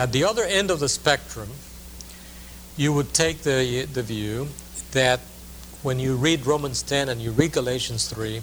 At 0.00 0.12
the 0.12 0.24
other 0.24 0.44
end 0.44 0.70
of 0.70 0.80
the 0.80 0.88
spectrum, 0.88 1.50
you 2.74 2.90
would 2.94 3.12
take 3.12 3.42
the, 3.42 3.86
the 3.92 4.02
view 4.02 4.48
that 4.92 5.20
when 5.82 5.98
you 5.98 6.16
read 6.16 6.46
Romans 6.46 6.82
10 6.82 7.10
and 7.10 7.20
you 7.20 7.32
read 7.32 7.52
Galatians 7.52 8.08
3, 8.08 8.40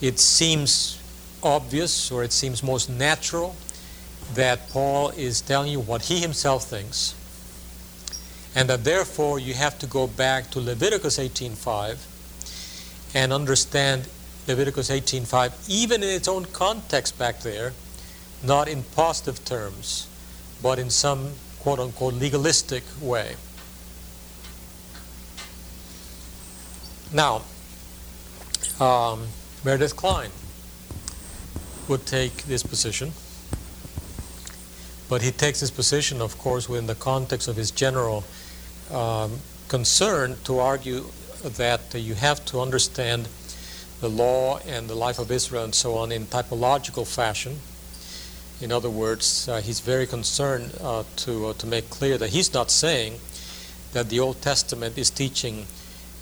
it 0.00 0.18
seems 0.18 0.98
obvious 1.42 2.10
or 2.10 2.24
it 2.24 2.32
seems 2.32 2.62
most 2.62 2.88
natural 2.88 3.56
that 4.32 4.70
Paul 4.70 5.10
is 5.10 5.42
telling 5.42 5.70
you 5.70 5.80
what 5.80 6.04
he 6.04 6.20
himself 6.20 6.64
thinks, 6.64 7.14
and 8.54 8.66
that 8.70 8.84
therefore 8.84 9.38
you 9.38 9.52
have 9.52 9.78
to 9.80 9.86
go 9.86 10.06
back 10.06 10.50
to 10.52 10.60
Leviticus 10.60 11.18
18:5 11.18 11.98
and 13.12 13.34
understand 13.34 14.08
Leviticus 14.48 14.88
18:5 14.88 15.52
even 15.68 16.02
in 16.02 16.08
its 16.08 16.26
own 16.26 16.46
context 16.46 17.18
back 17.18 17.40
there, 17.40 17.74
not 18.42 18.66
in 18.66 18.82
positive 18.82 19.44
terms 19.44 20.06
but 20.64 20.78
in 20.78 20.88
some 20.88 21.30
quote 21.60 21.78
unquote 21.78 22.14
legalistic 22.14 22.82
way. 22.98 23.36
Now, 27.12 27.42
um, 28.80 29.26
Meredith 29.62 29.94
Kline 29.94 30.30
would 31.86 32.06
take 32.06 32.44
this 32.44 32.62
position, 32.62 33.12
but 35.10 35.20
he 35.20 35.30
takes 35.30 35.60
this 35.60 35.70
position, 35.70 36.22
of 36.22 36.38
course, 36.38 36.66
within 36.66 36.86
the 36.86 36.94
context 36.94 37.46
of 37.46 37.56
his 37.56 37.70
general 37.70 38.24
um, 38.90 39.40
concern 39.68 40.38
to 40.44 40.60
argue 40.60 41.04
that 41.42 41.94
uh, 41.94 41.98
you 41.98 42.14
have 42.14 42.42
to 42.46 42.60
understand 42.60 43.28
the 44.00 44.08
law 44.08 44.60
and 44.66 44.88
the 44.88 44.94
life 44.94 45.18
of 45.18 45.30
Israel 45.30 45.64
and 45.64 45.74
so 45.74 45.94
on 45.94 46.10
in 46.10 46.24
typological 46.24 47.06
fashion 47.06 47.58
in 48.60 48.70
other 48.70 48.90
words, 48.90 49.48
uh, 49.48 49.60
he's 49.60 49.80
very 49.80 50.06
concerned 50.06 50.72
uh, 50.80 51.04
to, 51.16 51.46
uh, 51.46 51.52
to 51.54 51.66
make 51.66 51.90
clear 51.90 52.16
that 52.18 52.30
he's 52.30 52.54
not 52.54 52.70
saying 52.70 53.18
that 53.92 54.08
the 54.08 54.20
Old 54.20 54.40
Testament 54.42 54.96
is 54.96 55.10
teaching 55.10 55.66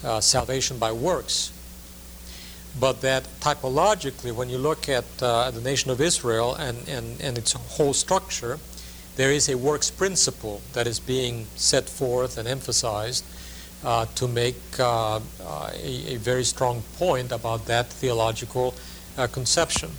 uh, 0.05 0.21
salvation 0.21 0.79
by 0.79 0.93
works, 0.93 1.53
but 2.81 3.03
that 3.03 3.25
typologically, 3.41 4.33
when 4.33 4.49
you 4.49 4.59
look 4.59 4.89
at 4.89 5.05
uh, 5.21 5.51
the 5.51 5.61
nation 5.61 5.91
of 5.91 6.01
Israel 6.01 6.55
and, 6.55 6.89
and, 6.89 7.21
and 7.21 7.37
its 7.37 7.53
whole 7.53 7.93
structure, 7.93 8.59
there 9.17 9.31
is 9.31 9.49
a 9.51 9.57
works 9.57 9.91
principle 9.91 10.63
that 10.73 10.87
is 10.87 10.99
being 10.99 11.47
set 11.57 11.87
forth 11.87 12.39
and 12.39 12.49
emphasized 12.49 13.25
uh, 13.85 14.07
to 14.15 14.27
make 14.27 14.57
a, 14.79 15.21
a, 15.45 16.17
very 16.17 16.45
strong 16.45 16.83
point 16.97 17.31
about 17.31 17.67
that 17.67 17.89
theological 17.89 18.75
conception 19.33 19.91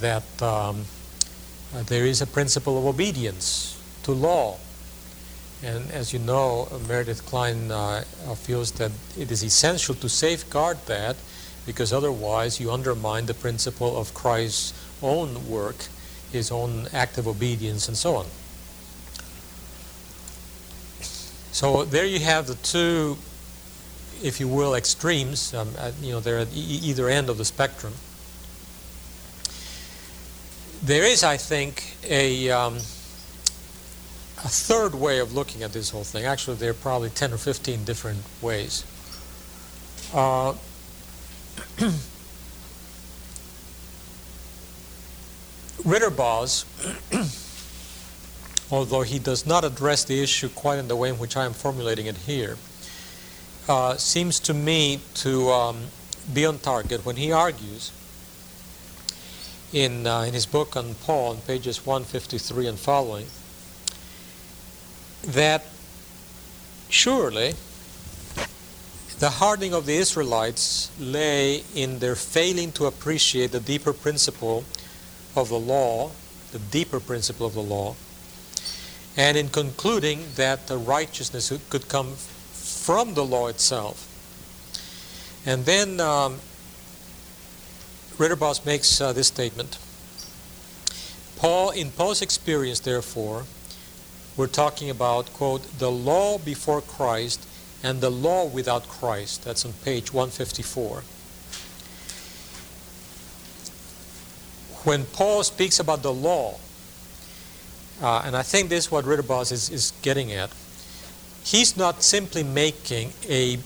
that. 0.00 0.42
Um, 0.42 0.86
uh, 1.74 1.82
there 1.82 2.04
is 2.06 2.20
a 2.20 2.26
principle 2.26 2.78
of 2.78 2.86
obedience 2.86 3.80
to 4.02 4.12
law. 4.12 4.58
And 5.62 5.90
as 5.92 6.12
you 6.12 6.18
know, 6.18 6.68
Meredith 6.88 7.24
Kline 7.24 7.70
uh, 7.70 8.04
uh, 8.26 8.34
feels 8.34 8.72
that 8.72 8.90
it 9.16 9.30
is 9.30 9.44
essential 9.44 9.94
to 9.94 10.08
safeguard 10.08 10.78
that 10.86 11.16
because 11.64 11.92
otherwise 11.92 12.60
you 12.60 12.72
undermine 12.72 13.26
the 13.26 13.34
principle 13.34 13.96
of 13.96 14.12
Christ's 14.12 14.74
own 15.02 15.48
work, 15.48 15.86
his 16.32 16.50
own 16.50 16.88
act 16.92 17.16
of 17.18 17.28
obedience, 17.28 17.86
and 17.86 17.96
so 17.96 18.16
on. 18.16 18.26
So 21.52 21.84
there 21.84 22.06
you 22.06 22.18
have 22.20 22.46
the 22.48 22.54
two, 22.56 23.18
if 24.22 24.40
you 24.40 24.48
will, 24.48 24.74
extremes. 24.74 25.54
Um, 25.54 25.68
you 26.00 26.10
know, 26.12 26.20
they're 26.20 26.38
at 26.38 26.52
e- 26.52 26.80
either 26.82 27.08
end 27.08 27.28
of 27.28 27.38
the 27.38 27.44
spectrum. 27.44 27.92
There 30.84 31.04
is, 31.04 31.22
I 31.22 31.36
think, 31.36 31.94
a, 32.02 32.50
um, 32.50 32.74
a 32.74 34.48
third 34.48 34.96
way 34.96 35.20
of 35.20 35.32
looking 35.32 35.62
at 35.62 35.72
this 35.72 35.90
whole 35.90 36.02
thing. 36.02 36.24
Actually, 36.24 36.56
there 36.56 36.70
are 36.70 36.74
probably 36.74 37.10
10 37.10 37.32
or 37.32 37.36
15 37.36 37.84
different 37.84 38.18
ways. 38.40 38.84
Uh, 40.12 40.54
Ridderbos, 45.84 46.64
although 48.72 49.02
he 49.02 49.20
does 49.20 49.46
not 49.46 49.64
address 49.64 50.02
the 50.02 50.20
issue 50.20 50.48
quite 50.48 50.80
in 50.80 50.88
the 50.88 50.96
way 50.96 51.10
in 51.10 51.18
which 51.20 51.36
I 51.36 51.44
am 51.44 51.52
formulating 51.52 52.06
it 52.06 52.16
here, 52.16 52.56
uh, 53.68 53.96
seems 53.98 54.40
to 54.40 54.52
me 54.52 54.98
to 55.14 55.48
um, 55.52 55.84
be 56.34 56.44
on 56.44 56.58
target 56.58 57.06
when 57.06 57.14
he 57.14 57.30
argues 57.30 57.92
in, 59.72 60.06
uh, 60.06 60.22
in 60.22 60.34
his 60.34 60.46
book 60.46 60.76
on 60.76 60.94
Paul, 60.94 61.30
on 61.30 61.36
pages 61.38 61.86
153 61.86 62.66
and 62.66 62.78
following, 62.78 63.26
that 65.24 65.64
surely 66.88 67.54
the 69.18 69.30
hardening 69.30 69.72
of 69.72 69.86
the 69.86 69.94
Israelites 69.94 70.90
lay 70.98 71.62
in 71.74 72.00
their 72.00 72.16
failing 72.16 72.72
to 72.72 72.86
appreciate 72.86 73.52
the 73.52 73.60
deeper 73.60 73.92
principle 73.92 74.64
of 75.36 75.48
the 75.48 75.58
law, 75.58 76.10
the 76.50 76.58
deeper 76.58 77.00
principle 77.00 77.46
of 77.46 77.54
the 77.54 77.62
law, 77.62 77.94
and 79.16 79.36
in 79.36 79.48
concluding 79.48 80.24
that 80.34 80.66
the 80.66 80.76
righteousness 80.76 81.52
could 81.70 81.88
come 81.88 82.14
from 82.52 83.14
the 83.14 83.24
law 83.24 83.46
itself. 83.46 84.08
And 85.46 85.64
then 85.64 86.00
um, 86.00 86.40
Ridderbos 88.22 88.64
makes 88.64 89.00
uh, 89.00 89.12
this 89.12 89.26
statement. 89.26 89.78
Paul, 91.38 91.70
in 91.70 91.90
Paul's 91.90 92.22
experience, 92.22 92.78
therefore, 92.78 93.46
we're 94.36 94.46
talking 94.46 94.88
about, 94.90 95.32
quote, 95.32 95.62
the 95.80 95.90
law 95.90 96.38
before 96.38 96.80
Christ 96.82 97.44
and 97.82 98.00
the 98.00 98.10
law 98.10 98.46
without 98.46 98.86
Christ. 98.86 99.42
That's 99.42 99.64
on 99.64 99.72
page 99.84 100.12
154. 100.12 101.02
When 104.84 105.04
Paul 105.06 105.42
speaks 105.42 105.80
about 105.80 106.04
the 106.04 106.12
law, 106.12 106.60
uh, 108.00 108.22
and 108.24 108.36
I 108.36 108.42
think 108.42 108.68
this 108.68 108.84
is 108.84 108.92
what 108.92 109.04
Ridderbos 109.04 109.50
is, 109.50 109.68
is 109.68 109.92
getting 110.00 110.30
at, 110.30 110.50
he's 111.42 111.76
not 111.76 112.04
simply 112.04 112.44
making 112.44 113.14
a, 113.28 113.58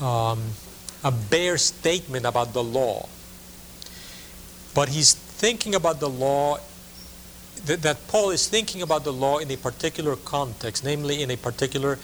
um, 0.00 0.52
a 1.04 1.12
bare 1.12 1.58
statement 1.58 2.24
about 2.24 2.54
the 2.54 2.64
law. 2.64 3.06
But 4.74 4.88
he's 4.88 5.14
thinking 5.14 5.74
about 5.74 6.00
the 6.00 6.08
law, 6.08 6.58
that, 7.66 8.08
Paul 8.08 8.30
is 8.30 8.48
thinking 8.48 8.82
about 8.82 9.04
the 9.04 9.12
law 9.12 9.38
in 9.38 9.50
a 9.50 9.56
particular 9.56 10.16
context, 10.16 10.84
namely 10.84 11.22
in 11.22 11.30
a 11.30 11.36
particular 11.36 11.98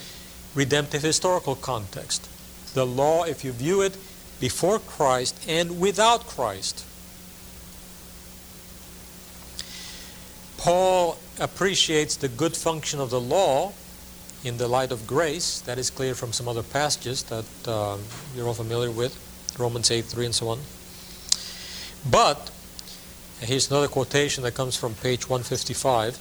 redemptive 0.54 1.02
historical 1.02 1.54
context. 1.54 2.28
The 2.74 2.84
law, 2.84 3.24
if 3.24 3.44
you 3.44 3.52
view 3.52 3.82
it 3.82 3.96
before 4.40 4.78
Christ 4.78 5.38
and 5.48 5.80
without 5.80 6.26
Christ. 6.26 6.84
Paul 10.58 11.18
appreciates 11.40 12.16
the 12.16 12.28
good 12.28 12.56
function 12.56 13.00
of 13.00 13.10
the 13.10 13.20
law 13.20 13.72
in 14.44 14.58
the 14.58 14.68
light 14.68 14.92
of 14.92 15.06
grace. 15.06 15.60
That 15.62 15.78
is 15.78 15.90
clear 15.90 16.14
from 16.14 16.32
some 16.32 16.48
other 16.48 16.62
passages 16.62 17.22
that 17.24 17.46
uh, 17.66 17.96
you're 18.34 18.46
all 18.46 18.54
familiar 18.54 18.90
with, 18.90 19.16
Romans 19.58 19.90
8 19.90 20.04
3 20.04 20.26
and 20.26 20.34
so 20.34 20.48
on. 20.48 20.58
But 22.10 22.50
Here's 23.40 23.70
another 23.70 23.86
quotation 23.86 24.42
that 24.42 24.54
comes 24.54 24.76
from 24.76 24.94
page 24.94 25.28
155. 25.28 26.18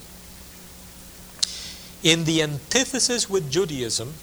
In 2.03 2.25
the 2.25 2.43
antithesis 2.43 3.27
with 3.27 3.51
Judaism, 3.51 4.13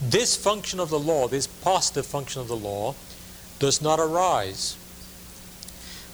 this 0.00 0.34
function 0.34 0.80
of 0.80 0.88
the 0.88 0.98
law, 0.98 1.28
this 1.28 1.46
positive 1.46 2.06
function 2.06 2.40
of 2.40 2.48
the 2.48 2.56
law, 2.56 2.94
does 3.58 3.82
not 3.82 4.00
arise, 4.00 4.78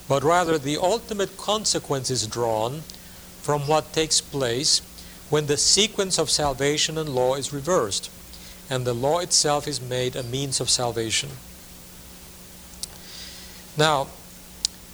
but 0.09 0.25
rather 0.25 0.59
the 0.59 0.77
ultimate 0.77 1.37
consequence 1.37 2.11
is 2.11 2.27
drawn 2.27 2.83
from 3.41 3.63
what 3.69 3.93
takes 3.93 4.21
place 4.21 4.83
when 5.31 5.47
the 5.47 5.57
sequence 5.57 6.19
of 6.19 6.29
salvation 6.31 6.99
and 6.99 7.09
law 7.09 7.37
is 7.37 7.53
reversed, 7.53 8.11
and 8.69 8.85
the 8.85 8.93
law 8.93 9.21
itself 9.21 9.69
is 9.69 9.81
made 9.81 10.17
a 10.17 10.23
means 10.25 10.61
of 10.61 10.69
salvation. 10.69 11.31
Now, 13.77 14.09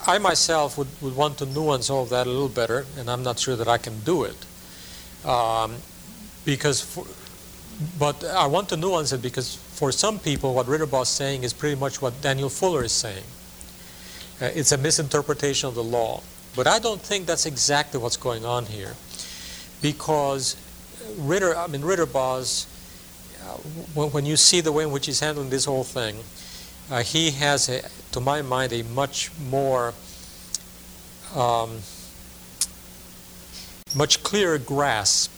I 0.06 0.19
myself 0.19 0.77
would, 0.77 0.89
would 1.01 1.17
want 1.17 1.39
to 1.39 1.47
nuance 1.47 1.89
all 1.89 2.03
of 2.03 2.11
that 2.11 2.27
a 2.27 2.31
little 2.31 2.49
better, 2.49 2.87
and 2.99 3.11
I'm 3.11 3.23
not 3.23 3.39
sure 3.39 3.56
that 3.56 3.69
I 3.69 3.79
can 3.79 4.01
do 4.01 4.25
it. 4.25 4.37
Um, 5.27 5.77
because, 6.45 6.81
for, 6.81 7.06
but 7.99 8.23
I 8.25 8.47
want 8.47 8.69
to 8.69 8.77
nuance 8.77 9.12
it 9.12 9.23
because 9.23 9.56
for 9.56 9.91
some 9.91 10.19
people, 10.19 10.55
what 10.55 10.67
Ridderbos 10.67 11.03
is 11.03 11.09
saying 11.09 11.43
is 11.43 11.53
pretty 11.53 11.81
much 11.81 12.03
what 12.03 12.21
Daniel 12.21 12.49
Fuller 12.49 12.85
is 12.85 12.93
saying. 12.93 13.25
Uh, 14.41 14.51
it's 14.55 14.73
a 14.73 14.79
misinterpretation 14.79 15.69
of 15.69 15.75
the 15.75 15.85
law. 15.85 16.23
But 16.55 16.67
I 16.67 16.79
don't 16.79 17.00
think 17.00 17.27
that's 17.27 17.47
exactly 17.47 17.99
what's 17.99 18.17
going 18.17 18.45
on 18.45 18.67
here, 18.67 18.95
because 19.83 20.57
Ritter, 21.19 21.57
I 21.57 21.67
mean 21.67 21.83
Ridderbos's, 21.83 22.67
uh, 23.43 23.57
when, 23.95 24.11
when, 24.11 24.27
you 24.27 24.37
see 24.37 24.61
the 24.61 24.71
way 24.71 24.85
in 24.85 24.93
which 24.93 25.07
he's 25.07 25.21
handling 25.21 25.50
this 25.50 25.65
whole 25.65 25.85
thing, 25.85 26.17
uh, 26.91 27.03
he 27.03 27.33
has, 27.33 27.69
a, 27.69 27.83
to 28.14 28.20
my 28.20 28.43
mind, 28.43 28.72
a 28.72 28.82
much 28.84 29.31
more, 29.50 29.93
um, 31.34 31.81
much 33.94 34.22
clearer 34.22 34.56
grasp, 34.56 35.37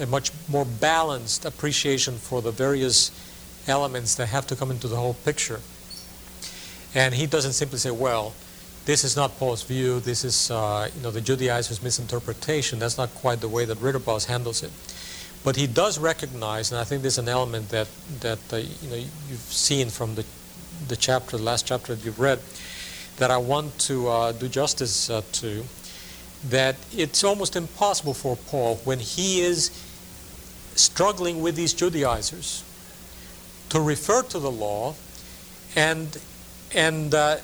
a 0.00 0.06
much 0.06 0.30
more 0.48 0.64
balanced 0.64 1.44
appreciation 1.44 2.16
for 2.16 2.40
the 2.40 2.50
various 2.50 3.10
elements 3.68 4.14
that 4.14 4.26
have 4.26 4.46
to 4.46 4.56
come 4.56 4.70
into 4.70 4.88
the 4.88 4.96
whole 4.96 5.14
picture. 5.14 5.60
And 6.94 7.14
he 7.14 7.26
doesn't 7.26 7.52
simply 7.52 7.78
say, 7.78 7.90
well, 7.90 8.32
this 8.86 9.04
is 9.04 9.14
not 9.14 9.38
Paul's 9.38 9.62
view, 9.62 10.00
this 10.00 10.24
is 10.24 10.50
uh, 10.50 10.88
you 10.96 11.02
know, 11.02 11.10
the 11.10 11.20
Judaizers' 11.20 11.82
misinterpretation. 11.82 12.78
That's 12.78 12.96
not 12.96 13.14
quite 13.16 13.42
the 13.42 13.48
way 13.48 13.66
that 13.66 13.76
Ridderbos 13.78 14.24
handles 14.24 14.62
it. 14.62 14.70
But 15.44 15.56
he 15.56 15.66
does 15.66 15.98
recognize, 15.98 16.72
and 16.72 16.80
I 16.80 16.84
think 16.84 17.02
there's 17.02 17.18
an 17.18 17.28
element 17.28 17.68
that, 17.68 17.88
that 18.20 18.38
uh, 18.50 18.56
you 18.56 18.88
know, 18.88 18.96
you've 18.96 19.40
seen 19.40 19.90
from 19.90 20.14
the, 20.14 20.24
the 20.86 20.96
chapter, 20.96 21.36
the 21.36 21.42
last 21.42 21.66
chapter 21.66 21.94
that 21.94 22.04
you've 22.04 22.20
read, 22.20 22.40
that 23.16 23.30
I 23.30 23.36
want 23.36 23.78
to 23.80 24.08
uh, 24.08 24.32
do 24.32 24.48
justice 24.48 25.10
uh, 25.10 25.22
to, 25.32 25.64
that 26.48 26.76
it's 26.96 27.24
almost 27.24 27.56
impossible 27.56 28.14
for 28.14 28.36
Paul 28.36 28.76
when 28.84 29.00
he 29.00 29.40
is 29.40 29.70
struggling 30.76 31.42
with 31.42 31.56
these 31.56 31.74
Judaizers 31.74 32.62
to 33.70 33.80
refer 33.80 34.22
to 34.22 34.38
the 34.38 34.50
law 34.50 34.94
and 35.74 36.16
and 36.74 37.14
uh, 37.14 37.36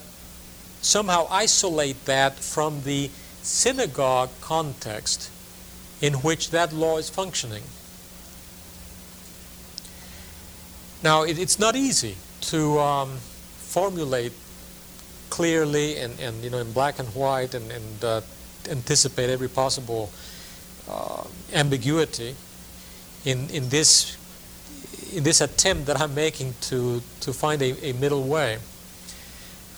somehow 0.81 1.27
isolate 1.31 2.05
that 2.05 2.39
from 2.39 2.83
the 2.83 3.11
synagogue 3.43 4.31
context 4.41 5.31
in 6.01 6.15
which 6.15 6.51
that 6.51 6.73
law 6.73 6.99
is 6.99 7.09
functioning. 7.09 7.63
Now, 11.03 11.23
it, 11.23 11.39
it's 11.39 11.59
not 11.59 11.75
easy 11.75 12.17
to 12.51 12.79
um, 12.79 13.17
formulate 13.59 14.33
clearly 15.31 15.97
and, 15.97 16.19
and, 16.21 16.45
you 16.45 16.51
know 16.51 16.59
in 16.59 16.73
black 16.73 16.99
and 16.99 17.09
white 17.09 17.55
and, 17.55 17.71
and 17.73 18.05
uh, 18.05 18.21
anticipate 18.71 19.31
every 19.31 19.49
possible 19.49 20.11
uh, 20.89 21.25
ambiguity 21.53 22.35
in, 23.25 23.49
in 23.51 23.69
this 23.69 24.17
in 25.15 25.23
this 25.23 25.41
attempt 25.41 25.87
that 25.87 26.01
I'm 26.01 26.15
making 26.15 26.55
to, 26.63 27.01
to 27.21 27.33
find 27.33 27.63
a, 27.63 27.89
a 27.89 27.93
middle 27.93 28.25
way. 28.25 28.59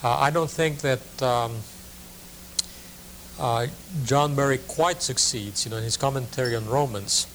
Uh, 0.03 0.17
I 0.17 0.31
don't 0.31 0.49
think 0.49 0.79
that 0.79 1.21
um, 1.21 1.57
uh, 3.39 3.67
John 4.03 4.35
Murray 4.35 4.59
quite 4.67 5.01
succeeds. 5.01 5.65
You 5.65 5.71
know, 5.71 5.77
in 5.77 5.83
his 5.83 5.97
commentary 5.97 6.55
on 6.55 6.65
Romans, 6.67 7.27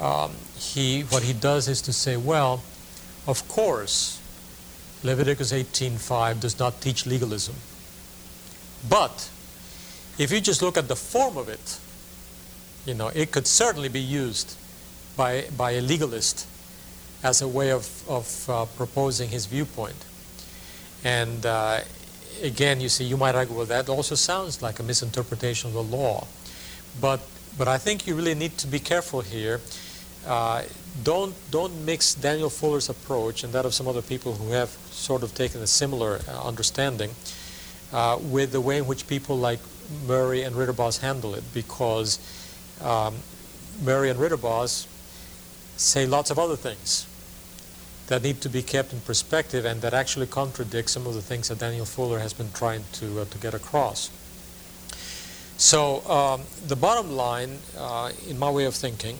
um, 0.00 0.32
he 0.56 1.02
what 1.02 1.22
he 1.22 1.32
does 1.32 1.68
is 1.68 1.82
to 1.82 1.92
say, 1.92 2.16
well, 2.16 2.62
of 3.26 3.46
course, 3.48 4.20
Leviticus 5.04 5.52
18:5 5.52 6.40
does 6.40 6.58
not 6.58 6.80
teach 6.80 7.06
legalism, 7.06 7.54
but 8.88 9.30
if 10.18 10.32
you 10.32 10.40
just 10.40 10.62
look 10.62 10.76
at 10.76 10.88
the 10.88 10.96
form 10.96 11.36
of 11.36 11.48
it, 11.48 11.78
you 12.86 12.94
know, 12.94 13.08
it 13.14 13.30
could 13.30 13.46
certainly 13.46 13.88
be 13.88 14.00
used 14.00 14.56
by 15.16 15.44
by 15.56 15.72
a 15.72 15.80
legalist 15.80 16.46
as 17.24 17.40
a 17.40 17.48
way 17.48 17.72
of, 17.72 17.88
of 18.08 18.50
uh, 18.50 18.66
proposing 18.76 19.30
his 19.30 19.46
viewpoint. 19.46 19.96
And 21.02 21.44
uh, 21.46 21.80
again, 22.42 22.80
you 22.82 22.90
see, 22.90 23.04
you 23.04 23.16
might 23.16 23.34
argue, 23.34 23.56
well, 23.56 23.66
that 23.66 23.88
also 23.88 24.14
sounds 24.14 24.60
like 24.60 24.78
a 24.78 24.82
misinterpretation 24.82 25.68
of 25.68 25.74
the 25.74 25.82
law. 25.82 26.26
But, 27.00 27.20
but 27.56 27.66
I 27.66 27.78
think 27.78 28.06
you 28.06 28.14
really 28.14 28.34
need 28.34 28.58
to 28.58 28.66
be 28.66 28.78
careful 28.78 29.22
here. 29.22 29.62
Uh, 30.26 30.62
don't, 31.02 31.34
don't 31.50 31.84
mix 31.84 32.14
Daniel 32.14 32.48
Fuller's 32.48 32.88
approach 32.88 33.44
and 33.44 33.52
that 33.52 33.66
of 33.66 33.74
some 33.74 33.88
other 33.88 34.02
people 34.02 34.34
who 34.34 34.52
have 34.52 34.70
sort 34.90 35.22
of 35.22 35.34
taken 35.34 35.60
a 35.60 35.66
similar 35.66 36.20
uh, 36.28 36.46
understanding 36.46 37.10
uh, 37.92 38.18
with 38.20 38.52
the 38.52 38.60
way 38.60 38.78
in 38.78 38.86
which 38.86 39.06
people 39.06 39.36
like 39.36 39.58
Murray 40.06 40.42
and 40.42 40.56
Ridderbos 40.56 41.00
handle 41.00 41.34
it, 41.34 41.44
because 41.52 42.18
um, 42.82 43.16
Murray 43.82 44.08
and 44.08 44.18
Ridderbos 44.18 44.86
say 45.76 46.06
lots 46.06 46.30
of 46.30 46.38
other 46.38 46.56
things 46.56 47.06
that 48.06 48.22
need 48.22 48.40
to 48.42 48.48
be 48.48 48.62
kept 48.62 48.92
in 48.92 49.00
perspective 49.00 49.64
and 49.64 49.80
that 49.80 49.94
actually 49.94 50.26
contradict 50.26 50.90
some 50.90 51.06
of 51.06 51.14
the 51.14 51.22
things 51.22 51.48
that 51.48 51.58
Daniel 51.58 51.86
Fuller 51.86 52.18
has 52.18 52.32
been 52.32 52.50
trying 52.52 52.84
to, 52.92 53.20
uh, 53.20 53.24
to 53.26 53.38
get 53.38 53.54
across. 53.54 54.10
So, 55.56 56.06
um, 56.08 56.42
the 56.66 56.76
bottom 56.76 57.12
line, 57.12 57.58
uh, 57.78 58.10
in 58.28 58.38
my 58.38 58.50
way 58.50 58.64
of 58.64 58.74
thinking, 58.74 59.18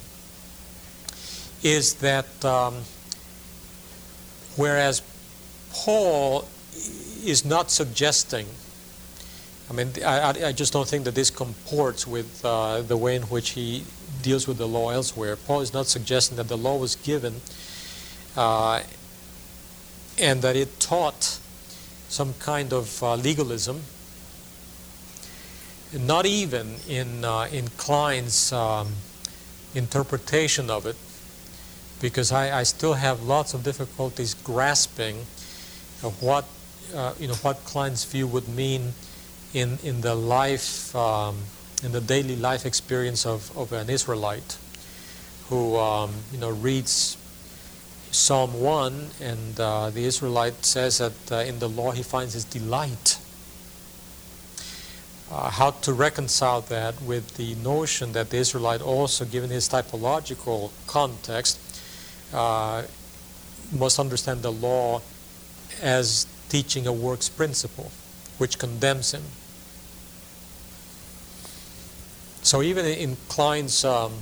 is 1.64 1.94
that 1.94 2.44
um, 2.44 2.74
whereas 4.56 5.02
Paul 5.72 6.46
is 7.24 7.44
not 7.44 7.70
suggesting, 7.70 8.46
I 9.70 9.72
mean, 9.72 9.90
I, 10.04 10.28
I 10.28 10.52
just 10.52 10.74
don't 10.74 10.86
think 10.86 11.04
that 11.04 11.14
this 11.14 11.30
comports 11.30 12.06
with 12.06 12.44
uh, 12.44 12.82
the 12.82 12.98
way 12.98 13.16
in 13.16 13.22
which 13.22 13.50
he 13.50 13.84
deals 14.22 14.46
with 14.46 14.58
the 14.58 14.68
law 14.68 14.90
elsewhere. 14.90 15.36
Paul 15.36 15.62
is 15.62 15.72
not 15.72 15.86
suggesting 15.86 16.36
that 16.36 16.48
the 16.48 16.56
law 16.56 16.76
was 16.76 16.96
given 16.96 17.40
uh, 18.36 18.82
and 20.20 20.42
that 20.42 20.56
it 20.56 20.78
taught 20.80 21.40
some 22.08 22.34
kind 22.34 22.72
of 22.72 23.02
uh, 23.02 23.14
legalism. 23.14 23.82
Not 25.98 26.26
even 26.26 26.76
in, 26.88 27.24
uh, 27.24 27.48
in 27.50 27.68
Kline's 27.68 28.52
um, 28.52 28.94
interpretation 29.74 30.68
of 30.68 30.86
it, 30.86 30.96
because 32.00 32.32
I, 32.32 32.60
I, 32.60 32.62
still 32.64 32.94
have 32.94 33.22
lots 33.22 33.54
of 33.54 33.62
difficulties 33.62 34.34
grasping 34.34 35.24
what, 36.20 36.44
uh, 36.94 37.14
you 37.18 37.28
know, 37.28 37.34
what 37.34 37.64
Kline's 37.64 38.04
view 38.04 38.26
would 38.26 38.48
mean 38.48 38.92
in, 39.52 39.78
in 39.82 40.00
the 40.00 40.14
life, 40.14 40.94
um, 40.94 41.36
in 41.82 41.92
the 41.92 42.00
daily 42.00 42.36
life 42.36 42.66
experience 42.66 43.24
of, 43.24 43.56
of 43.56 43.72
an 43.72 43.88
Israelite 43.88 44.58
who, 45.48 45.76
um, 45.76 46.12
you 46.32 46.38
know, 46.38 46.50
reads 46.50 47.16
Psalm 48.10 48.60
1, 48.60 49.10
and 49.20 49.60
uh, 49.60 49.90
the 49.90 50.04
Israelite 50.04 50.64
says 50.64 50.98
that 50.98 51.32
uh, 51.32 51.36
in 51.36 51.58
the 51.58 51.68
law 51.68 51.90
he 51.90 52.02
finds 52.02 52.34
his 52.34 52.44
delight. 52.44 53.18
Uh, 55.30 55.50
how 55.50 55.70
to 55.70 55.92
reconcile 55.92 56.60
that 56.60 57.00
with 57.02 57.36
the 57.36 57.54
notion 57.56 58.12
that 58.12 58.30
the 58.30 58.36
Israelite 58.36 58.80
also, 58.80 59.24
given 59.24 59.50
his 59.50 59.68
typological 59.68 60.70
context, 60.86 61.58
uh, 62.32 62.82
must 63.72 63.98
understand 63.98 64.42
the 64.42 64.52
law 64.52 65.02
as 65.82 66.26
teaching 66.48 66.86
a 66.86 66.92
works 66.92 67.28
principle, 67.28 67.90
which 68.38 68.58
condemns 68.58 69.12
him. 69.12 69.22
So 72.42 72.62
even 72.62 72.84
in 72.84 73.16
Kline's 73.28 73.84
um, 73.84 74.12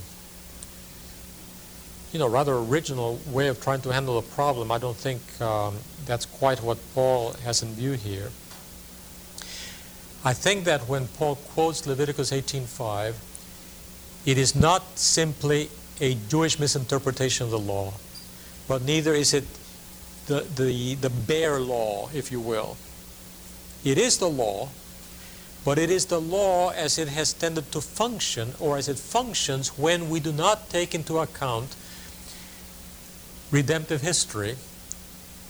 you 2.12 2.18
know, 2.18 2.28
rather 2.28 2.54
original 2.54 3.18
way 3.26 3.48
of 3.48 3.60
trying 3.60 3.80
to 3.80 3.92
handle 3.92 4.18
a 4.18 4.22
problem. 4.22 4.70
I 4.70 4.78
don't 4.78 4.96
think 4.96 5.22
um, 5.40 5.76
that's 6.04 6.26
quite 6.26 6.62
what 6.62 6.78
Paul 6.94 7.32
has 7.44 7.62
in 7.62 7.72
view 7.72 7.92
here. 7.92 8.30
I 10.24 10.34
think 10.34 10.64
that 10.64 10.82
when 10.82 11.08
Paul 11.08 11.36
quotes 11.36 11.86
Leviticus 11.86 12.30
18:5, 12.30 13.14
it 14.26 14.38
is 14.38 14.54
not 14.54 14.82
simply 14.98 15.70
a 16.00 16.16
Jewish 16.28 16.58
misinterpretation 16.58 17.44
of 17.44 17.50
the 17.50 17.58
law, 17.58 17.94
but 18.68 18.82
neither 18.82 19.14
is 19.14 19.34
it 19.34 19.44
the, 20.26 20.46
the, 20.54 20.94
the 20.94 21.10
bare 21.10 21.60
law, 21.60 22.08
if 22.14 22.30
you 22.30 22.40
will. 22.40 22.76
It 23.84 23.98
is 23.98 24.18
the 24.18 24.28
law, 24.28 24.68
but 25.64 25.78
it 25.78 25.90
is 25.90 26.06
the 26.06 26.20
law 26.20 26.70
as 26.70 26.98
it 26.98 27.08
has 27.08 27.32
tended 27.32 27.70
to 27.72 27.80
function, 27.80 28.54
or 28.58 28.76
as 28.76 28.88
it 28.88 28.98
functions 28.98 29.78
when 29.78 30.08
we 30.08 30.20
do 30.20 30.32
not 30.32 30.70
take 30.70 30.94
into 30.94 31.18
account 31.18 31.74
redemptive 33.50 34.00
history, 34.00 34.56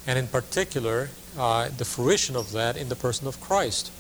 and 0.07 0.19
in 0.19 0.27
particular, 0.27 1.11
uh, 1.39 1.69
the 1.69 1.85
fruition 1.85 2.37
of 2.37 2.53
that 2.53 2.77
in 2.77 2.89
the 2.89 2.97
person 2.97 3.27
of 3.27 3.41
Christ. 3.41 3.91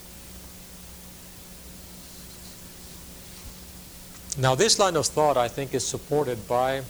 Now, 4.39 4.55
this 4.55 4.79
line 4.79 4.97
of 4.97 5.07
thought, 5.07 5.37
I 5.37 5.49
think, 5.49 5.75
is 5.75 5.87
supported 5.87 6.49
by 6.49 6.83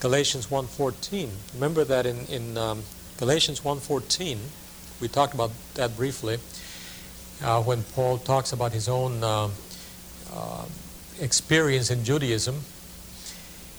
Galatians 0.00 0.46
1.14. 0.46 1.28
Remember 1.54 1.84
that 1.84 2.06
in, 2.06 2.26
in 2.26 2.56
um, 2.56 2.82
Galatians 3.18 3.60
1.14, 3.60 4.38
we 5.00 5.08
talked 5.08 5.34
about 5.34 5.50
that 5.74 5.96
briefly. 5.96 6.38
uh, 7.42 7.62
when 7.62 7.82
Paul 7.82 8.18
talks 8.18 8.52
about 8.52 8.72
his 8.72 8.88
own 8.88 9.22
uh, 9.22 9.48
uh, 10.32 10.64
experience 11.20 11.90
in 11.90 12.04
Judaism. 12.04 12.60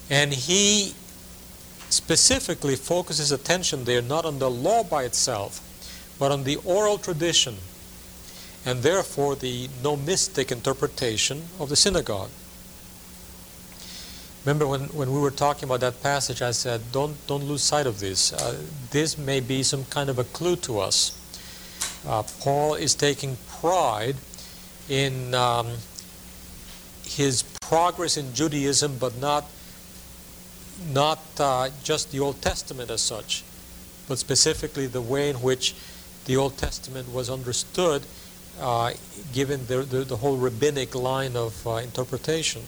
And 0.10 0.34
he 0.34 0.94
specifically 1.90 2.76
focuses 2.76 3.32
attention 3.32 3.86
there 3.86 4.02
not 4.02 4.26
on 4.26 4.40
the 4.40 4.50
law 4.50 4.84
by 4.84 5.04
itself, 5.04 5.62
but 6.20 6.32
on 6.32 6.44
the 6.44 6.58
oral 6.58 6.98
tradition, 6.98 7.56
and 8.66 8.82
therefore 8.82 9.36
the 9.36 9.68
nomistic 9.84 10.52
interpretation 10.52 11.44
of 11.60 11.70
the 11.70 11.76
synagogue. 11.76 12.30
Remember 14.44 14.68
when, 14.68 14.82
when 14.90 15.12
we 15.12 15.20
were 15.20 15.32
talking 15.32 15.64
about 15.64 15.80
that 15.80 16.04
passage, 16.04 16.42
I 16.42 16.52
said, 16.52 16.82
don't, 16.92 17.16
don't 17.26 17.44
lose 17.46 17.64
sight 17.64 17.88
of 17.88 18.00
this. 18.00 18.32
Uh, 18.32 18.62
this 18.92 19.18
may 19.18 19.40
be 19.40 19.64
some 19.64 19.86
kind 19.86 20.10
of 20.10 20.20
a 20.20 20.24
clue 20.24 20.56
to 20.58 20.80
us. 20.80 21.20
Uh, 22.08 22.22
Paul 22.42 22.76
is 22.76 22.94
taking 22.94 23.38
pride 23.60 24.16
in 24.88 25.34
um, 25.34 25.68
his 27.04 27.44
progress 27.62 28.18
in 28.18 28.36
Judaism, 28.36 28.98
but 29.00 29.18
not, 29.18 29.46
not 30.92 31.20
uh, 31.40 31.70
just 31.84 32.12
the 32.12 32.20
Old 32.20 32.40
Testament 32.42 32.92
as 32.92 33.02
such, 33.02 33.44
but 34.08 34.20
specifically 34.20 34.86
the 34.86 35.02
way 35.02 35.30
in 35.30 35.38
which 35.38 35.74
the 36.26 36.38
Old 36.38 36.56
Testament 36.58 37.12
was 37.12 37.32
understood, 37.32 38.04
uh, 38.60 38.94
given 39.34 39.66
the, 39.68 39.78
the, 39.80 40.04
the, 40.04 40.18
whole 40.18 40.38
rabbinic 40.38 40.96
line 40.96 41.36
of 41.36 41.68
uh, 41.68 41.76
interpretation. 41.76 42.62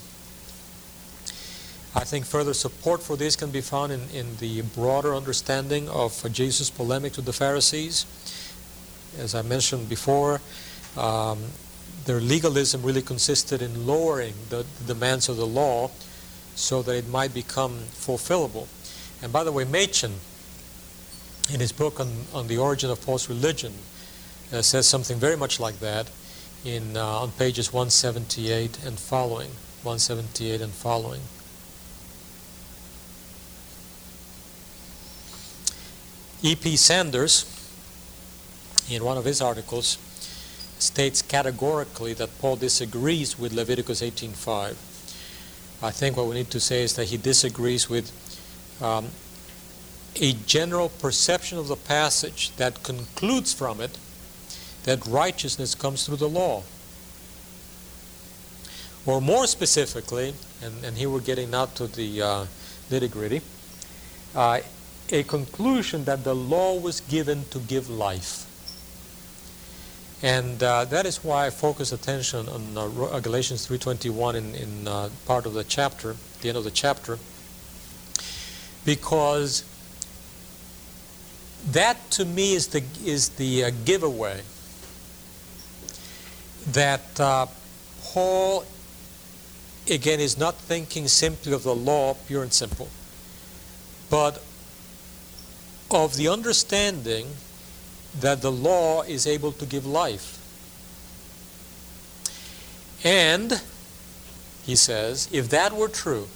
I 1.96 2.04
think 2.04 2.26
further 2.26 2.54
support 2.54 3.02
for 3.02 3.16
this 3.16 3.36
can 3.36 3.50
be 3.50 3.62
found 3.62 3.92
in, 3.92 4.02
in 4.14 4.38
the 4.38 4.62
broader 4.62 5.16
understanding 5.16 5.90
of 5.90 6.32
Jesus' 6.32 6.70
polemic 6.70 7.16
with 7.16 7.26
the 7.26 7.34
Pharisees. 7.34 8.06
As 9.18 9.34
I 9.34 9.42
mentioned 9.42 9.90
before, 9.90 10.42
um, 10.98 11.40
their 12.06 12.20
legalism 12.20 12.84
really 12.84 13.02
consisted 13.02 13.62
in 13.62 13.88
lowering 13.88 14.34
the, 14.50 14.66
the 14.80 14.94
demands 14.94 15.30
of 15.30 15.38
the 15.38 15.48
law 15.48 15.90
so 16.56 16.82
that 16.82 16.96
it 16.96 17.08
might 17.08 17.34
become 17.34 17.80
fulfillable. 17.92 18.68
And 19.22 19.32
by 19.32 19.44
the 19.44 19.52
way, 19.52 19.64
Machen, 19.64 20.14
in 21.54 21.60
his 21.60 21.72
book 21.72 22.00
on, 22.00 22.10
on 22.34 22.48
the 22.48 22.58
origin 22.58 22.90
of 22.90 23.02
Paul's 23.06 23.30
Religion, 23.30 23.74
uh, 24.52 24.62
says 24.62 24.88
something 24.88 25.18
very 25.18 25.36
much 25.36 25.60
like 25.60 25.80
that 25.80 26.10
in, 26.64 26.98
uh, 26.98 27.06
on 27.06 27.32
pages 27.32 27.72
178 27.72 28.84
and 28.86 29.00
following. 29.00 29.50
178 29.84 30.62
and 30.62 30.74
following. 30.74 31.22
E.P. 36.44 36.76
Sanders, 36.76 37.46
in 38.90 39.04
one 39.04 39.18
of 39.18 39.26
his 39.26 39.42
articles, 39.42 39.98
states 40.80 41.22
categorically 41.22 42.14
that 42.14 42.30
Paul 42.40 42.56
disagrees 42.56 43.40
with 43.40 43.54
Leviticus 43.54 44.02
18.5. 44.02 44.76
I 45.82 45.92
think 45.92 46.18
what 46.18 46.28
we 46.28 46.36
need 46.36 46.52
to 46.52 46.60
say 46.60 46.84
is 46.84 46.96
that 46.96 47.06
he 47.06 47.18
disagrees 47.18 47.90
with 47.90 48.12
um, 48.82 49.08
a 50.16 50.34
general 50.46 50.90
perception 50.90 51.58
of 51.58 51.68
the 51.68 51.76
passage 51.76 52.56
that 52.58 52.84
concludes 52.84 53.54
from 53.54 53.82
it 53.82 53.98
that 54.88 55.06
righteousness 55.06 55.76
comes 55.76 56.06
through 56.06 56.16
the 56.16 56.30
law. 56.30 56.64
Or 59.06 59.20
more 59.20 59.46
specifically, 59.46 60.34
and, 60.64 60.82
and 60.86 60.98
here 60.98 61.10
we're 61.10 61.20
getting 61.20 61.54
out 61.54 61.76
to 61.76 61.88
the 61.88 62.22
uh, 62.22 62.46
nitty 62.90 63.12
gritty, 63.12 63.42
uh, 64.34 64.62
a 65.12 65.24
conclusion 65.24 66.06
that 66.06 66.24
the 66.24 66.34
law 66.34 66.80
was 66.80 67.02
given 67.02 67.44
to 67.50 67.60
give 67.60 67.90
life. 67.90 68.46
And 70.24 70.64
uh, 70.64 70.86
that 70.86 71.06
is 71.06 71.22
why 71.22 71.48
I 71.48 71.50
focus 71.50 71.92
attention 71.92 72.48
on 72.48 72.78
uh, 72.78 73.04
uh 73.08 73.20
Galatians 73.20 73.68
3.21 73.68 74.36
in, 74.36 74.56
in 74.56 74.88
uh, 74.88 75.10
part 75.26 75.46
of 75.46 75.54
the 75.54 75.66
chapter, 75.66 76.16
the 76.42 76.48
end 76.48 76.58
of 76.58 76.64
the 76.64 76.72
chapter, 76.72 77.20
because 78.86 79.66
that 81.72 82.10
to 82.12 82.24
me 82.24 82.54
is 82.54 82.68
the, 82.68 82.84
is 83.04 83.30
the 83.30 83.66
uh, 83.66 83.72
giveaway 83.84 84.44
that 86.72 87.20
uh, 87.20 87.48
Paul, 88.04 88.66
again, 89.90 90.20
is 90.20 90.38
not 90.38 90.56
thinking 90.56 91.08
simply 91.08 91.54
of 91.54 91.64
the 91.64 91.76
law, 91.76 92.16
pure 92.28 92.44
and 92.44 92.54
simple, 92.54 92.90
but 94.10 94.44
of 95.90 96.16
the 96.16 96.28
understanding 96.28 97.28
that 98.20 98.42
the 98.42 98.52
law 98.52 99.04
is 99.04 99.26
able 99.28 99.52
to 99.54 99.66
give 99.66 99.86
life. 99.86 100.34
And, 103.04 103.62
he 104.66 104.76
says, 104.76 105.30
if 105.32 105.50
that 105.50 105.74
were 105.74 105.88
true, 105.88 106.28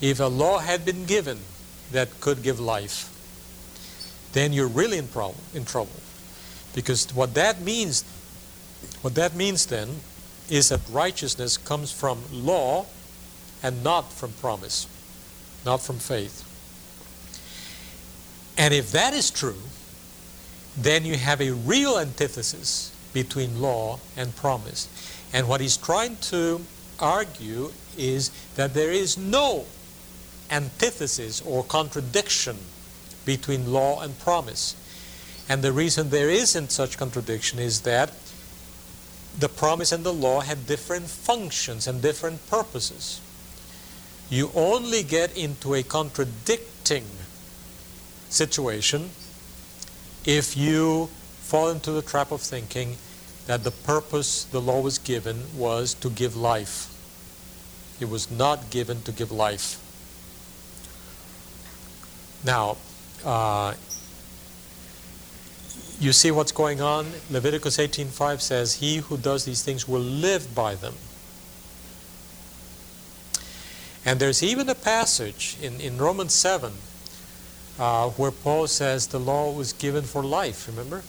if 0.00 0.18
a 0.18 0.26
law 0.26 0.58
had 0.58 0.84
been 0.84 1.04
given 1.04 1.40
that 1.92 2.20
could 2.20 2.42
give 2.42 2.58
life, 2.58 3.14
then 4.32 4.52
you're 4.52 4.68
really 4.68 4.98
in, 4.98 5.08
problem, 5.08 5.40
in 5.54 5.64
trouble. 5.64 6.00
Because 6.74 7.12
what 7.14 7.34
that 7.34 7.60
means, 7.60 8.04
what 9.02 9.14
that 9.14 9.34
means 9.34 9.66
then, 9.66 9.88
is 10.50 10.70
that 10.70 10.80
righteousness 10.90 11.56
comes 11.56 11.92
from 11.92 12.22
law 12.32 12.86
and 13.62 13.84
not 13.84 14.12
from 14.12 14.32
promise, 14.32 14.86
not 15.64 15.80
from 15.82 15.98
faith. 15.98 16.44
And 18.56 18.74
if 18.74 18.90
that 18.92 19.14
is 19.14 19.30
true, 19.30 19.62
then 20.76 21.04
you 21.04 21.16
have 21.16 21.40
a 21.40 21.52
real 21.52 21.98
antithesis 21.98 22.94
between 23.12 23.60
law 23.60 24.00
and 24.16 24.34
promise. 24.36 24.88
And 25.32 25.48
what 25.48 25.60
he's 25.60 25.76
trying 25.76 26.16
to 26.32 26.60
argue 26.98 27.72
is 27.96 28.30
that 28.56 28.74
there 28.74 28.92
is 28.92 29.16
no 29.18 29.66
antithesis 30.50 31.42
or 31.42 31.62
contradiction 31.64 32.56
between 33.24 33.72
law 33.72 34.00
and 34.00 34.18
promise. 34.18 34.74
And 35.48 35.62
the 35.62 35.72
reason 35.72 36.10
there 36.10 36.30
isn't 36.30 36.72
such 36.72 36.98
contradiction 36.98 37.58
is 37.58 37.82
that 37.82 38.12
the 39.38 39.48
promise 39.48 39.92
and 39.92 40.04
the 40.04 40.12
law 40.12 40.40
have 40.40 40.66
different 40.66 41.08
functions 41.08 41.86
and 41.86 42.02
different 42.02 42.46
purposes. 42.48 43.20
You 44.28 44.50
only 44.54 45.02
get 45.02 45.36
into 45.36 45.74
a 45.74 45.82
contradicting 45.82 47.04
situation 48.28 49.10
if 50.24 50.56
you 50.56 51.08
fall 51.40 51.70
into 51.70 51.92
the 51.92 52.02
trap 52.02 52.30
of 52.30 52.42
thinking 52.42 52.96
that 53.46 53.64
the 53.64 53.70
purpose 53.70 54.44
the 54.44 54.60
law 54.60 54.80
was 54.80 54.98
given 54.98 55.44
was 55.56 55.94
to 55.94 56.10
give 56.10 56.36
life. 56.36 56.92
It 58.00 58.10
was 58.10 58.30
not 58.30 58.70
given 58.70 59.02
to 59.02 59.12
give 59.12 59.32
life. 59.32 59.80
Now, 62.44 62.76
uh, 63.24 63.74
you 66.00 66.12
see 66.12 66.30
what's 66.30 66.52
going 66.52 66.80
on? 66.80 67.12
Leviticus 67.30 67.78
18:5 67.78 68.40
says, 68.40 68.74
"He 68.74 68.98
who 68.98 69.16
does 69.16 69.44
these 69.44 69.62
things 69.62 69.88
will 69.88 70.00
live 70.00 70.54
by 70.54 70.74
them." 70.74 70.94
And 74.04 74.20
there's 74.20 74.42
even 74.42 74.68
a 74.68 74.74
passage 74.74 75.56
in, 75.60 75.80
in 75.80 75.98
Romans 75.98 76.34
7 76.34 76.72
uh, 77.78 78.10
where 78.10 78.30
Paul 78.30 78.66
says 78.66 79.08
the 79.08 79.20
law 79.20 79.50
was 79.52 79.72
given 79.72 80.04
for 80.04 80.22
life, 80.22 80.66
remember? 80.66 81.02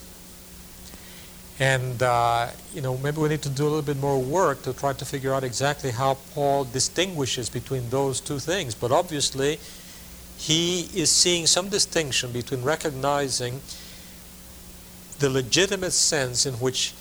And, 1.60 2.01
uh, 2.01 2.48
you 2.74 2.81
know, 2.81 2.98
maybe 2.98 3.19
we 3.19 3.29
need 3.29 3.41
to 3.41 3.50
do 3.50 3.63
a 3.63 3.69
little 3.69 3.81
bit 3.81 3.98
more 3.98 4.19
work 4.19 4.63
to 4.63 4.74
try 4.74 4.93
to 4.93 5.05
figure 5.05 5.34
out 5.34 5.43
exactly 5.43 5.91
how 5.91 6.17
Paul 6.34 6.63
distinguishes 6.63 7.50
between 7.50 7.89
those 7.89 8.22
two 8.22 8.39
things. 8.39 8.75
But 8.75 8.91
obviously, 8.91 9.60
he 10.38 10.89
is 10.93 11.12
seeing 11.12 11.48
some 11.48 11.67
distinction 11.67 12.31
between 12.31 12.63
recognizing 12.63 13.62
the 15.19 15.29
legitimate 15.29 15.91
sense 15.91 16.45
in 16.45 16.55
which 16.55 16.93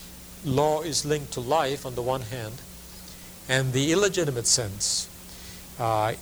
law 0.44 0.82
is 0.82 1.04
linked 1.04 1.32
to 1.32 1.40
life 1.40 1.86
on 1.86 1.94
the 1.94 2.02
one 2.02 2.22
hand, 2.22 2.54
and 3.48 3.72
the 3.72 3.92
illegitimate 3.92 4.46
sense 4.46 5.08
uh, 5.78 6.12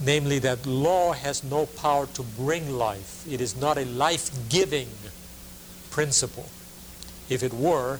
namely 0.00 0.38
that 0.40 0.66
law 0.66 1.12
has 1.12 1.44
no 1.44 1.66
power 1.66 2.06
to 2.14 2.22
bring 2.22 2.70
life. 2.70 3.24
It 3.30 3.40
is 3.40 3.56
not 3.56 3.78
a 3.78 3.84
life 3.84 4.30
giving 4.48 4.88
principle. 5.90 6.48
If 7.28 7.42
it 7.42 7.52
were, 7.52 7.98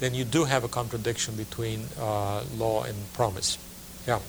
then 0.00 0.14
you 0.14 0.24
do 0.24 0.44
have 0.44 0.64
a 0.64 0.68
contradiction 0.68 1.34
between 1.36 1.84
uh, 1.98 2.44
law 2.56 2.84
and 2.84 2.96
promise. 3.12 3.58
Yeah. 4.06 4.20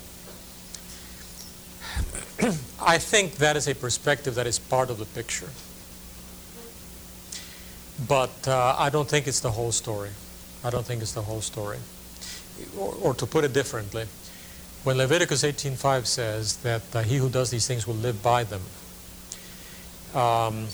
I 2.81 2.97
think 2.97 3.35
that 3.35 3.55
is 3.55 3.67
a 3.67 3.75
perspective 3.75 4.35
that 4.35 4.47
is 4.47 4.59
part 4.59 4.89
of 4.89 4.97
the 4.97 5.05
picture. 5.05 5.49
But 8.07 8.47
uh, 8.47 8.75
I 8.77 8.89
don't 8.89 9.07
think 9.07 9.27
it's 9.27 9.39
the 9.39 9.51
whole 9.51 9.71
story. 9.71 10.11
I 10.63 10.69
don't 10.69 10.85
think 10.85 11.01
it's 11.01 11.13
the 11.13 11.21
whole 11.21 11.41
story. 11.41 11.77
Or, 12.77 12.93
or 13.01 13.13
to 13.13 13.25
put 13.25 13.43
it 13.43 13.53
differently, 13.53 14.05
when 14.83 14.97
Leviticus 14.97 15.43
18:5 15.43 16.05
says 16.05 16.57
that 16.57 16.81
uh, 16.95 17.01
he 17.03 17.17
who 17.17 17.29
does 17.29 17.49
these 17.49 17.67
things 17.67 17.85
will 17.85 17.95
live 17.95 18.21
by 18.23 18.43
them, 18.43 18.61
um, 20.13 20.67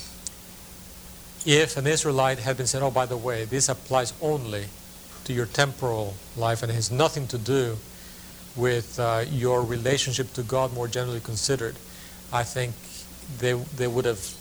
if 1.45 1.77
an 1.77 1.87
Israelite 1.87 2.39
had 2.39 2.57
been 2.57 2.67
said, 2.67 2.81
"Oh, 2.81 2.91
by 2.91 3.05
the 3.05 3.17
way, 3.17 3.45
this 3.45 3.69
applies 3.69 4.13
only 4.21 4.65
to 5.25 5.33
your 5.33 5.45
temporal 5.47 6.15
life 6.37 6.63
and 6.63 6.71
has 6.71 6.91
nothing 6.91 7.27
to 7.27 7.37
do 7.37 7.77
with 8.55 8.99
uh, 8.99 9.25
your 9.29 9.61
relationship 9.63 10.31
to 10.33 10.43
God 10.43 10.73
more 10.73 10.87
generally 10.87 11.19
considered, 11.19 11.75
I 12.31 12.43
think 12.43 12.73
they, 13.39 13.53
they 13.53 13.87
would 13.87 14.05
have. 14.05 14.33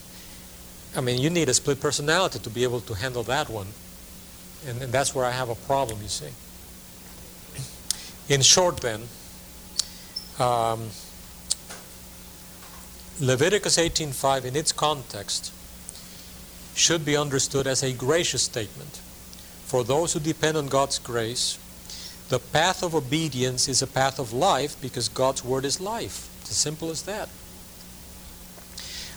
I 0.97 1.01
mean, 1.01 1.21
you 1.21 1.31
need 1.31 1.49
a 1.49 1.55
split 1.55 1.81
personality 1.81 2.39
to 2.39 2.51
be 2.51 2.63
able 2.63 2.81
to 2.83 2.95
handle 2.95 3.25
that 3.25 3.49
one. 3.49 3.67
And, 4.67 4.81
and 4.83 4.93
that's 4.93 5.15
where 5.15 5.25
I 5.25 5.33
have 5.33 5.49
a 5.49 5.55
problem, 5.55 6.01
you 6.03 6.09
see. 6.09 6.31
In 8.29 8.41
short, 8.43 8.79
then, 8.79 9.03
um, 10.39 10.91
Leviticus 13.21 13.77
18:5 13.79 14.45
in 14.45 14.57
its 14.57 14.73
context 14.73 15.53
should 16.75 17.05
be 17.05 17.17
understood 17.17 17.67
as 17.67 17.83
a 17.83 17.93
gracious 17.93 18.43
statement. 18.43 19.01
For 19.67 19.85
those 19.85 20.13
who 20.13 20.21
depend 20.21 20.57
on 20.57 20.69
God's 20.69 20.99
grace, 20.99 21.59
the 22.29 22.39
path 22.39 22.83
of 22.83 22.95
obedience 22.95 23.69
is 23.69 23.83
a 23.83 23.87
path 23.87 24.19
of 24.19 24.33
life 24.33 24.81
because 24.81 25.09
God's 25.09 25.45
word 25.45 25.65
is 25.65 25.81
life. 25.81 26.29
It's 26.41 26.51
as 26.53 26.57
simple 26.57 26.91
as 26.91 27.03
that. 27.03 27.29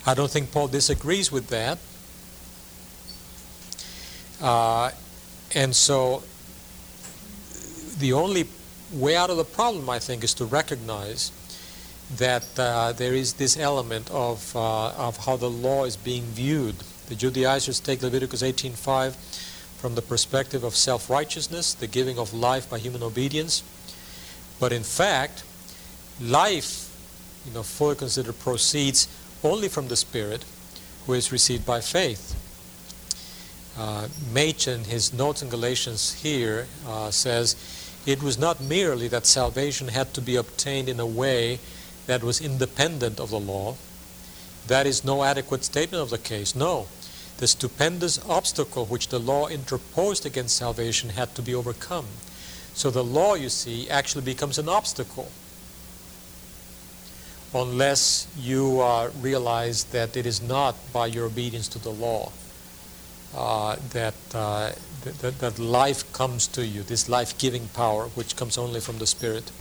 I 0.06 0.14
don't 0.14 0.32
think 0.32 0.52
Paul 0.52 0.68
disagrees 0.68 1.32
with 1.32 1.48
that. 1.48 1.78
Uh, 4.42 4.92
and 5.56 5.76
so 5.76 6.24
the 7.98 8.14
only 8.14 8.48
way 8.92 9.16
out 9.16 9.30
of 9.30 9.38
the 9.38 9.44
problem, 9.44 9.90
I 9.90 10.00
think, 10.00 10.24
is 10.24 10.34
to 10.36 10.46
recognize 10.46 11.32
that 12.16 12.46
uh, 12.58 12.94
there 12.94 13.14
is 13.14 13.34
this 13.34 13.58
element 13.58 14.10
of, 14.12 14.56
uh, 14.56 14.92
of 14.92 15.26
how 15.26 15.36
the 15.36 15.50
law 15.50 15.84
is 15.84 15.98
being 15.98 16.24
viewed. 16.24 16.76
The 17.10 17.16
Judaizers 17.16 17.80
take 17.80 18.02
Leviticus 18.02 18.42
18.5 18.42 19.16
from 19.78 19.96
the 19.96 20.02
perspective 20.02 20.64
of 20.64 20.76
self-righteousness, 20.76 21.74
the 21.74 21.88
giving 21.88 22.18
of 22.18 22.34
life 22.34 22.70
by 22.70 22.80
human 22.80 23.04
obedience. 23.04 23.64
But 24.60 24.72
in 24.72 24.84
fact, 24.84 25.44
life, 26.22 26.90
you 27.46 27.54
know, 27.54 27.64
fully 27.64 27.96
considered, 27.96 28.40
proceeds 28.40 29.08
only 29.44 29.68
from 29.68 29.88
the 29.88 29.96
Spirit, 29.96 30.44
who 31.06 31.14
is 31.14 31.32
received 31.32 31.66
by 31.66 31.82
faith. 31.82 32.36
Uh, 33.78 34.08
Machen, 34.34 34.86
his 34.86 35.14
notes 35.14 35.42
in 35.42 35.50
Galatians 35.50 36.14
here, 36.14 36.68
uh, 36.88 37.12
says, 37.12 37.56
it 38.06 38.24
was 38.24 38.40
not 38.40 38.62
merely 38.62 39.08
that 39.10 39.26
salvation 39.26 39.90
had 39.90 40.14
to 40.14 40.22
be 40.22 40.36
obtained 40.36 40.90
in 40.90 41.00
a 41.00 41.06
way 41.06 41.60
that 42.08 42.24
was 42.24 42.42
independent 42.42 43.20
of 43.20 43.30
the 43.30 43.40
law. 43.40 43.76
That 44.68 44.88
is 44.88 45.04
no 45.04 45.24
adequate 45.24 45.64
statement 45.64 46.02
of 46.02 46.10
the 46.10 46.18
case. 46.18 46.56
No. 46.56 46.88
The 47.38 47.48
stupendous 47.48 48.18
obstacle 48.28 48.86
which 48.86 49.10
the 49.10 49.20
law 49.20 49.48
interposed 49.48 50.26
against 50.26 50.58
salvation 50.58 51.10
had 51.10 51.36
to 51.36 51.42
be 51.42 51.54
overcome. 51.54 52.08
So 52.74 52.90
the 52.90 53.04
law, 53.04 53.36
you 53.36 53.50
see, 53.50 53.90
actually 53.90 54.24
becomes 54.24 54.58
an 54.58 54.70
obstacle 54.70 55.32
unless 57.62 58.28
you 58.38 58.82
uh, 58.82 59.10
realize 59.22 59.86
that 59.86 60.18
it 60.18 60.26
is 60.26 60.42
not 60.42 60.76
by 60.94 61.08
your 61.08 61.26
obedience 61.26 61.68
to 61.70 61.80
the 61.80 61.90
law 61.90 62.32
uh, 63.36 63.76
that, 63.92 64.16
uh, 64.34 64.72
that, 65.22 65.40
that 65.40 65.60
life 65.60 66.12
comes 66.14 66.48
to 66.48 66.66
you, 66.66 66.84
this 66.84 67.10
life 67.10 67.38
giving 67.38 67.68
power, 67.70 68.08
which 68.10 68.36
comes 68.36 68.58
only 68.58 68.80
from 68.80 68.98
the 68.98 69.08
Spirit. 69.08 69.52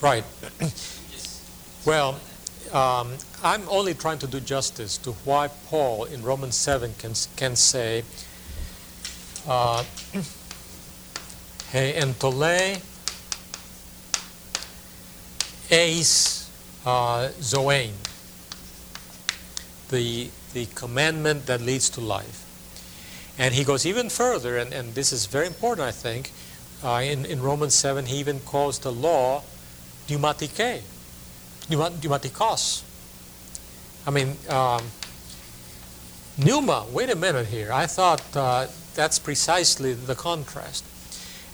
Right. 0.00 0.24
well, 1.86 2.20
um, 2.72 3.12
I'm 3.42 3.68
only 3.68 3.94
trying 3.94 4.18
to 4.18 4.26
do 4.26 4.40
justice 4.40 4.98
to 4.98 5.12
why 5.24 5.48
Paul 5.66 6.04
in 6.04 6.22
Romans 6.22 6.56
7 6.56 6.94
can, 6.98 7.12
can 7.36 7.56
say, 7.56 8.04
uh, 9.46 9.84
Hey, 11.72 11.94
entole 11.94 12.76
eis 15.72 16.50
uh, 16.84 17.28
zoein, 17.40 17.92
the, 19.88 20.30
the 20.52 20.66
commandment 20.74 21.46
that 21.46 21.60
leads 21.60 21.88
to 21.90 22.00
life. 22.00 22.46
And 23.38 23.54
he 23.54 23.64
goes 23.64 23.86
even 23.86 24.10
further, 24.10 24.58
and, 24.58 24.72
and 24.72 24.94
this 24.94 25.12
is 25.12 25.26
very 25.26 25.46
important, 25.46 25.88
I 25.88 25.90
think. 25.90 26.30
Uh, 26.84 27.00
in, 27.02 27.24
in 27.24 27.40
Romans 27.40 27.74
7, 27.74 28.06
he 28.06 28.16
even 28.18 28.40
calls 28.40 28.78
the 28.80 28.92
law 28.92 29.42
pneumatike, 30.06 30.82
pneumatikos. 31.68 32.82
I 34.06 34.10
mean, 34.10 34.36
um, 34.50 34.82
pneuma, 36.36 36.86
wait 36.92 37.08
a 37.08 37.16
minute 37.16 37.46
here. 37.46 37.72
I 37.72 37.86
thought 37.86 38.36
uh, 38.36 38.66
that's 38.94 39.18
precisely 39.18 39.94
the 39.94 40.14
contrast. 40.14 40.84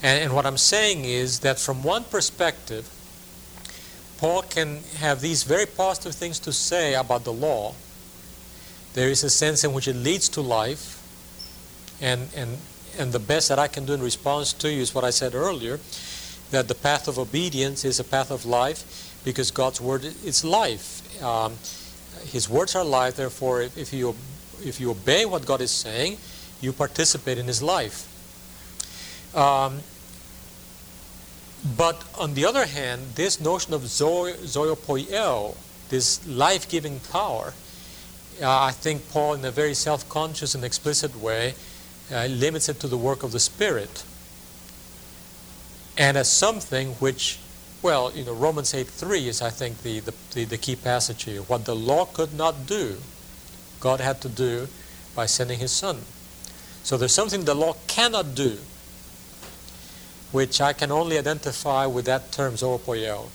And, 0.02 0.24
and 0.24 0.34
what 0.34 0.46
I'm 0.46 0.56
saying 0.56 1.04
is 1.04 1.40
that 1.40 1.58
from 1.60 1.82
one 1.82 2.04
perspective, 2.04 2.90
Paul 4.18 4.42
can 4.42 4.82
have 4.98 5.20
these 5.20 5.44
very 5.44 5.66
positive 5.66 6.14
things 6.14 6.38
to 6.40 6.52
say 6.52 6.94
about 6.94 7.24
the 7.24 7.32
law. 7.32 7.74
There 8.94 9.08
is 9.08 9.22
a 9.24 9.30
sense 9.30 9.64
in 9.64 9.72
which 9.72 9.88
it 9.88 9.96
leads 9.96 10.28
to 10.30 10.40
life, 10.40 11.02
and, 12.00 12.28
and, 12.36 12.58
and 12.98 13.12
the 13.12 13.18
best 13.18 13.48
that 13.48 13.58
I 13.58 13.68
can 13.68 13.86
do 13.86 13.94
in 13.94 14.02
response 14.02 14.52
to 14.54 14.70
you 14.70 14.82
is 14.82 14.94
what 14.94 15.04
I 15.04 15.10
said 15.10 15.34
earlier 15.34 15.78
that 16.50 16.68
the 16.68 16.74
path 16.74 17.08
of 17.08 17.18
obedience 17.18 17.84
is 17.84 18.00
a 18.00 18.04
path 18.04 18.30
of 18.30 18.46
life 18.46 19.20
because 19.24 19.50
God's 19.50 19.80
word 19.80 20.04
is 20.04 20.44
life. 20.44 21.22
Um, 21.22 21.54
his 22.24 22.48
words 22.48 22.74
are 22.74 22.84
life, 22.84 23.16
therefore, 23.16 23.62
if, 23.62 23.76
if, 23.76 23.92
you, 23.92 24.14
if 24.64 24.80
you 24.80 24.90
obey 24.90 25.24
what 25.24 25.44
God 25.44 25.60
is 25.60 25.70
saying, 25.70 26.16
you 26.60 26.72
participate 26.72 27.38
in 27.38 27.46
His 27.46 27.62
life. 27.62 28.06
Um, 29.34 29.80
but 31.76 32.02
on 32.18 32.34
the 32.34 32.44
other 32.44 32.66
hand, 32.66 33.14
this 33.14 33.40
notion 33.40 33.74
of 33.74 33.86
zoe, 33.86 34.32
this 35.88 36.26
life 36.26 36.68
giving 36.68 37.00
power, 37.00 37.52
uh, 38.40 38.62
I 38.62 38.70
think 38.70 39.10
Paul, 39.10 39.34
in 39.34 39.44
a 39.44 39.50
very 39.50 39.74
self 39.74 40.08
conscious 40.08 40.54
and 40.54 40.64
explicit 40.64 41.16
way, 41.16 41.54
uh, 42.12 42.26
limits 42.26 42.68
it 42.68 42.78
to 42.80 42.88
the 42.88 42.96
work 42.96 43.22
of 43.22 43.32
the 43.32 43.40
Spirit 43.40 44.04
and 45.98 46.16
as 46.16 46.30
something 46.30 46.90
which, 47.00 47.40
well, 47.82 48.12
you 48.14 48.24
know, 48.24 48.32
Romans 48.32 48.72
8.3 48.72 49.26
is, 49.26 49.42
I 49.42 49.50
think, 49.50 49.82
the, 49.82 50.00
the, 50.00 50.44
the, 50.44 50.56
key 50.56 50.76
passage 50.76 51.24
here. 51.24 51.42
What 51.42 51.64
the 51.64 51.74
law 51.74 52.04
could 52.04 52.32
not 52.32 52.66
do, 52.66 52.98
God 53.80 54.00
had 54.00 54.20
to 54.22 54.28
do 54.28 54.68
by 55.16 55.26
sending 55.26 55.58
His 55.58 55.72
Son. 55.72 55.98
So 56.84 56.96
there's 56.96 57.12
something 57.12 57.44
the 57.44 57.54
law 57.54 57.74
cannot 57.88 58.36
do, 58.36 58.58
which 60.32 60.60
I 60.60 60.72
can 60.72 60.90
only 60.90 61.18
identify 61.18 61.86
with 61.86 62.04
that 62.06 62.32
term, 62.32 62.54
zoopoieo. 62.54 63.28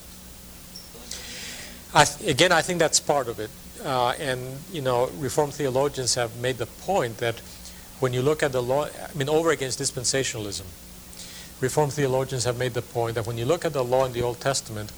I, 1.94 2.06
again, 2.26 2.52
I 2.52 2.62
think 2.62 2.80
that's 2.80 3.00
part 3.00 3.28
of 3.28 3.40
it. 3.40 3.50
Uh, 3.84 4.14
and, 4.20 4.58
you 4.72 4.82
know, 4.82 5.10
Reformed 5.18 5.54
theologians 5.54 6.16
have 6.16 6.36
made 6.38 6.58
the 6.58 6.66
point 6.66 7.18
that 7.18 7.40
when 8.00 8.14
you 8.14 8.22
look 8.22 8.44
at 8.44 8.52
the 8.52 8.62
law, 8.62 8.86
I 8.86 9.18
mean, 9.18 9.30
over 9.30 9.52
against 9.52 9.80
dispensationalism, 9.80 10.66
Reformed 11.62 11.94
theologians 11.94 12.44
have 12.44 12.58
made 12.58 12.74
the 12.74 12.82
point 12.82 13.16
that 13.16 13.26
when 13.26 13.38
you 13.38 13.46
look 13.46 13.64
at 13.64 13.74
the 13.74 13.84
law 13.84 14.06
in 14.06 14.14
the 14.14 14.22
Old 14.22 14.40
Testament, 14.42 14.92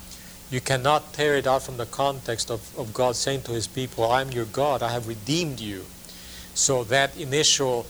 you 0.50 0.62
cannot 0.62 1.14
tear 1.14 1.36
it 1.36 1.48
out 1.48 1.64
from 1.64 1.78
the 1.78 1.86
context 1.86 2.50
of, 2.50 2.78
of 2.78 2.94
God 2.94 3.16
saying 3.16 3.44
to 3.44 3.52
his 3.52 3.68
people, 3.68 4.12
I'm 4.12 4.32
your 4.32 4.46
God, 4.46 4.82
I 4.82 4.92
have 4.92 5.08
redeemed 5.08 5.60
you. 5.60 5.86
So 6.54 6.84
that 6.86 7.18
initial 7.18 7.86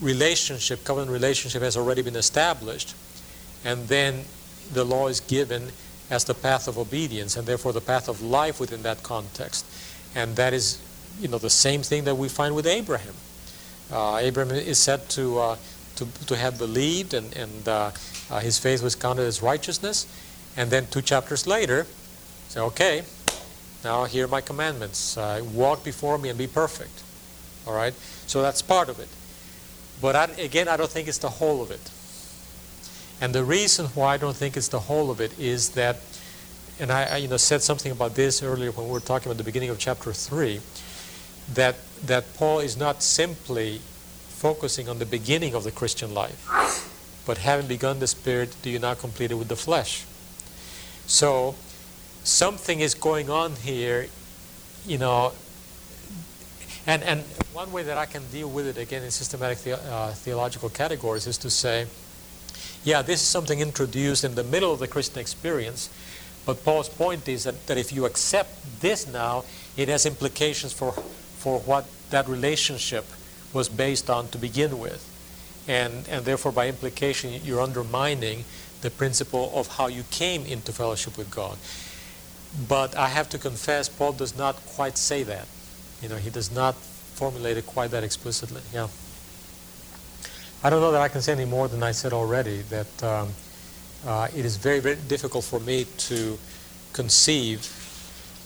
relationship, 0.00 0.84
covenant 0.84 1.10
relationship, 1.10 1.62
has 1.62 1.76
already 1.76 2.02
been 2.02 2.16
established. 2.16 2.94
And 3.64 3.88
then 3.88 4.24
the 4.72 4.84
law 4.84 5.08
is 5.08 5.20
given 5.20 5.70
as 6.10 6.24
the 6.24 6.34
path 6.34 6.68
of 6.68 6.78
obedience 6.78 7.36
and 7.36 7.46
therefore 7.46 7.72
the 7.72 7.80
path 7.80 8.08
of 8.08 8.22
life 8.22 8.60
within 8.60 8.82
that 8.82 9.02
context. 9.02 9.66
And 10.14 10.36
that 10.36 10.52
is, 10.52 10.80
you 11.20 11.28
know, 11.28 11.38
the 11.38 11.50
same 11.50 11.82
thing 11.82 12.04
that 12.04 12.16
we 12.16 12.28
find 12.28 12.54
with 12.54 12.66
Abraham. 12.66 13.14
Uh, 13.90 14.18
Abraham 14.20 14.54
is 14.54 14.78
said 14.78 15.08
to 15.10 15.38
uh, 15.38 15.56
to, 15.98 16.06
to 16.26 16.36
have 16.36 16.58
believed, 16.58 17.12
and, 17.12 17.36
and 17.36 17.68
uh, 17.68 17.90
uh, 18.30 18.40
his 18.40 18.58
faith 18.58 18.82
was 18.82 18.94
counted 18.94 19.22
as 19.22 19.42
righteousness. 19.42 20.06
And 20.56 20.70
then 20.70 20.86
two 20.86 21.02
chapters 21.02 21.46
later, 21.46 21.86
say, 22.48 22.60
okay, 22.60 23.02
now 23.84 24.04
hear 24.04 24.26
my 24.28 24.40
commandments. 24.40 25.16
Uh, 25.16 25.42
walk 25.52 25.84
before 25.84 26.18
me 26.18 26.28
and 26.28 26.38
be 26.38 26.46
perfect. 26.46 27.02
All 27.66 27.74
right? 27.74 27.94
So 28.26 28.42
that's 28.42 28.62
part 28.62 28.88
of 28.88 29.00
it. 29.00 29.08
But 30.00 30.14
I, 30.14 30.24
again, 30.40 30.68
I 30.68 30.76
don't 30.76 30.90
think 30.90 31.08
it's 31.08 31.18
the 31.18 31.28
whole 31.28 31.62
of 31.62 31.70
it. 31.70 31.90
And 33.20 33.34
the 33.34 33.44
reason 33.44 33.86
why 33.86 34.14
I 34.14 34.16
don't 34.16 34.36
think 34.36 34.56
it's 34.56 34.68
the 34.68 34.80
whole 34.80 35.10
of 35.10 35.20
it 35.20 35.38
is 35.38 35.70
that, 35.70 35.96
and 36.78 36.92
I, 36.92 37.04
I 37.04 37.16
you 37.16 37.28
know 37.28 37.36
said 37.36 37.62
something 37.62 37.90
about 37.90 38.14
this 38.14 38.42
earlier 38.42 38.70
when 38.70 38.86
we 38.86 38.92
were 38.92 39.00
talking 39.00 39.28
about 39.28 39.38
the 39.38 39.44
beginning 39.44 39.70
of 39.70 39.78
chapter 39.78 40.12
three, 40.12 40.60
that 41.54 41.76
that 42.06 42.34
Paul 42.34 42.60
is 42.60 42.76
not 42.76 43.02
simply 43.02 43.80
focusing 44.28 44.88
on 44.88 44.98
the 44.98 45.06
beginning 45.06 45.54
of 45.54 45.64
the 45.64 45.72
Christian 45.72 46.14
life. 46.14 46.84
But 47.26 47.38
having 47.38 47.66
begun 47.66 47.98
the 47.98 48.06
Spirit, 48.06 48.54
do 48.62 48.70
you 48.70 48.78
not 48.78 48.98
complete 48.98 49.30
it 49.30 49.34
with 49.34 49.48
the 49.48 49.56
flesh? 49.56 50.06
So, 51.06 51.56
something 52.22 52.80
is 52.80 52.94
going 52.94 53.28
on 53.28 53.56
here, 53.56 54.06
you 54.86 54.96
know. 54.96 55.32
And, 56.86 57.02
and 57.02 57.20
one 57.52 57.70
way 57.70 57.82
that 57.82 57.98
I 57.98 58.06
can 58.06 58.22
deal 58.30 58.48
with 58.48 58.66
it, 58.66 58.78
again, 58.78 59.02
in 59.02 59.10
systematic 59.10 59.58
the, 59.58 59.74
uh, 59.92 60.12
theological 60.12 60.70
categories, 60.70 61.26
is 61.26 61.36
to 61.38 61.50
say, 61.50 61.86
yeah, 62.84 63.02
this 63.02 63.20
is 63.20 63.26
something 63.26 63.60
introduced 63.60 64.24
in 64.24 64.34
the 64.34 64.44
middle 64.44 64.72
of 64.72 64.78
the 64.78 64.88
Christian 64.88 65.20
experience, 65.20 65.90
but 66.46 66.64
Paul's 66.64 66.88
point 66.88 67.28
is 67.28 67.44
that, 67.44 67.66
that 67.66 67.76
if 67.76 67.92
you 67.92 68.06
accept 68.06 68.80
this 68.80 69.06
now, 69.06 69.44
it 69.76 69.88
has 69.88 70.06
implications 70.06 70.72
for, 70.72 70.92
for 70.92 71.60
what 71.60 71.86
that 72.10 72.28
relationship 72.28 73.04
was 73.52 73.68
based 73.68 74.08
on 74.08 74.28
to 74.28 74.38
begin 74.38 74.78
with. 74.78 75.04
And, 75.68 76.08
and 76.08 76.24
therefore, 76.24 76.52
by 76.52 76.68
implication, 76.68 77.40
you're 77.44 77.60
undermining 77.60 78.44
the 78.80 78.90
principle 78.90 79.52
of 79.54 79.76
how 79.76 79.88
you 79.88 80.04
came 80.10 80.46
into 80.46 80.72
fellowship 80.72 81.18
with 81.18 81.30
God. 81.30 81.58
But 82.66 82.96
I 82.96 83.08
have 83.08 83.28
to 83.30 83.38
confess, 83.38 83.88
Paul 83.88 84.12
does 84.12 84.36
not 84.36 84.56
quite 84.64 84.96
say 84.96 85.22
that. 85.24 85.46
You 86.00 86.08
know, 86.08 86.16
he 86.16 86.30
does 86.30 86.50
not 86.50 86.74
formulate 86.76 87.56
it 87.56 87.66
quite 87.66 87.90
that 87.90 88.04
explicitly. 88.04 88.62
Yeah. 88.72 88.88
I 90.60 90.70
don't 90.70 90.80
know 90.80 90.90
that 90.90 91.00
I 91.00 91.08
can 91.08 91.22
say 91.22 91.32
any 91.32 91.44
more 91.44 91.68
than 91.68 91.84
I 91.84 91.92
said 91.92 92.12
already. 92.12 92.62
That 92.62 93.02
um, 93.04 93.28
uh, 94.04 94.26
it 94.34 94.44
is 94.44 94.56
very, 94.56 94.80
very 94.80 94.96
difficult 94.96 95.44
for 95.44 95.60
me 95.60 95.84
to 95.84 96.36
conceive 96.92 97.60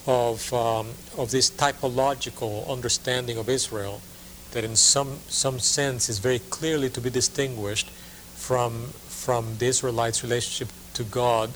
of 0.07 0.53
um, 0.53 0.88
of 1.16 1.31
this 1.31 1.51
typological 1.51 2.68
understanding 2.68 3.38
of 3.38 3.48
Israel 3.48 4.03
that, 4.51 4.62
in 4.62 4.77
some 4.77 5.20
some 5.29 5.59
sense, 5.59 6.11
is 6.11 6.18
very 6.18 6.38
clearly 6.38 6.90
to 6.90 7.01
be 7.01 7.09
distinguished 7.09 7.88
from 8.35 8.92
from 9.09 9.57
the 9.57 9.66
Israelites' 9.66 10.22
relationship 10.22 10.68
to 10.92 11.05
God 11.05 11.51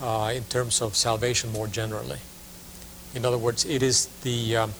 uh, 0.00 0.32
in 0.34 0.44
terms 0.44 0.80
of 0.80 0.96
salvation 0.96 1.52
more 1.52 1.66
generally. 1.66 2.18
In 3.14 3.26
other 3.26 3.36
words, 3.36 3.66
it 3.66 3.82
is 3.82 4.06
the 4.22 4.56
um, 4.56 4.72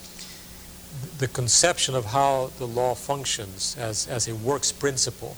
the 1.18 1.28
conception 1.28 1.94
of 1.94 2.06
how 2.06 2.50
the 2.58 2.66
law 2.66 2.94
functions 2.94 3.76
as, 3.78 4.06
as 4.08 4.28
a 4.28 4.34
works 4.34 4.72
principle 4.72 5.36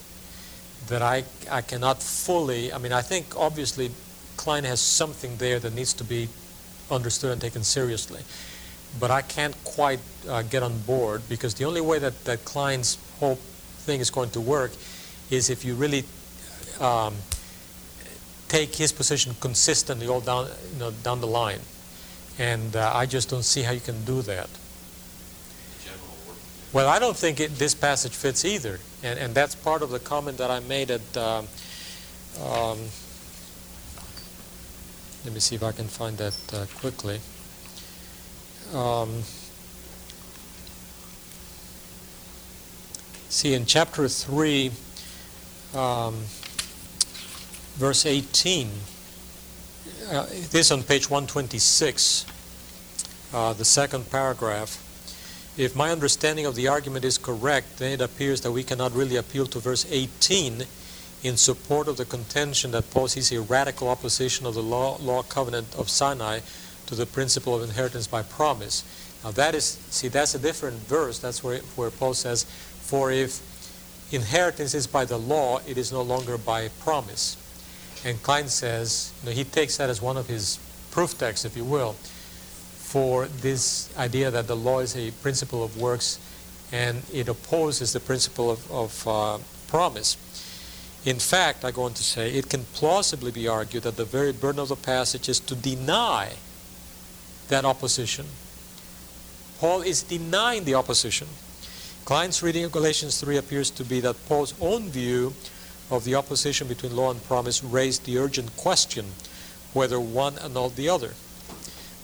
that 0.88 1.02
I, 1.02 1.24
I 1.50 1.62
cannot 1.62 2.02
fully, 2.02 2.72
I 2.72 2.78
mean, 2.78 2.92
I 2.92 3.02
think 3.02 3.36
obviously 3.36 3.90
Kline 4.36 4.64
has 4.64 4.80
something 4.80 5.36
there 5.36 5.58
that 5.58 5.74
needs 5.74 5.92
to 5.94 6.04
be 6.04 6.28
understood 6.90 7.32
and 7.32 7.40
taken 7.40 7.62
seriously. 7.62 8.20
But 9.00 9.10
I 9.10 9.22
can't 9.22 9.56
quite 9.64 10.00
uh, 10.28 10.42
get 10.42 10.62
on 10.62 10.78
board 10.80 11.22
because 11.28 11.54
the 11.54 11.64
only 11.64 11.80
way 11.80 11.98
that, 11.98 12.24
that 12.24 12.44
Kline's 12.44 12.98
whole 13.18 13.36
thing 13.36 14.00
is 14.00 14.10
going 14.10 14.30
to 14.30 14.40
work 14.40 14.72
is 15.30 15.50
if 15.50 15.64
you 15.64 15.74
really 15.74 16.04
um, 16.80 17.14
take 18.48 18.74
his 18.74 18.92
position 18.92 19.34
consistently 19.40 20.06
all 20.06 20.20
down, 20.20 20.48
you 20.72 20.78
know, 20.78 20.90
down 20.90 21.20
the 21.20 21.26
line. 21.26 21.60
And 22.38 22.76
uh, 22.76 22.92
I 22.94 23.06
just 23.06 23.30
don't 23.30 23.44
see 23.44 23.62
how 23.62 23.72
you 23.72 23.80
can 23.80 24.04
do 24.04 24.22
that. 24.22 24.48
Well, 26.74 26.88
I 26.88 26.98
don't 26.98 27.16
think 27.16 27.38
it, 27.38 27.56
this 27.56 27.72
passage 27.72 28.16
fits 28.16 28.44
either. 28.44 28.80
And, 29.04 29.16
and 29.16 29.32
that's 29.32 29.54
part 29.54 29.80
of 29.80 29.90
the 29.90 30.00
comment 30.00 30.38
that 30.38 30.50
I 30.50 30.58
made 30.58 30.90
at. 30.90 31.16
Um, 31.16 31.46
um, 32.42 32.78
let 35.24 35.32
me 35.32 35.38
see 35.38 35.54
if 35.54 35.62
I 35.62 35.70
can 35.70 35.86
find 35.86 36.18
that 36.18 36.36
uh, 36.52 36.66
quickly. 36.80 37.20
Um, 38.74 39.22
see, 43.28 43.54
in 43.54 43.66
chapter 43.66 44.08
3, 44.08 44.72
um, 45.76 46.16
verse 47.76 48.04
18, 48.04 48.68
uh, 50.10 50.26
this 50.50 50.72
on 50.72 50.82
page 50.82 51.08
126, 51.08 52.26
uh, 53.32 53.52
the 53.52 53.64
second 53.64 54.10
paragraph. 54.10 54.83
If 55.56 55.76
my 55.76 55.90
understanding 55.92 56.46
of 56.46 56.56
the 56.56 56.66
argument 56.66 57.04
is 57.04 57.16
correct, 57.16 57.78
then 57.78 57.92
it 57.92 58.00
appears 58.00 58.40
that 58.40 58.50
we 58.50 58.64
cannot 58.64 58.92
really 58.92 59.14
appeal 59.14 59.46
to 59.46 59.60
verse 59.60 59.86
18 59.88 60.64
in 61.22 61.36
support 61.36 61.86
of 61.86 61.96
the 61.96 62.04
contention 62.04 62.72
that 62.72 62.90
Paul 62.90 63.06
sees 63.06 63.30
a 63.30 63.40
radical 63.40 63.88
opposition 63.88 64.46
of 64.46 64.54
the 64.54 64.62
law, 64.62 64.98
law 65.00 65.22
covenant 65.22 65.72
of 65.76 65.88
Sinai 65.88 66.40
to 66.86 66.96
the 66.96 67.06
principle 67.06 67.54
of 67.54 67.62
inheritance 67.62 68.08
by 68.08 68.22
promise. 68.22 68.82
Now 69.22 69.30
that 69.30 69.54
is, 69.54 69.78
see, 69.90 70.08
that's 70.08 70.34
a 70.34 70.40
different 70.40 70.80
verse. 70.88 71.20
That's 71.20 71.44
where, 71.44 71.60
where 71.76 71.90
Paul 71.90 72.14
says, 72.14 72.42
for 72.44 73.12
if 73.12 73.40
inheritance 74.12 74.74
is 74.74 74.88
by 74.88 75.04
the 75.04 75.18
law, 75.18 75.60
it 75.68 75.78
is 75.78 75.92
no 75.92 76.02
longer 76.02 76.36
by 76.36 76.68
promise. 76.80 77.36
And 78.04 78.20
Kline 78.24 78.48
says, 78.48 79.12
you 79.22 79.30
know, 79.30 79.34
he 79.34 79.44
takes 79.44 79.76
that 79.76 79.88
as 79.88 80.02
one 80.02 80.16
of 80.16 80.26
his 80.26 80.58
proof 80.90 81.16
texts, 81.16 81.44
if 81.44 81.56
you 81.56 81.64
will, 81.64 81.94
for 82.94 83.26
this 83.26 83.90
idea 83.98 84.30
that 84.30 84.46
the 84.46 84.54
law 84.54 84.78
is 84.78 84.96
a 84.96 85.10
principle 85.20 85.64
of 85.64 85.76
works 85.76 86.20
and 86.70 87.02
it 87.12 87.28
opposes 87.28 87.92
the 87.92 87.98
principle 87.98 88.52
of, 88.52 88.70
of 88.70 89.08
uh, 89.08 89.38
promise. 89.66 90.16
In 91.04 91.18
fact, 91.18 91.64
I 91.64 91.72
go 91.72 91.82
on 91.82 91.94
to 91.94 92.04
say, 92.04 92.30
it 92.30 92.48
can 92.48 92.62
plausibly 92.72 93.32
be 93.32 93.48
argued 93.48 93.82
that 93.82 93.96
the 93.96 94.04
very 94.04 94.30
burden 94.32 94.60
of 94.60 94.68
the 94.68 94.76
passage 94.76 95.28
is 95.28 95.40
to 95.40 95.56
deny 95.56 96.34
that 97.48 97.64
opposition. 97.64 98.26
Paul 99.58 99.82
is 99.82 100.04
denying 100.04 100.62
the 100.62 100.74
opposition. 100.76 101.26
Kline's 102.04 102.44
reading 102.44 102.62
of 102.62 102.70
Galatians 102.70 103.20
3 103.20 103.38
appears 103.38 103.70
to 103.70 103.82
be 103.82 103.98
that 104.02 104.28
Paul's 104.28 104.54
own 104.60 104.88
view 104.88 105.34
of 105.90 106.04
the 106.04 106.14
opposition 106.14 106.68
between 106.68 106.94
law 106.94 107.10
and 107.10 107.20
promise 107.24 107.64
raised 107.64 108.04
the 108.04 108.18
urgent 108.18 108.56
question 108.56 109.06
whether 109.72 109.98
one 109.98 110.38
annulled 110.38 110.76
the 110.76 110.88
other. 110.88 111.10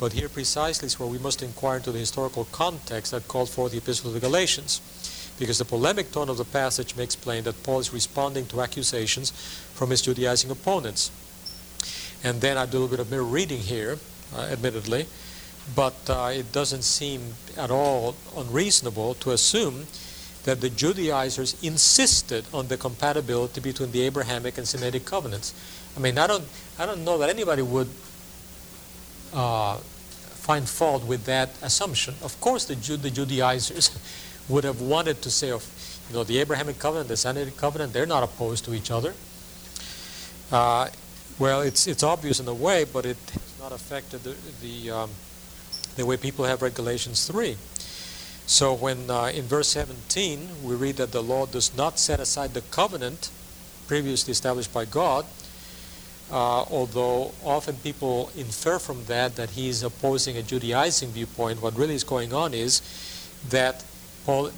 But 0.00 0.14
here 0.14 0.30
precisely 0.30 0.86
is 0.86 0.98
where 0.98 1.08
we 1.08 1.18
must 1.18 1.42
inquire 1.42 1.76
into 1.76 1.92
the 1.92 1.98
historical 1.98 2.46
context 2.46 3.12
that 3.12 3.28
called 3.28 3.50
for 3.50 3.68
the 3.68 3.76
Epistle 3.76 4.10
to 4.10 4.14
the 4.14 4.26
Galatians, 4.26 4.80
because 5.38 5.58
the 5.58 5.66
polemic 5.66 6.10
tone 6.10 6.30
of 6.30 6.38
the 6.38 6.44
passage 6.44 6.96
makes 6.96 7.14
plain 7.14 7.44
that 7.44 7.62
Paul 7.62 7.80
is 7.80 7.92
responding 7.92 8.46
to 8.46 8.62
accusations 8.62 9.30
from 9.74 9.90
his 9.90 10.00
Judaizing 10.00 10.50
opponents. 10.50 11.10
And 12.24 12.40
then 12.40 12.56
I 12.56 12.64
do 12.64 12.78
a 12.78 12.80
little 12.80 12.96
bit 12.96 13.00
of 13.00 13.10
mirror 13.10 13.24
reading 13.24 13.60
here, 13.60 13.98
uh, 14.34 14.40
admittedly, 14.40 15.04
but 15.76 16.08
uh, 16.08 16.30
it 16.32 16.50
doesn't 16.50 16.82
seem 16.82 17.34
at 17.58 17.70
all 17.70 18.16
unreasonable 18.34 19.14
to 19.16 19.32
assume 19.32 19.86
that 20.44 20.62
the 20.62 20.70
Judaizers 20.70 21.62
insisted 21.62 22.46
on 22.54 22.68
the 22.68 22.78
compatibility 22.78 23.60
between 23.60 23.92
the 23.92 24.00
Abrahamic 24.00 24.56
and 24.56 24.66
Sinaitic 24.66 25.04
covenants. 25.04 25.52
I 25.94 26.00
mean, 26.00 26.16
I 26.16 26.26
don't, 26.26 26.44
I 26.78 26.86
don't 26.86 27.04
know 27.04 27.18
that 27.18 27.28
anybody 27.28 27.60
would 27.60 27.88
uh, 29.34 29.78
find 30.50 30.68
fault 30.68 31.04
with 31.04 31.26
that 31.26 31.48
assumption. 31.62 32.12
Of 32.24 32.40
course, 32.40 32.64
the, 32.64 32.74
the 32.96 33.10
Judaizers 33.10 33.86
would 34.48 34.64
have 34.64 34.80
wanted 34.80 35.22
to 35.22 35.30
say, 35.30 35.50
of, 35.52 35.62
you 36.08 36.16
know, 36.16 36.24
the 36.24 36.38
Abrahamic 36.38 36.76
covenant, 36.80 37.06
the 37.06 37.14
Sinaitic 37.14 37.56
covenant, 37.56 37.92
they're 37.92 38.12
not 38.16 38.24
opposed 38.24 38.64
to 38.64 38.74
each 38.74 38.90
other. 38.90 39.14
Uh, 40.50 40.88
well, 41.38 41.60
it's 41.60 41.86
it's 41.86 42.02
obvious 42.02 42.40
in 42.40 42.48
a 42.48 42.58
way, 42.66 42.84
but 42.84 43.06
it 43.06 43.16
has 43.32 43.52
not 43.60 43.72
affected 43.72 44.24
the 44.24 44.34
the, 44.60 44.90
um, 44.90 45.10
the 45.94 46.04
way 46.04 46.16
people 46.16 46.44
have 46.44 46.62
read 46.62 46.74
Galatians 46.74 47.28
three. 47.28 47.56
So 48.46 48.74
when 48.74 49.08
uh, 49.08 49.30
in 49.38 49.44
verse 49.44 49.68
17 49.68 50.66
we 50.66 50.74
read 50.74 50.96
that 50.96 51.12
the 51.12 51.22
law 51.22 51.46
does 51.46 51.70
not 51.76 52.00
set 52.00 52.18
aside 52.18 52.50
the 52.54 52.64
covenant 52.78 53.30
previously 53.86 54.32
established 54.32 54.72
by 54.74 54.84
God, 54.84 55.24
uh, 56.30 56.64
although 56.70 57.32
often 57.44 57.76
people 57.76 58.30
infer 58.36 58.78
from 58.78 59.04
that 59.06 59.36
that 59.36 59.50
he's 59.50 59.82
opposing 59.82 60.36
a 60.36 60.42
Judaizing 60.42 61.10
viewpoint, 61.10 61.60
what 61.60 61.76
really 61.76 61.94
is 61.94 62.04
going 62.04 62.32
on 62.32 62.54
is 62.54 62.82
that 63.48 63.84
Paul 64.24 64.50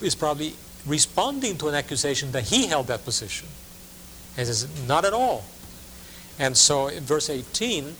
is 0.00 0.14
probably 0.14 0.54
responding 0.86 1.56
to 1.58 1.68
an 1.68 1.74
accusation 1.74 2.32
that 2.32 2.44
he 2.44 2.66
held 2.66 2.88
that 2.88 3.04
position. 3.04 3.48
And 4.36 4.46
says, 4.46 4.66
not 4.88 5.04
at 5.04 5.12
all. 5.12 5.44
And 6.38 6.56
so 6.56 6.88
in 6.88 7.04
verse 7.04 7.30
18, 7.30 7.94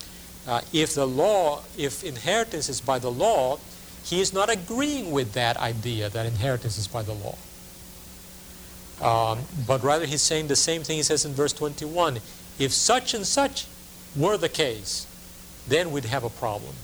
uh, 0.47 0.61
if 0.73 0.95
the 0.95 1.07
law, 1.07 1.63
if 1.79 2.03
inheritance 2.03 2.69
is 2.69 2.81
by 2.81 2.99
the 2.99 3.11
law, 3.11 3.59
he 4.05 4.21
is 4.21 4.33
not 4.33 4.51
agreeing 4.51 5.13
with 5.13 5.33
that 5.33 5.57
idea 5.57 6.09
that 6.11 6.27
inheritance 6.27 6.77
is 6.77 6.89
by 6.89 7.03
the 7.03 7.15
law. 7.15 7.37
Um, 9.01 9.41
but 9.67 9.83
rather, 9.83 10.07
he's 10.07 10.23
saying 10.23 10.49
the 10.49 10.57
same 10.57 10.83
thing 10.83 10.97
he 10.97 11.03
says 11.03 11.25
in 11.25 11.33
verse 11.33 11.53
21 11.53 12.21
if 12.59 12.73
such 12.73 13.15
and 13.15 13.27
such 13.27 13.67
were 14.17 14.37
the 14.37 14.49
case, 14.49 15.07
then 15.67 15.91
we'd 15.91 16.05
have 16.05 16.25
a 16.25 16.31
problem. 16.31 16.75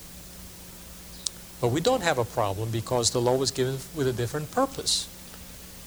But 1.61 1.69
we 1.69 1.81
don't 1.81 2.03
have 2.03 2.19
a 2.19 2.25
problem 2.25 2.71
because 2.71 3.11
the 3.11 3.21
law 3.21 3.37
was 3.37 3.51
given 3.51 3.79
with 3.95 4.09
a 4.09 4.13
different 4.13 4.51
purpose 4.51 5.07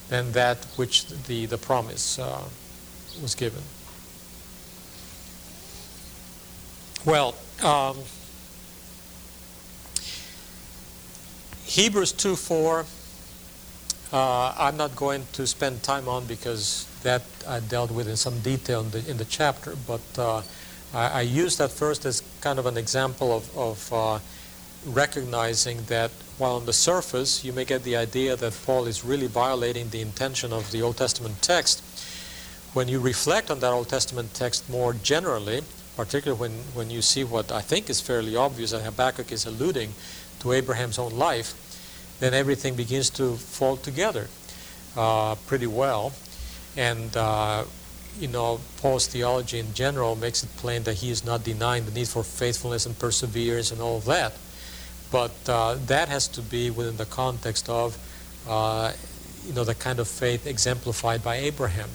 than 0.10 0.32
that 0.34 0.58
which 0.76 1.08
the, 1.08 1.48
the 1.48 1.58
promise 1.58 2.20
uh, 2.20 2.44
was 3.22 3.34
given. 3.36 3.64
Well, 7.06 7.36
um, 7.64 7.98
Hebrews 11.66 12.12
2 12.12 12.36
4, 12.36 12.86
uh, 14.14 14.54
I'm 14.58 14.78
not 14.78 14.96
going 14.96 15.26
to 15.34 15.48
spend 15.48 15.82
time 15.82 16.08
on 16.08 16.26
because 16.26 16.88
that 17.02 17.24
I 17.48 17.60
dealt 17.60 17.92
with 17.92 18.08
in 18.08 18.16
some 18.16 18.40
detail 18.40 18.82
in 18.82 18.92
the, 18.92 19.10
in 19.10 19.18
the 19.18 19.26
chapter, 19.26 19.76
but 19.88 20.02
uh, 20.18 20.44
I, 20.94 21.08
I 21.08 21.22
used 21.22 21.58
that 21.58 21.72
first 21.72 22.06
as 22.06 22.22
kind 22.40 22.60
of 22.60 22.68
an 22.68 22.78
example 22.78 23.36
of, 23.36 23.58
of 23.58 23.92
uh, 23.92 24.20
recognizing 24.86 25.84
that 25.86 26.12
while 26.38 26.56
on 26.56 26.66
the 26.66 26.74
surface 26.74 27.44
you 27.44 27.54
may 27.54 27.66
get 27.66 27.84
the 27.84 27.96
idea 27.96 28.36
that 28.36 28.58
Paul 28.66 28.86
is 28.86 29.04
really 29.04 29.28
violating 29.28 29.90
the 29.90 30.02
intention 30.02 30.54
of 30.54 30.72
the 30.72 30.82
Old 30.82 30.98
Testament 30.98 31.42
text, 31.42 31.84
when 32.74 32.88
you 32.88 33.00
reflect 33.00 33.50
on 33.50 33.60
that 33.62 33.74
Old 33.74 33.90
Testament 33.90 34.34
text 34.36 34.70
more 34.70 34.94
generally, 34.94 35.62
particularly 35.96 36.40
when, 36.40 36.52
when 36.74 36.90
you 36.92 37.02
see 37.02 37.24
what 37.24 37.52
I 37.52 37.62
think 37.62 37.90
is 37.90 38.00
fairly 38.00 38.36
obvious 38.36 38.72
that 38.72 38.82
Habakkuk 38.82 39.32
is 39.32 39.46
alluding 39.46 39.94
to 40.40 40.52
Abraham's 40.52 41.00
own 41.00 41.18
life, 41.18 41.56
then 42.24 42.34
everything 42.34 42.76
begins 42.76 43.10
to 43.10 43.36
fall 43.36 43.76
together 43.76 44.28
uh, 44.96 45.36
pretty 45.46 45.68
well. 45.68 46.14
And, 46.78 47.16
uh, 47.18 47.66
you 48.18 48.30
know, 48.30 48.62
Paul's 48.78 49.08
theology 49.08 49.60
in 49.60 49.74
general 49.74 50.16
makes 50.16 50.42
it 50.42 50.50
plain 50.56 50.84
that 50.84 50.96
he 50.96 51.12
is 51.12 51.26
not 51.26 51.44
denying 51.44 51.84
the 51.84 51.92
need 51.92 52.08
for 52.08 52.24
faithfulness 52.24 52.86
and 52.86 52.98
perseverance 52.98 53.72
and 53.72 53.82
all 53.82 53.98
of 53.98 54.06
that. 54.06 54.32
But 55.12 55.34
uh, 55.50 55.76
that 55.88 56.08
has 56.08 56.30
to 56.30 56.42
be 56.42 56.72
within 56.72 56.96
the 56.96 57.06
context 57.06 57.68
of, 57.68 57.98
uh, 58.48 58.94
you 59.46 59.54
know, 59.54 59.66
the 59.66 59.76
kind 59.76 60.00
of 60.00 60.08
faith 60.08 60.48
exemplified 60.48 61.24
by 61.24 61.36
Abraham. 61.36 61.90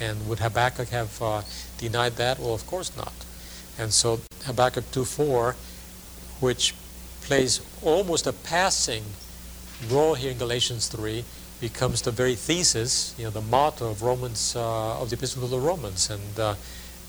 And 0.00 0.28
would 0.28 0.40
Habakkuk 0.40 0.88
have 0.88 1.22
uh, 1.22 1.42
denied 1.78 2.16
that? 2.16 2.40
Well, 2.40 2.54
of 2.54 2.66
course 2.66 2.96
not. 2.96 3.14
And 3.78 3.92
so 3.92 4.20
Habakkuk 4.46 4.84
2.4, 4.90 5.54
which 6.40 6.74
plays 7.22 7.60
almost 7.82 8.26
a 8.26 8.32
passing 8.32 9.04
role 9.88 10.14
here 10.14 10.30
in 10.30 10.38
Galatians 10.38 10.88
3, 10.88 11.24
becomes 11.60 12.02
the 12.02 12.10
very 12.10 12.34
thesis, 12.34 13.14
you 13.18 13.24
know, 13.24 13.30
the 13.30 13.40
motto 13.40 13.90
of 13.90 14.02
Romans, 14.02 14.56
uh, 14.56 15.00
of 15.00 15.10
the 15.10 15.16
Epistle 15.16 15.42
to 15.42 15.48
the 15.48 15.58
Romans. 15.58 16.10
And 16.10 16.38
uh, 16.38 16.54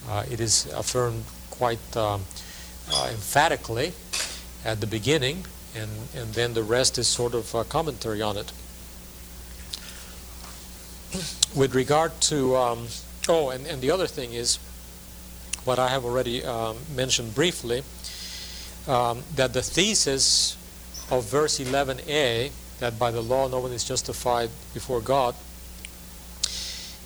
uh, 0.08 0.24
it 0.30 0.40
is 0.40 0.66
affirmed 0.74 1.24
quite 1.50 1.96
um, 1.96 2.22
uh, 2.92 3.08
emphatically 3.10 3.92
at 4.64 4.80
the 4.80 4.86
beginning, 4.86 5.44
and, 5.74 5.90
and 6.14 6.34
then 6.34 6.54
the 6.54 6.62
rest 6.62 6.98
is 6.98 7.08
sort 7.08 7.34
of 7.34 7.54
a 7.54 7.64
commentary 7.64 8.20
on 8.20 8.36
it. 8.36 8.52
With 11.56 11.74
regard 11.74 12.20
to, 12.22 12.56
um, 12.56 12.86
oh, 13.28 13.50
and, 13.50 13.66
and 13.66 13.80
the 13.80 13.90
other 13.90 14.06
thing 14.06 14.32
is 14.32 14.58
what 15.64 15.78
I 15.78 15.88
have 15.88 16.04
already 16.04 16.44
um, 16.44 16.76
mentioned 16.94 17.34
briefly, 17.34 17.82
um, 18.88 19.22
that 19.36 19.52
the 19.52 19.62
thesis 19.62 20.56
of 21.12 21.28
verse 21.28 21.58
11a, 21.60 22.50
that 22.80 22.98
by 22.98 23.10
the 23.10 23.20
law 23.20 23.46
no 23.46 23.60
one 23.60 23.70
is 23.70 23.84
justified 23.84 24.48
before 24.72 25.00
God, 25.00 25.34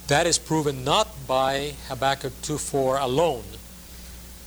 that 0.07 0.27
is 0.27 0.39
proven 0.39 0.85
not 0.85 1.09
by 1.27 1.75
Habakkuk 1.89 2.33
2.4 2.43 3.03
alone, 3.03 3.45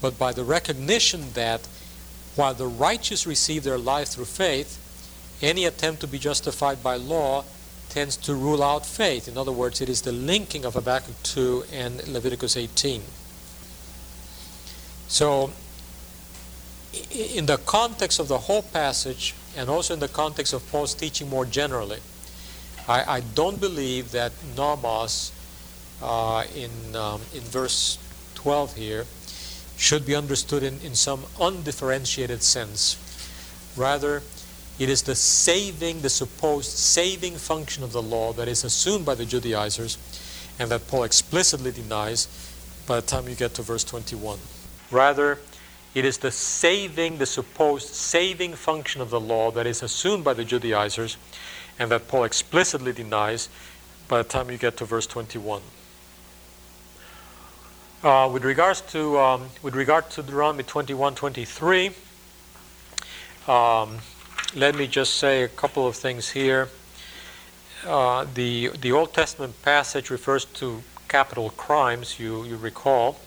but 0.00 0.18
by 0.18 0.32
the 0.32 0.44
recognition 0.44 1.32
that 1.34 1.68
while 2.34 2.54
the 2.54 2.66
righteous 2.66 3.26
receive 3.26 3.62
their 3.62 3.76
life 3.76 4.08
through 4.08 4.24
faith, 4.24 4.78
any 5.42 5.66
attempt 5.66 6.00
to 6.00 6.06
be 6.06 6.18
justified 6.18 6.82
by 6.82 6.96
law 6.96 7.44
tends 7.90 8.16
to 8.16 8.34
rule 8.34 8.62
out 8.62 8.86
faith. 8.86 9.28
In 9.28 9.36
other 9.36 9.52
words, 9.52 9.82
it 9.82 9.90
is 9.90 10.02
the 10.02 10.12
linking 10.12 10.64
of 10.64 10.72
Habakkuk 10.74 11.22
2 11.22 11.64
and 11.72 12.08
Leviticus 12.08 12.56
18. 12.56 13.02
So, 15.08 15.52
in 17.10 17.46
the 17.46 17.58
context 17.58 18.18
of 18.18 18.28
the 18.28 18.38
whole 18.38 18.62
passage, 18.62 19.34
and 19.56 19.68
also 19.68 19.94
in 19.94 20.00
the 20.00 20.08
context 20.08 20.52
of 20.52 20.68
Paul's 20.70 20.94
teaching 20.94 21.28
more 21.28 21.44
generally, 21.44 22.00
I, 22.88 23.16
I 23.16 23.20
don't 23.20 23.60
believe 23.60 24.12
that 24.12 24.32
nomos 24.56 25.32
uh, 26.02 26.44
in, 26.54 26.96
um, 26.96 27.20
in 27.34 27.40
verse 27.40 27.98
12 28.34 28.76
here 28.76 29.06
should 29.76 30.06
be 30.06 30.14
understood 30.14 30.62
in, 30.62 30.80
in 30.80 30.94
some 30.94 31.24
undifferentiated 31.40 32.42
sense. 32.42 32.96
Rather, 33.76 34.22
it 34.78 34.88
is 34.88 35.02
the 35.02 35.14
saving, 35.14 36.00
the 36.00 36.10
supposed 36.10 36.70
saving 36.70 37.36
function 37.36 37.84
of 37.84 37.92
the 37.92 38.02
law 38.02 38.32
that 38.32 38.48
is 38.48 38.64
assumed 38.64 39.04
by 39.04 39.14
the 39.14 39.24
Judaizers 39.24 39.98
and 40.58 40.70
that 40.70 40.86
Paul 40.88 41.04
explicitly 41.04 41.70
denies 41.72 42.28
by 42.86 42.96
the 42.96 43.06
time 43.06 43.28
you 43.28 43.34
get 43.34 43.54
to 43.54 43.62
verse 43.62 43.84
21. 43.84 44.38
Rather, 44.90 45.38
it 45.94 46.04
is 46.04 46.18
the 46.18 46.30
saving, 46.30 47.18
the 47.18 47.26
supposed 47.26 47.88
saving 47.88 48.54
function 48.54 49.00
of 49.00 49.10
the 49.10 49.20
law 49.20 49.50
that 49.50 49.66
is 49.66 49.82
assumed 49.82 50.24
by 50.24 50.34
the 50.34 50.44
Judaizers 50.44 51.16
and 51.78 51.90
that 51.90 52.06
Paul 52.08 52.24
explicitly 52.24 52.92
denies 52.92 53.48
by 54.06 54.18
the 54.18 54.28
time 54.28 54.50
you 54.50 54.58
get 54.58 54.76
to 54.76 54.84
verse 54.84 55.06
21. 55.06 55.62
Uh, 58.02 58.30
with 58.32 58.44
regards 58.44 58.80
to 58.80 59.18
um, 59.18 59.48
with 59.62 59.74
regard 59.74 60.08
to 60.10 60.22
Deuteronomy 60.22 60.62
21, 60.62 61.14
23, 61.14 61.90
um, 63.46 63.98
let 64.54 64.74
me 64.74 64.86
just 64.86 65.16
say 65.16 65.42
a 65.42 65.48
couple 65.48 65.86
of 65.86 65.96
things 65.96 66.30
here. 66.30 66.68
Uh, 67.86 68.24
the 68.34 68.68
the 68.80 68.92
Old 68.92 69.12
Testament 69.12 69.60
passage 69.62 70.08
refers 70.08 70.46
to 70.46 70.82
capital 71.08 71.50
crimes. 71.50 72.18
You 72.18 72.44
you 72.44 72.56
recall, 72.56 73.20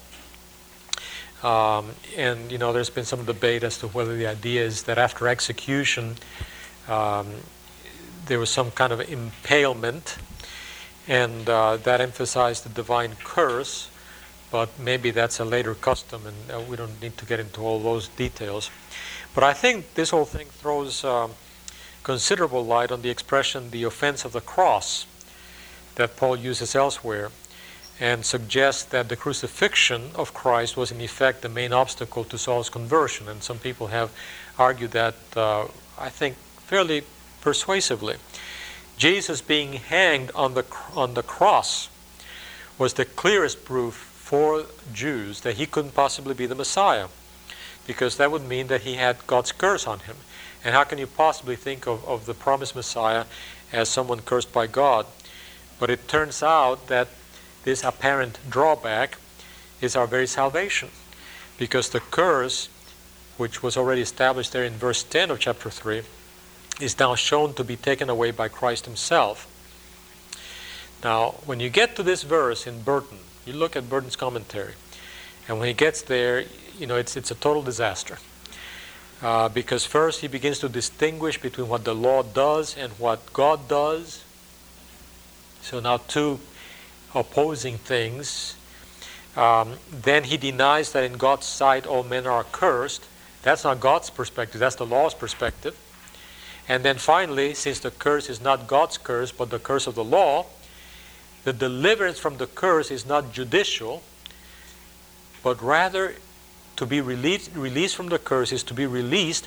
um, 1.44 1.90
and 2.16 2.50
you 2.50 2.58
know 2.58 2.72
there's 2.72 2.90
been 2.90 3.04
some 3.04 3.24
debate 3.24 3.62
as 3.62 3.78
to 3.78 3.88
whether 3.88 4.16
the 4.16 4.26
idea 4.26 4.64
is 4.64 4.84
that 4.84 4.98
after 4.98 5.28
execution 5.28 6.16
um, 6.88 7.28
there 8.26 8.38
was 8.38 8.50
some 8.50 8.70
kind 8.70 8.92
of 8.92 9.00
impalement, 9.00 10.16
and 11.06 11.48
uh, 11.48 11.76
that 11.76 12.00
emphasized 12.00 12.64
the 12.64 12.70
divine 12.70 13.14
curse 13.22 13.90
but 14.54 14.78
maybe 14.78 15.10
that's 15.10 15.40
a 15.40 15.44
later 15.44 15.74
custom, 15.74 16.22
and 16.28 16.36
uh, 16.48 16.60
we 16.60 16.76
don't 16.76 17.02
need 17.02 17.18
to 17.18 17.26
get 17.26 17.40
into 17.40 17.60
all 17.60 17.80
those 17.80 18.06
details. 18.06 18.70
But 19.34 19.42
I 19.42 19.52
think 19.52 19.94
this 19.94 20.10
whole 20.10 20.26
thing 20.26 20.46
throws 20.46 21.02
um, 21.02 21.32
considerable 22.04 22.64
light 22.64 22.92
on 22.92 23.02
the 23.02 23.10
expression 23.10 23.70
the 23.72 23.82
offense 23.82 24.24
of 24.24 24.30
the 24.30 24.40
cross 24.40 25.06
that 25.96 26.16
Paul 26.16 26.36
uses 26.36 26.76
elsewhere 26.76 27.32
and 28.00 28.24
suggests 28.24 28.84
that 28.84 29.08
the 29.08 29.16
crucifixion 29.16 30.10
of 30.14 30.34
Christ 30.34 30.76
was 30.76 30.90
in 30.90 31.00
effect 31.00 31.42
the 31.42 31.48
main 31.48 31.72
obstacle 31.72 32.24
to 32.24 32.36
Saul's 32.36 32.68
conversion. 32.68 33.28
And 33.28 33.42
some 33.42 33.58
people 33.58 33.88
have 33.88 34.10
argued 34.58 34.90
that, 34.92 35.14
uh, 35.36 35.66
I 35.98 36.08
think, 36.08 36.36
fairly 36.66 37.04
persuasively. 37.40 38.16
Jesus 38.96 39.40
being 39.40 39.74
hanged 39.74 40.30
on 40.34 40.54
the, 40.54 40.64
on 40.94 41.14
the 41.14 41.22
cross 41.22 41.88
was 42.78 42.94
the 42.94 43.04
clearest 43.04 43.64
proof 43.64 43.94
for 43.94 44.64
Jews 44.92 45.42
that 45.42 45.56
he 45.56 45.66
couldn't 45.66 45.94
possibly 45.94 46.34
be 46.34 46.46
the 46.46 46.54
Messiah, 46.54 47.08
because 47.86 48.16
that 48.16 48.30
would 48.30 48.42
mean 48.42 48.68
that 48.68 48.80
he 48.80 48.94
had 48.94 49.26
God's 49.26 49.52
curse 49.52 49.86
on 49.86 50.00
him. 50.00 50.16
And 50.64 50.74
how 50.74 50.84
can 50.84 50.98
you 50.98 51.06
possibly 51.06 51.56
think 51.56 51.86
of, 51.86 52.04
of 52.08 52.26
the 52.26 52.34
promised 52.34 52.74
Messiah 52.74 53.26
as 53.72 53.88
someone 53.88 54.20
cursed 54.20 54.52
by 54.52 54.66
God? 54.66 55.06
But 55.78 55.90
it 55.90 56.08
turns 56.08 56.42
out 56.42 56.86
that 56.86 57.08
this 57.64 57.82
apparent 57.82 58.38
drawback 58.48 59.18
is 59.80 59.96
our 59.96 60.06
very 60.06 60.26
salvation, 60.26 60.90
because 61.58 61.88
the 61.88 62.00
curse, 62.00 62.68
which 63.36 63.62
was 63.62 63.76
already 63.76 64.02
established 64.02 64.52
there 64.52 64.64
in 64.64 64.74
verse 64.74 65.02
10 65.02 65.30
of 65.30 65.40
chapter 65.40 65.70
3, 65.70 66.02
is 66.80 66.98
now 66.98 67.14
shown 67.14 67.54
to 67.54 67.64
be 67.64 67.76
taken 67.76 68.08
away 68.08 68.30
by 68.30 68.48
Christ 68.48 68.86
Himself. 68.86 69.50
Now, 71.02 71.32
when 71.44 71.60
you 71.60 71.68
get 71.68 71.96
to 71.96 72.02
this 72.02 72.22
verse 72.22 72.66
in 72.66 72.82
Burton, 72.82 73.18
you 73.44 73.52
look 73.52 73.76
at 73.76 73.88
Burton's 73.88 74.16
commentary, 74.16 74.74
and 75.48 75.58
when 75.58 75.68
he 75.68 75.74
gets 75.74 76.02
there, 76.02 76.44
you 76.78 76.86
know, 76.86 76.96
it's, 76.96 77.16
it's 77.16 77.30
a 77.30 77.34
total 77.34 77.62
disaster. 77.62 78.18
Uh, 79.22 79.48
because 79.48 79.86
first 79.86 80.20
he 80.20 80.28
begins 80.28 80.58
to 80.58 80.68
distinguish 80.68 81.40
between 81.40 81.68
what 81.68 81.84
the 81.84 81.94
law 81.94 82.22
does 82.22 82.76
and 82.76 82.92
what 82.94 83.32
God 83.32 83.68
does. 83.68 84.24
So 85.62 85.80
now 85.80 85.98
two 85.98 86.40
opposing 87.14 87.78
things. 87.78 88.56
Um, 89.36 89.74
then 89.90 90.24
he 90.24 90.36
denies 90.36 90.92
that 90.92 91.04
in 91.04 91.14
God's 91.14 91.46
sight 91.46 91.86
all 91.86 92.02
men 92.02 92.26
are 92.26 92.44
cursed. 92.44 93.04
That's 93.42 93.64
not 93.64 93.80
God's 93.80 94.10
perspective, 94.10 94.60
that's 94.60 94.76
the 94.76 94.86
law's 94.86 95.14
perspective. 95.14 95.76
And 96.66 96.82
then 96.82 96.96
finally, 96.96 97.52
since 97.52 97.78
the 97.80 97.90
curse 97.90 98.30
is 98.30 98.40
not 98.40 98.66
God's 98.66 98.96
curse 98.96 99.32
but 99.32 99.50
the 99.50 99.58
curse 99.58 99.86
of 99.86 99.94
the 99.94 100.04
law, 100.04 100.46
the 101.44 101.52
deliverance 101.52 102.18
from 102.18 102.38
the 102.38 102.46
curse 102.46 102.90
is 102.90 103.04
not 103.04 103.32
judicial, 103.32 104.02
but 105.42 105.60
rather 105.62 106.14
to 106.76 106.86
be 106.86 107.00
released, 107.00 107.50
released 107.54 107.96
from 107.96 108.08
the 108.08 108.18
curse 108.18 108.50
is 108.50 108.62
to 108.64 108.74
be 108.74 108.86
released 108.86 109.46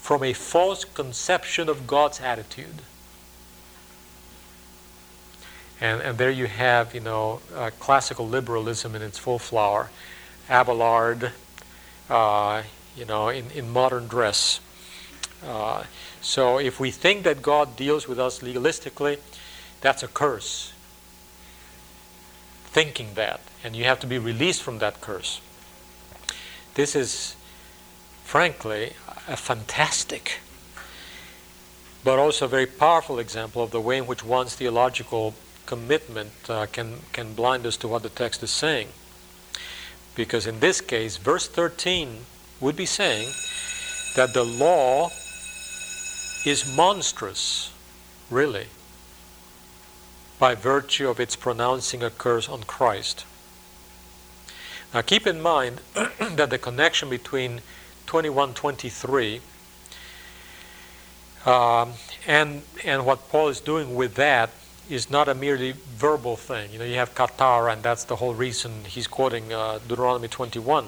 from 0.00 0.22
a 0.22 0.32
false 0.32 0.84
conception 0.84 1.68
of 1.68 1.86
God's 1.86 2.20
attitude. 2.20 2.82
And, 5.80 6.00
and 6.00 6.18
there 6.18 6.30
you 6.30 6.46
have, 6.46 6.94
you 6.94 7.00
know, 7.00 7.40
uh, 7.54 7.70
classical 7.78 8.26
liberalism 8.26 8.94
in 8.94 9.02
its 9.02 9.18
full 9.18 9.38
flower, 9.38 9.90
Abelard, 10.48 11.32
uh, 12.08 12.62
you 12.96 13.04
know, 13.04 13.28
in, 13.28 13.50
in 13.50 13.68
modern 13.68 14.06
dress. 14.06 14.60
Uh, 15.44 15.84
so 16.20 16.58
if 16.58 16.80
we 16.80 16.90
think 16.90 17.24
that 17.24 17.42
God 17.42 17.76
deals 17.76 18.08
with 18.08 18.18
us 18.18 18.40
legalistically, 18.40 19.18
that's 19.80 20.02
a 20.02 20.08
curse 20.08 20.72
thinking 22.66 23.14
that, 23.14 23.40
and 23.64 23.74
you 23.74 23.84
have 23.84 23.98
to 24.00 24.06
be 24.06 24.18
released 24.18 24.62
from 24.62 24.78
that 24.80 25.00
curse. 25.00 25.40
This 26.74 26.94
is, 26.94 27.36
frankly, 28.24 28.92
a 29.26 29.36
fantastic 29.36 30.40
but 32.06 32.20
also 32.20 32.44
a 32.44 32.48
very 32.48 32.66
powerful 32.66 33.18
example 33.18 33.64
of 33.64 33.72
the 33.72 33.80
way 33.80 33.98
in 33.98 34.06
which 34.06 34.24
one's 34.24 34.54
theological 34.54 35.34
commitment 35.66 36.32
uh, 36.48 36.66
can, 36.66 37.00
can 37.12 37.34
blind 37.34 37.66
us 37.66 37.76
to 37.78 37.88
what 37.88 38.02
the 38.02 38.08
text 38.08 38.42
is 38.42 38.50
saying. 38.50 38.88
Because 40.14 40.46
in 40.46 40.60
this 40.60 40.80
case, 40.80 41.16
verse 41.18 41.46
13 41.48 42.20
would 42.60 42.76
be 42.76 42.86
saying 42.86 43.28
that 44.14 44.32
the 44.32 44.44
law 44.44 45.10
is 46.46 46.64
monstrous, 46.76 47.72
really, 48.30 48.66
by 50.38 50.54
virtue 50.54 51.08
of 51.08 51.20
its 51.20 51.36
pronouncing 51.36 52.02
a 52.02 52.10
curse 52.10 52.48
on 52.48 52.62
Christ. 52.62 53.26
Now 54.94 55.02
keep 55.02 55.26
in 55.26 55.40
mind 55.40 55.80
that 55.94 56.50
the 56.50 56.58
connection 56.58 57.10
between 57.10 57.60
2123 58.06 59.40
um, 61.44 61.92
and, 62.26 62.62
and 62.84 63.04
what 63.04 63.28
Paul 63.28 63.48
is 63.48 63.60
doing 63.60 63.94
with 63.94 64.14
that 64.14 64.50
is 64.88 65.10
not 65.10 65.28
a 65.28 65.34
merely 65.34 65.72
verbal 65.72 66.36
thing. 66.36 66.72
You 66.72 66.78
know, 66.78 66.84
you 66.84 66.96
have 66.96 67.14
katar, 67.14 67.72
and 67.72 67.82
that's 67.82 68.04
the 68.04 68.16
whole 68.16 68.34
reason 68.34 68.84
he's 68.86 69.06
quoting 69.06 69.52
uh, 69.52 69.78
Deuteronomy 69.86 70.28
21. 70.28 70.86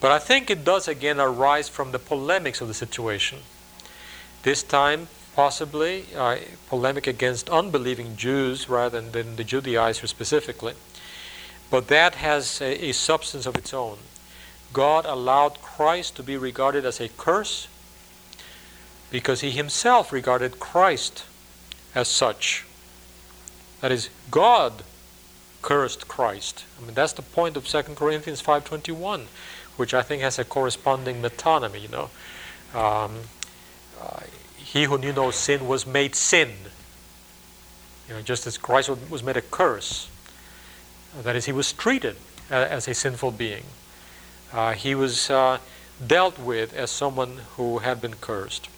But 0.00 0.12
I 0.12 0.18
think 0.18 0.50
it 0.50 0.64
does 0.64 0.88
again 0.88 1.20
arise 1.20 1.68
from 1.68 1.92
the 1.92 1.98
polemics 1.98 2.60
of 2.60 2.68
the 2.68 2.74
situation. 2.74 3.40
This 4.42 4.62
time, 4.62 5.08
possibly, 5.36 6.06
uh, 6.16 6.36
polemic 6.68 7.06
against 7.06 7.48
unbelieving 7.48 8.16
Jews 8.16 8.68
rather 8.68 9.00
than, 9.00 9.12
than 9.12 9.36
the 9.36 9.44
Judaizers 9.44 10.10
specifically. 10.10 10.74
But 11.70 11.88
that 11.88 12.16
has 12.16 12.60
a, 12.60 12.86
a 12.86 12.92
substance 12.92 13.46
of 13.46 13.56
its 13.56 13.72
own. 13.72 13.98
God 14.72 15.04
allowed 15.06 15.62
Christ 15.62 16.16
to 16.16 16.22
be 16.22 16.36
regarded 16.36 16.84
as 16.84 17.00
a 17.00 17.08
curse 17.08 17.68
because 19.10 19.42
he 19.42 19.50
himself 19.50 20.12
regarded 20.12 20.58
Christ 20.58 21.24
as 21.94 22.08
such. 22.08 22.64
That 23.80 23.92
is, 23.92 24.10
God 24.30 24.84
cursed 25.60 26.08
Christ. 26.08 26.64
I 26.78 26.84
mean, 26.84 26.94
that's 26.94 27.12
the 27.12 27.22
point 27.22 27.56
of 27.56 27.66
2 27.66 27.82
Corinthians 27.94 28.42
5.21, 28.42 29.26
which 29.76 29.94
I 29.94 30.02
think 30.02 30.22
has 30.22 30.38
a 30.38 30.44
corresponding 30.44 31.22
metonymy, 31.22 31.82
you 31.82 31.88
know. 31.88 32.10
Um, 32.74 33.20
uh, 34.00 34.20
he 34.56 34.84
who 34.84 34.98
knew 34.98 35.12
no 35.12 35.30
sin 35.30 35.66
was 35.66 35.86
made 35.86 36.14
sin. 36.14 36.50
You 38.08 38.14
know, 38.14 38.22
just 38.22 38.46
as 38.46 38.58
Christ 38.58 38.88
was 38.88 39.22
made 39.22 39.36
a 39.36 39.42
curse. 39.42 40.08
That 41.22 41.36
is, 41.36 41.44
he 41.44 41.52
was 41.52 41.72
treated 41.72 42.16
as 42.50 42.88
a 42.88 42.94
sinful 42.94 43.32
being. 43.32 43.64
Uh, 44.52 44.72
he 44.72 44.94
was 44.94 45.30
uh, 45.30 45.58
dealt 46.04 46.38
with 46.38 46.74
as 46.74 46.90
someone 46.90 47.40
who 47.56 47.78
had 47.78 48.00
been 48.00 48.14
cursed. 48.14 48.68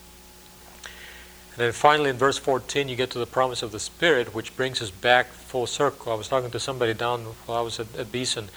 And 1.54 1.60
then 1.60 1.72
finally, 1.72 2.10
in 2.10 2.16
verse 2.16 2.36
14, 2.36 2.88
you 2.88 2.96
get 2.96 3.10
to 3.10 3.18
the 3.20 3.26
promise 3.26 3.62
of 3.62 3.70
the 3.70 3.78
Spirit, 3.78 4.34
which 4.34 4.56
brings 4.56 4.82
us 4.82 4.90
back 4.90 5.28
full 5.28 5.68
circle. 5.68 6.10
I 6.10 6.16
was 6.16 6.26
talking 6.26 6.50
to 6.50 6.58
somebody 6.58 6.94
down 6.94 7.20
while 7.46 7.58
I 7.58 7.60
was 7.60 7.78
at, 7.78 7.94
at 7.96 8.10
Beeson 8.10 8.48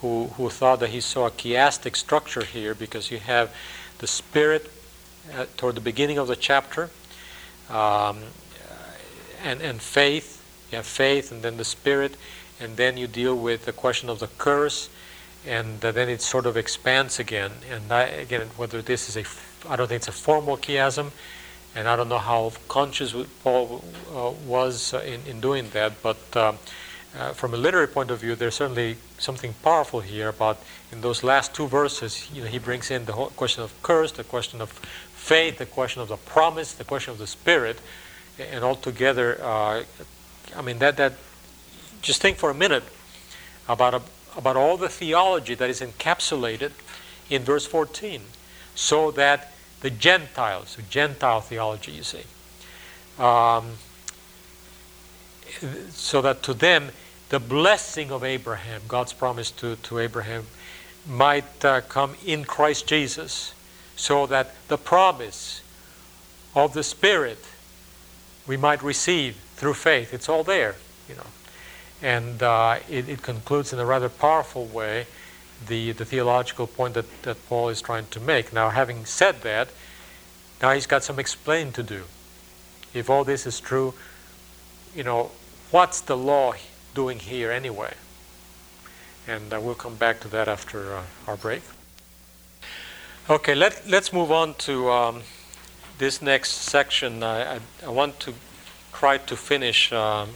who, 0.00 0.26
who 0.36 0.48
thought 0.48 0.78
that 0.78 0.90
he 0.90 1.00
saw 1.00 1.26
a 1.26 1.30
chiastic 1.32 1.96
structure 1.96 2.44
here 2.44 2.72
because 2.72 3.10
you 3.10 3.18
have 3.18 3.52
the 3.98 4.06
Spirit 4.06 4.70
uh, 5.34 5.46
toward 5.56 5.74
the 5.74 5.80
beginning 5.80 6.18
of 6.18 6.28
the 6.28 6.36
chapter 6.36 6.90
um, 7.68 8.18
and, 9.42 9.60
and 9.60 9.82
faith. 9.82 10.40
You 10.70 10.76
have 10.76 10.86
faith 10.86 11.32
and 11.32 11.42
then 11.42 11.56
the 11.56 11.64
Spirit, 11.64 12.16
and 12.60 12.76
then 12.76 12.96
you 12.96 13.08
deal 13.08 13.36
with 13.36 13.64
the 13.64 13.72
question 13.72 14.08
of 14.08 14.20
the 14.20 14.28
curse, 14.38 14.88
and 15.44 15.84
uh, 15.84 15.90
then 15.90 16.08
it 16.08 16.22
sort 16.22 16.46
of 16.46 16.56
expands 16.56 17.18
again. 17.18 17.50
And 17.68 17.90
I, 17.90 18.02
again, 18.04 18.48
whether 18.56 18.82
this 18.82 19.08
is 19.08 19.16
a, 19.16 19.68
I 19.68 19.74
don't 19.74 19.88
think 19.88 20.00
it's 20.00 20.08
a 20.08 20.12
formal 20.12 20.56
chiasm 20.56 21.10
and 21.76 21.86
I 21.86 21.94
don't 21.94 22.08
know 22.08 22.18
how 22.18 22.52
conscious 22.68 23.14
Paul 23.44 23.84
uh, 24.10 24.30
was 24.46 24.94
uh, 24.94 25.00
in, 25.00 25.20
in 25.26 25.40
doing 25.42 25.68
that, 25.70 26.02
but 26.02 26.16
um, 26.34 26.58
uh, 27.16 27.32
from 27.32 27.52
a 27.52 27.56
literary 27.58 27.86
point 27.86 28.10
of 28.10 28.18
view, 28.18 28.34
there's 28.34 28.54
certainly 28.54 28.96
something 29.18 29.54
powerful 29.62 30.00
here 30.00 30.30
about 30.30 30.58
in 30.90 31.02
those 31.02 31.22
last 31.22 31.54
two 31.54 31.66
verses, 31.66 32.30
you 32.32 32.42
know, 32.42 32.48
he 32.48 32.58
brings 32.58 32.90
in 32.90 33.04
the 33.04 33.12
whole 33.12 33.28
question 33.28 33.62
of 33.62 33.74
curse, 33.82 34.10
the 34.12 34.24
question 34.24 34.62
of 34.62 34.70
faith, 34.70 35.58
the 35.58 35.66
question 35.66 36.00
of 36.00 36.08
the 36.08 36.16
promise, 36.16 36.72
the 36.72 36.84
question 36.84 37.12
of 37.12 37.18
the 37.18 37.26
spirit, 37.26 37.78
and 38.38 38.64
altogether, 38.64 39.38
uh, 39.42 39.82
I 40.56 40.62
mean, 40.62 40.78
that, 40.78 40.96
that, 40.96 41.12
just 42.00 42.22
think 42.22 42.38
for 42.38 42.50
a 42.50 42.54
minute 42.54 42.84
about, 43.68 43.92
a, 43.92 44.02
about 44.36 44.56
all 44.56 44.78
the 44.78 44.88
theology 44.88 45.54
that 45.54 45.68
is 45.68 45.82
encapsulated 45.82 46.72
in 47.28 47.42
verse 47.42 47.66
14, 47.66 48.22
so 48.74 49.10
that 49.10 49.52
the 49.86 49.90
Gentiles, 49.90 50.74
the 50.74 50.82
Gentile 50.82 51.40
theology, 51.40 51.92
you 51.92 52.02
see. 52.02 52.24
Um, 53.20 53.74
so 55.90 56.20
that 56.22 56.42
to 56.42 56.54
them, 56.54 56.90
the 57.28 57.38
blessing 57.38 58.10
of 58.10 58.24
Abraham, 58.24 58.82
God's 58.88 59.12
promise 59.12 59.52
to, 59.52 59.76
to 59.76 60.00
Abraham, 60.00 60.46
might 61.08 61.64
uh, 61.64 61.82
come 61.82 62.16
in 62.26 62.44
Christ 62.44 62.88
Jesus, 62.88 63.54
so 63.94 64.26
that 64.26 64.56
the 64.66 64.76
promise 64.76 65.62
of 66.56 66.72
the 66.72 66.82
Spirit 66.82 67.38
we 68.44 68.56
might 68.56 68.82
receive 68.82 69.36
through 69.54 69.74
faith. 69.74 70.12
It's 70.12 70.28
all 70.28 70.42
there, 70.42 70.74
you 71.08 71.14
know. 71.14 71.30
And 72.02 72.42
uh, 72.42 72.80
it, 72.90 73.08
it 73.08 73.22
concludes 73.22 73.72
in 73.72 73.78
a 73.78 73.86
rather 73.86 74.08
powerful 74.08 74.64
way 74.64 75.06
the, 75.66 75.92
the 75.92 76.04
theological 76.04 76.66
point 76.66 76.94
that, 76.94 77.22
that 77.22 77.36
Paul 77.48 77.68
is 77.68 77.80
trying 77.80 78.06
to 78.08 78.20
make. 78.20 78.52
Now, 78.52 78.70
having 78.70 79.04
said 79.04 79.42
that, 79.42 79.68
now 80.60 80.72
he's 80.72 80.86
got 80.86 81.02
some 81.02 81.18
explaining 81.18 81.72
to 81.74 81.82
do. 81.82 82.04
If 82.94 83.10
all 83.10 83.24
this 83.24 83.46
is 83.46 83.60
true, 83.60 83.94
you 84.94 85.02
know, 85.02 85.30
what's 85.70 86.00
the 86.00 86.16
law 86.16 86.54
doing 86.94 87.18
here 87.18 87.50
anyway? 87.50 87.94
And 89.28 89.52
uh, 89.52 89.60
we'll 89.60 89.74
come 89.74 89.96
back 89.96 90.20
to 90.20 90.28
that 90.28 90.48
after 90.48 90.96
uh, 90.96 91.02
our 91.26 91.36
break. 91.36 91.62
Okay, 93.28 93.54
let, 93.54 93.82
let's 93.88 94.12
move 94.12 94.30
on 94.30 94.54
to 94.54 94.88
um, 94.90 95.22
this 95.98 96.22
next 96.22 96.52
section. 96.52 97.22
I, 97.22 97.56
I, 97.56 97.60
I, 97.84 97.88
want 97.88 98.20
to 98.20 98.34
try 98.92 99.18
to 99.18 99.36
finish, 99.36 99.92
um, 99.92 100.30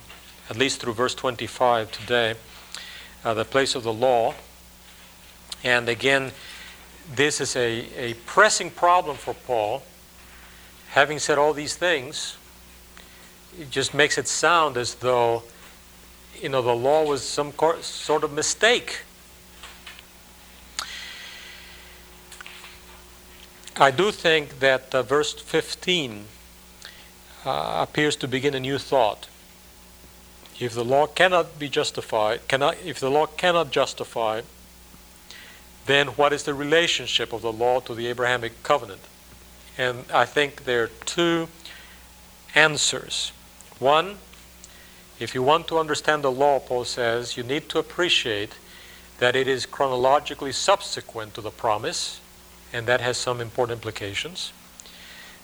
at 0.49 0.57
least 0.57 0.81
through 0.81 0.95
verse 0.95 1.15
25 1.15 1.93
today, 1.93 2.35
uh, 3.25 3.33
the 3.35 3.45
place 3.45 3.77
of 3.77 3.85
the 3.85 3.93
law. 3.93 4.35
And 5.63 5.89
again, 5.89 6.33
this 7.15 7.41
is 7.41 7.57
a, 7.57 7.87
a 7.97 8.15
pressing 8.27 8.71
problem 8.71 9.17
for 9.17 9.35
Paul. 9.35 9.83
Having 10.91 11.19
said 11.19 11.39
all 11.39 11.53
these 11.53 11.77
things, 11.77 12.37
it 13.59 13.71
just 13.71 13.95
makes 13.95 14.17
it 14.17 14.29
sound 14.29 14.77
as 14.77 14.95
though 14.95 15.43
you 16.41 16.49
know 16.49 16.63
the 16.63 16.75
law 16.75 17.05
was 17.05 17.23
some 17.23 17.53
sort 17.81 18.25
of 18.25 18.33
mistake. 18.33 19.03
I 23.77 23.91
do 23.91 24.13
think 24.13 24.59
that 24.61 24.95
uh, 24.95 25.03
verse 25.03 25.33
15 25.33 26.27
uh, 27.47 27.87
appears 27.89 28.17
to 28.17 28.29
begin 28.29 28.55
a 28.55 28.61
new 28.61 28.79
thought. 28.79 29.29
If 30.59 30.75
the 30.75 30.85
law 30.85 31.07
cannot 31.07 31.59
be 31.59 31.71
justified, 31.71 32.47
cannot, 32.47 32.77
if 32.85 33.01
the 33.01 33.11
law 33.11 33.27
cannot 33.27 33.71
justify, 33.71 34.43
then 35.91 36.09
what 36.09 36.33
is 36.33 36.45
the 36.45 36.55
relationship 36.55 37.33
of 37.33 37.43
the 37.43 37.53
law 37.53 37.81
to 37.81 37.95
the 37.95 38.07
Abrahamic 38.07 38.63
covenant? 38.63 39.01
And 39.77 40.05
I 40.13 40.25
think 40.25 40.65
there 40.65 40.85
are 40.85 40.91
two 41.05 41.49
answers. 42.55 43.33
One, 43.79 44.19
if 45.19 45.35
you 45.35 45.43
want 45.43 45.69
to 45.69 45.79
understand 45.79 46.23
the 46.23 46.31
law, 46.31 46.61
Paul 46.61 46.85
says, 46.85 47.37
you 47.37 47.43
need 47.43 47.69
to 47.71 47.79
appreciate 47.79 48.55
that 49.19 49.37
it 49.37 49.47
is 49.49 49.67
chronologically 49.67 50.53
subsequent 50.53 51.35
to 51.35 51.41
the 51.41 51.51
promise, 51.51 52.21
and 52.73 52.87
that 52.87 53.01
has 53.01 53.17
some 53.19 53.41
important 53.41 53.77
implications. 53.77 54.53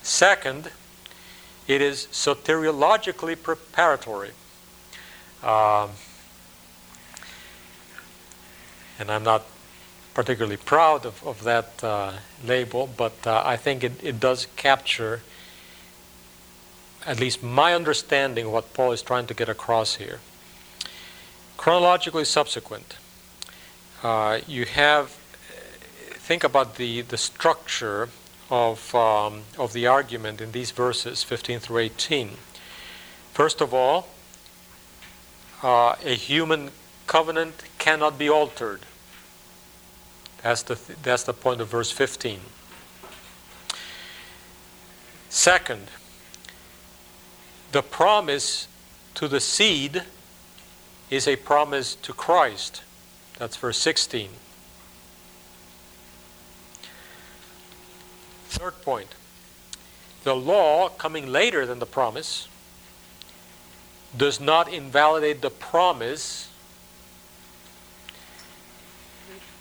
Second, 0.02 0.70
it 1.66 1.82
is 1.82 2.08
soteriologically 2.12 3.40
preparatory. 3.42 4.30
Um, 5.42 5.90
and 8.98 9.10
I'm 9.10 9.24
not 9.24 9.44
particularly 10.16 10.56
proud 10.56 11.04
of, 11.04 11.22
of 11.26 11.44
that 11.44 11.84
uh, 11.84 12.10
label, 12.42 12.88
but 12.96 13.12
uh, 13.26 13.42
I 13.44 13.58
think 13.58 13.84
it, 13.84 14.02
it 14.02 14.18
does 14.18 14.46
capture 14.56 15.20
at 17.04 17.20
least 17.20 17.42
my 17.42 17.74
understanding 17.74 18.46
of 18.46 18.52
what 18.52 18.72
Paul 18.72 18.92
is 18.92 19.02
trying 19.02 19.26
to 19.26 19.34
get 19.34 19.50
across 19.50 19.96
here. 19.96 20.20
Chronologically 21.58 22.24
subsequent, 22.24 22.96
uh, 24.02 24.38
you 24.46 24.64
have, 24.64 25.10
think 26.12 26.42
about 26.44 26.76
the, 26.76 27.02
the 27.02 27.18
structure 27.18 28.08
of, 28.48 28.94
um, 28.94 29.42
of 29.58 29.74
the 29.74 29.86
argument 29.86 30.40
in 30.40 30.52
these 30.52 30.70
verses 30.70 31.22
15 31.24 31.58
through 31.58 31.80
18. 31.80 32.30
First 33.34 33.60
of 33.60 33.74
all, 33.74 34.08
uh, 35.62 35.96
a 36.02 36.14
human 36.14 36.70
covenant 37.06 37.64
cannot 37.76 38.18
be 38.18 38.30
altered. 38.30 38.80
That's 40.46 40.62
the, 40.62 40.78
that's 41.02 41.24
the 41.24 41.32
point 41.32 41.60
of 41.60 41.66
verse 41.66 41.90
15. 41.90 42.38
Second, 45.28 45.88
the 47.72 47.82
promise 47.82 48.68
to 49.16 49.26
the 49.26 49.40
seed 49.40 50.04
is 51.10 51.26
a 51.26 51.34
promise 51.34 51.96
to 51.96 52.12
Christ. 52.12 52.82
That's 53.40 53.56
verse 53.56 53.76
16. 53.78 54.30
Third 58.46 58.80
point 58.82 59.16
the 60.22 60.36
law, 60.36 60.90
coming 60.90 61.26
later 61.26 61.66
than 61.66 61.80
the 61.80 61.86
promise, 61.86 62.46
does 64.16 64.38
not 64.38 64.72
invalidate 64.72 65.42
the 65.42 65.50
promise. 65.50 66.45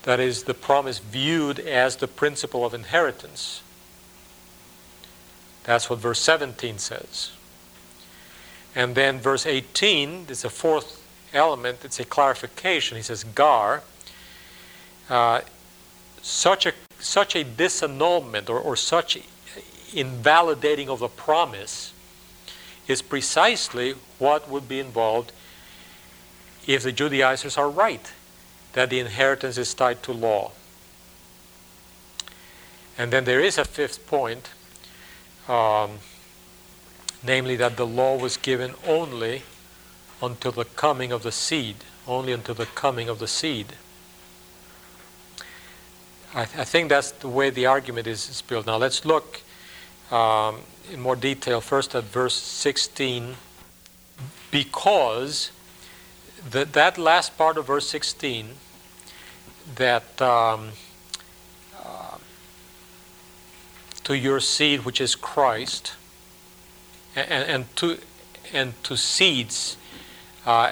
That 0.05 0.19
is, 0.19 0.43
the 0.43 0.53
promise 0.53 0.99
viewed 0.99 1.59
as 1.59 1.97
the 1.97 2.07
principle 2.07 2.63
of 2.63 2.73
inheritance. 2.73 3.61
That's 5.63 5.89
what 5.89 5.97
verse 5.97 6.19
17 6.21 6.77
says. 6.77 7.31
And 8.75 8.93
then 8.93 9.19
verse 9.19 9.47
18, 9.47 10.27
there's 10.27 10.45
a 10.45 10.49
fourth 10.49 11.03
element, 11.33 11.83
it's 11.83 11.99
a 11.99 12.05
clarification. 12.05 12.97
He 12.97 13.03
says, 13.03 13.23
Gar, 13.23 13.81
uh, 15.09 15.41
such, 16.21 16.67
a, 16.67 16.73
such 16.99 17.35
a 17.35 17.43
disannulment 17.43 18.47
or, 18.47 18.59
or 18.59 18.75
such 18.75 19.17
invalidating 19.91 20.87
of 20.87 20.99
the 20.99 21.07
promise 21.07 21.93
is 22.87 23.01
precisely 23.01 23.95
what 24.19 24.49
would 24.49 24.67
be 24.67 24.79
involved 24.79 25.31
if 26.67 26.83
the 26.83 26.91
Judaizers 26.91 27.57
are 27.57 27.69
right, 27.69 28.11
that 28.75 28.89
the 28.89 28.99
inheritance 28.99 29.57
is 29.57 29.73
tied 29.73 30.03
to 30.03 30.11
law. 30.11 30.51
And 32.97 33.11
then 33.11 33.23
there 33.23 33.39
is 33.39 33.57
a 33.57 33.63
fifth 33.65 34.05
point, 34.05 34.49
um, 35.47 35.99
namely 37.23 37.55
that 37.55 37.77
the 37.77 37.85
law 37.85 38.17
was 38.17 38.35
given 38.35 38.75
only 38.85 39.43
until 40.21 40.51
the 40.51 40.65
coming 40.65 41.13
of 41.13 41.23
the 41.23 41.31
seed, 41.31 41.77
only 42.05 42.33
until 42.33 42.53
the 42.53 42.65
coming 42.65 43.07
of 43.07 43.19
the 43.19 43.27
seed. 43.27 43.73
I, 46.33 46.43
th- 46.43 46.59
I 46.59 46.65
think 46.65 46.89
that's 46.89 47.11
the 47.11 47.29
way 47.29 47.49
the 47.49 47.65
argument 47.65 48.07
is, 48.07 48.29
is 48.29 48.41
built. 48.41 48.65
Now 48.65 48.75
let's 48.75 49.05
look 49.05 49.41
um, 50.11 50.61
in 50.91 50.99
more 50.99 51.15
detail 51.15 51.61
first 51.61 51.95
at 51.95 52.03
verse 52.03 52.35
16 52.35 53.35
because 54.51 55.51
the, 56.49 56.65
that 56.65 56.97
last 56.97 57.37
part 57.37 57.57
of 57.57 57.67
verse 57.67 57.87
16 57.87 58.55
that 59.75 60.21
um, 60.21 60.69
uh, 61.83 62.17
to 64.03 64.17
your 64.17 64.39
seed 64.39 64.85
which 64.85 65.01
is 65.01 65.15
Christ 65.15 65.95
and, 67.15 67.43
and 67.49 67.75
to 67.77 67.97
and 68.53 68.73
to 68.83 68.95
seeds 68.95 69.77
uh, 70.45 70.71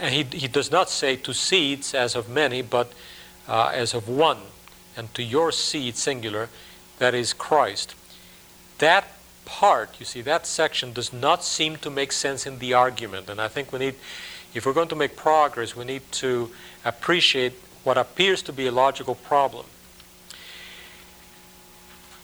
and 0.00 0.14
he, 0.14 0.38
he 0.38 0.48
does 0.48 0.70
not 0.70 0.88
say 0.88 1.16
to 1.16 1.34
seeds 1.34 1.94
as 1.94 2.14
of 2.14 2.28
many 2.28 2.62
but 2.62 2.92
uh, 3.48 3.72
as 3.74 3.94
of 3.94 4.08
one 4.08 4.38
and 4.96 5.12
to 5.14 5.22
your 5.22 5.50
seed 5.52 5.96
singular 5.96 6.48
that 6.98 7.14
is 7.14 7.32
Christ 7.32 7.94
that 8.78 9.08
part, 9.48 9.98
you 9.98 10.04
see, 10.04 10.20
that 10.20 10.46
section 10.46 10.92
does 10.92 11.10
not 11.10 11.42
seem 11.42 11.76
to 11.76 11.88
make 11.88 12.12
sense 12.12 12.46
in 12.46 12.58
the 12.58 12.74
argument. 12.74 13.30
And 13.30 13.40
I 13.40 13.48
think 13.48 13.72
we 13.72 13.78
need, 13.78 13.94
if 14.54 14.66
we're 14.66 14.74
going 14.74 14.88
to 14.88 14.94
make 14.94 15.16
progress, 15.16 15.74
we 15.74 15.86
need 15.86 16.02
to 16.12 16.50
appreciate 16.84 17.54
what 17.88 17.96
appears 17.96 18.42
to 18.42 18.52
be 18.52 18.66
a 18.66 18.70
logical 18.70 19.14
problem. 19.14 19.64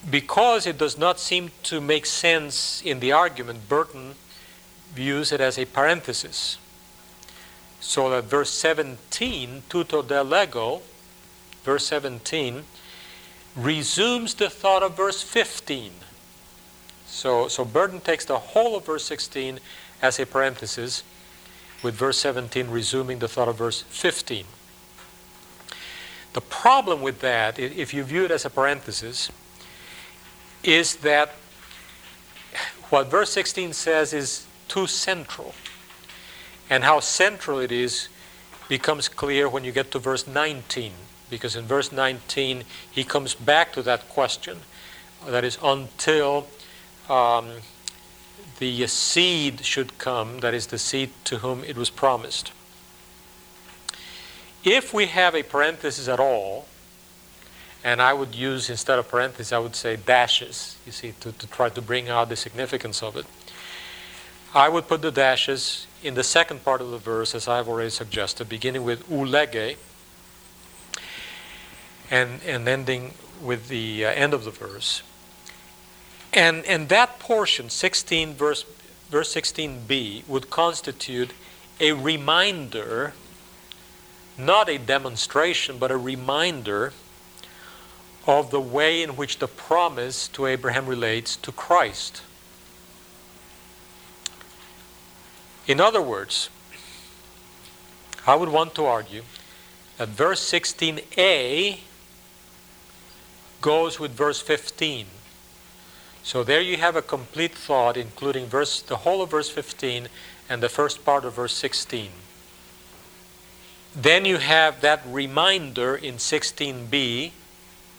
Because 0.07 0.67
it 0.67 0.77
does 0.77 0.95
not 0.95 1.19
seem 1.19 1.49
to 1.63 1.81
make 1.81 2.05
sense 2.05 2.83
in 2.85 2.99
the 2.99 3.11
argument, 3.11 3.67
Burton 3.67 4.13
views 4.93 5.31
it 5.31 5.41
as 5.41 5.57
a 5.57 5.65
parenthesis. 5.65 6.59
So 7.79 8.11
that 8.11 8.25
verse 8.25 8.51
17, 8.51 9.63
tuto 9.67 10.03
de 10.03 10.23
lego, 10.23 10.83
verse 11.63 11.87
17, 11.87 12.63
resumes 13.55 14.35
the 14.35 14.51
thought 14.51 14.83
of 14.83 14.95
verse 14.95 15.23
15. 15.23 15.93
So, 17.07 17.47
so 17.47 17.65
Burton 17.65 18.01
takes 18.01 18.25
the 18.25 18.37
whole 18.37 18.77
of 18.77 18.85
verse 18.85 19.05
16 19.05 19.59
as 19.99 20.19
a 20.19 20.27
parenthesis, 20.27 21.03
with 21.81 21.95
verse 21.95 22.19
17 22.19 22.69
resuming 22.69 23.17
the 23.17 23.27
thought 23.27 23.47
of 23.47 23.57
verse 23.57 23.81
15. 23.81 24.45
The 26.35 26.41
problem 26.41 27.01
with 27.01 27.21
that, 27.21 27.57
if 27.59 27.93
you 27.93 28.03
view 28.03 28.25
it 28.25 28.31
as 28.31 28.43
a 28.43 28.49
parenthesis, 28.49 29.31
is 30.63 30.97
that 30.97 31.29
what 32.89 33.07
verse 33.07 33.29
16 33.29 33.71
says 33.71 34.11
is 34.11 34.45
too 34.67 34.85
central. 34.85 35.53
And 36.69 36.83
how 36.83 36.99
central 36.99 37.59
it 37.59 37.71
is 37.71 38.09
becomes 38.67 39.07
clear 39.07 39.47
when 39.47 39.63
you 39.63 39.71
get 39.71 39.91
to 39.91 39.99
verse 39.99 40.27
19, 40.27 40.91
because 41.29 41.55
in 41.55 41.63
verse 41.63 41.93
19 41.93 42.65
he 42.91 43.05
comes 43.05 43.33
back 43.33 43.71
to 43.71 43.81
that 43.83 44.09
question. 44.09 44.57
That 45.25 45.45
is, 45.45 45.57
until 45.63 46.47
um, 47.07 47.49
the 48.59 48.85
seed 48.87 49.63
should 49.63 49.97
come, 49.99 50.41
that 50.41 50.53
is, 50.53 50.67
the 50.67 50.79
seed 50.79 51.11
to 51.23 51.37
whom 51.37 51.63
it 51.63 51.77
was 51.77 51.89
promised. 51.89 52.51
If 54.65 54.93
we 54.93 55.05
have 55.05 55.35
a 55.35 55.43
parenthesis 55.43 56.07
at 56.07 56.19
all, 56.19 56.65
and 57.83 58.01
I 58.01 58.13
would 58.13 58.33
use 58.33 58.67
instead 58.67 58.97
of 58.97 59.07
parentheses, 59.07 59.53
I 59.53 59.59
would 59.59 59.75
say 59.75 59.95
dashes, 59.95 60.75
you 60.87 60.91
see, 60.91 61.13
to, 61.19 61.31
to 61.31 61.47
try 61.47 61.69
to 61.69 61.81
bring 61.83 62.09
out 62.09 62.29
the 62.29 62.35
significance 62.35 63.03
of 63.03 63.15
it. 63.15 63.27
I 64.55 64.69
would 64.69 64.87
put 64.87 65.03
the 65.03 65.11
dashes 65.11 65.85
in 66.01 66.15
the 66.15 66.23
second 66.23 66.65
part 66.65 66.81
of 66.81 66.89
the 66.89 66.97
verse, 66.97 67.35
as 67.35 67.47
I've 67.47 67.67
already 67.67 67.91
suggested, 67.91 68.49
beginning 68.49 68.83
with 68.83 69.07
ulege 69.07 69.77
and, 72.09 72.41
and 72.43 72.67
ending 72.67 73.13
with 73.41 73.67
the 73.67 74.05
uh, 74.05 74.09
end 74.09 74.33
of 74.33 74.45
the 74.45 74.51
verse. 74.51 75.03
And, 76.33 76.65
and 76.65 76.89
that 76.89 77.19
portion, 77.19 77.69
16 77.69 78.33
verse, 78.33 78.65
verse 79.11 79.33
16b, 79.33 80.27
would 80.27 80.49
constitute 80.49 81.31
a 81.79 81.91
reminder, 81.91 83.13
not 84.37 84.69
a 84.69 84.77
demonstration, 84.77 85.77
but 85.77 85.91
a 85.91 85.97
reminder 85.97 86.93
of 88.27 88.51
the 88.51 88.59
way 88.59 89.03
in 89.03 89.11
which 89.11 89.39
the 89.39 89.47
promise 89.47 90.27
to 90.29 90.45
Abraham 90.47 90.87
relates 90.87 91.35
to 91.37 91.51
Christ. 91.51 92.21
In 95.67 95.79
other 95.79 96.01
words, 96.01 96.49
I 98.27 98.35
would 98.35 98.49
want 98.49 98.75
to 98.75 98.85
argue 98.85 99.23
that 99.97 100.09
verse 100.09 100.41
16a 100.51 101.79
goes 103.61 103.99
with 103.99 104.11
verse 104.11 104.41
15. 104.41 105.07
So 106.23 106.43
there 106.43 106.61
you 106.61 106.77
have 106.77 106.95
a 106.95 107.01
complete 107.01 107.53
thought, 107.53 107.97
including 107.97 108.47
verse, 108.47 108.81
the 108.81 108.97
whole 108.97 109.21
of 109.21 109.31
verse 109.31 109.49
15 109.49 110.07
and 110.49 110.61
the 110.61 110.69
first 110.69 111.05
part 111.05 111.23
of 111.25 111.33
verse 111.35 111.53
16. 111.53 112.09
Then 113.95 114.25
you 114.25 114.37
have 114.37 114.81
that 114.81 115.01
reminder 115.07 115.95
in 115.95 116.15
16b. 116.15 117.31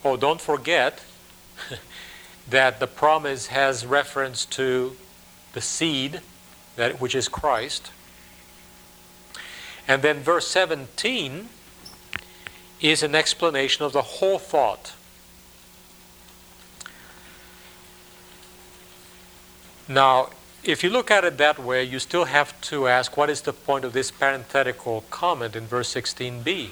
Oh, 0.05 0.17
don't 0.17 0.41
forget 0.41 1.03
that 2.51 2.81
the 2.81 2.87
promise 2.87 3.47
has 3.47 3.87
reference 3.87 4.45
to 4.47 4.97
the 5.55 5.63
seed, 5.63 6.21
that, 6.77 7.01
which 7.01 7.15
is 7.15 7.29
Christ. 7.29 7.91
And 9.89 10.03
then 10.03 10.21
verse 10.21 10.47
17 10.49 11.49
is 12.81 13.03
an 13.03 13.15
explanation 13.15 13.85
of 13.85 13.93
the 13.93 14.03
whole 14.03 14.39
thought. 14.39 14.93
Now, 19.89 20.29
if 20.67 20.83
you 20.83 20.91
look 20.91 21.11
at 21.11 21.25
it 21.25 21.39
that 21.39 21.59
way, 21.59 21.85
you 21.85 21.99
still 21.99 22.25
have 22.25 22.61
to 22.63 22.89
ask 22.89 23.17
what 23.17 23.31
is 23.31 23.43
the 23.43 23.53
point 23.53 23.85
of 23.85 23.93
this 23.93 24.11
parenthetical 24.11 25.05
comment 25.11 25.55
in 25.55 25.67
verse 25.67 25.95
16b? 25.95 26.71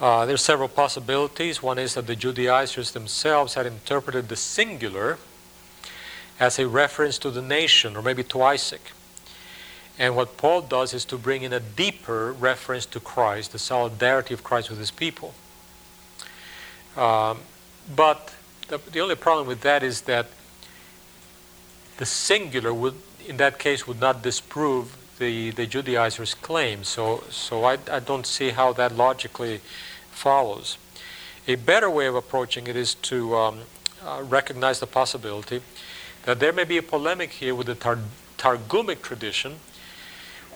Uh, 0.00 0.26
there 0.26 0.34
are 0.34 0.38
several 0.38 0.68
possibilities. 0.68 1.62
One 1.62 1.78
is 1.78 1.94
that 1.94 2.06
the 2.06 2.14
Judaizers 2.14 2.92
themselves 2.92 3.54
had 3.54 3.66
interpreted 3.66 4.28
the 4.28 4.36
singular 4.36 5.18
as 6.38 6.58
a 6.58 6.68
reference 6.68 7.18
to 7.18 7.30
the 7.30 7.42
nation, 7.42 7.96
or 7.96 8.02
maybe 8.02 8.22
to 8.24 8.42
Isaac. 8.42 8.92
And 9.98 10.14
what 10.14 10.36
Paul 10.36 10.60
does 10.60 10.92
is 10.92 11.06
to 11.06 11.16
bring 11.16 11.42
in 11.42 11.52
a 11.52 11.60
deeper 11.60 12.32
reference 12.32 12.84
to 12.86 13.00
Christ, 13.00 13.52
the 13.52 13.58
solidarity 13.58 14.34
of 14.34 14.44
Christ 14.44 14.68
with 14.68 14.78
his 14.78 14.90
people. 14.90 15.32
Um, 16.94 17.40
but 17.94 18.34
the, 18.68 18.78
the 18.92 19.00
only 19.00 19.14
problem 19.14 19.46
with 19.46 19.62
that 19.62 19.82
is 19.82 20.02
that 20.02 20.26
the 21.96 22.06
singular 22.06 22.72
would, 22.72 22.94
in 23.26 23.36
that 23.38 23.58
case, 23.58 23.86
would 23.86 24.00
not 24.00 24.22
disprove 24.22 24.96
the, 25.18 25.50
the 25.50 25.66
Judaizers' 25.66 26.34
claim. 26.34 26.84
So, 26.84 27.24
so 27.30 27.64
I, 27.64 27.78
I 27.90 28.00
don't 28.00 28.26
see 28.26 28.50
how 28.50 28.72
that 28.74 28.92
logically 28.92 29.60
follows. 30.10 30.78
A 31.48 31.54
better 31.54 31.88
way 31.88 32.06
of 32.06 32.14
approaching 32.14 32.66
it 32.66 32.76
is 32.76 32.94
to 32.94 33.36
um, 33.36 33.60
uh, 34.04 34.22
recognize 34.26 34.80
the 34.80 34.86
possibility 34.86 35.60
that 36.24 36.40
there 36.40 36.52
may 36.52 36.64
be 36.64 36.76
a 36.76 36.82
polemic 36.82 37.30
here 37.30 37.54
with 37.54 37.68
the 37.68 37.74
Tar- 37.74 37.98
Targumic 38.36 39.00
tradition, 39.00 39.56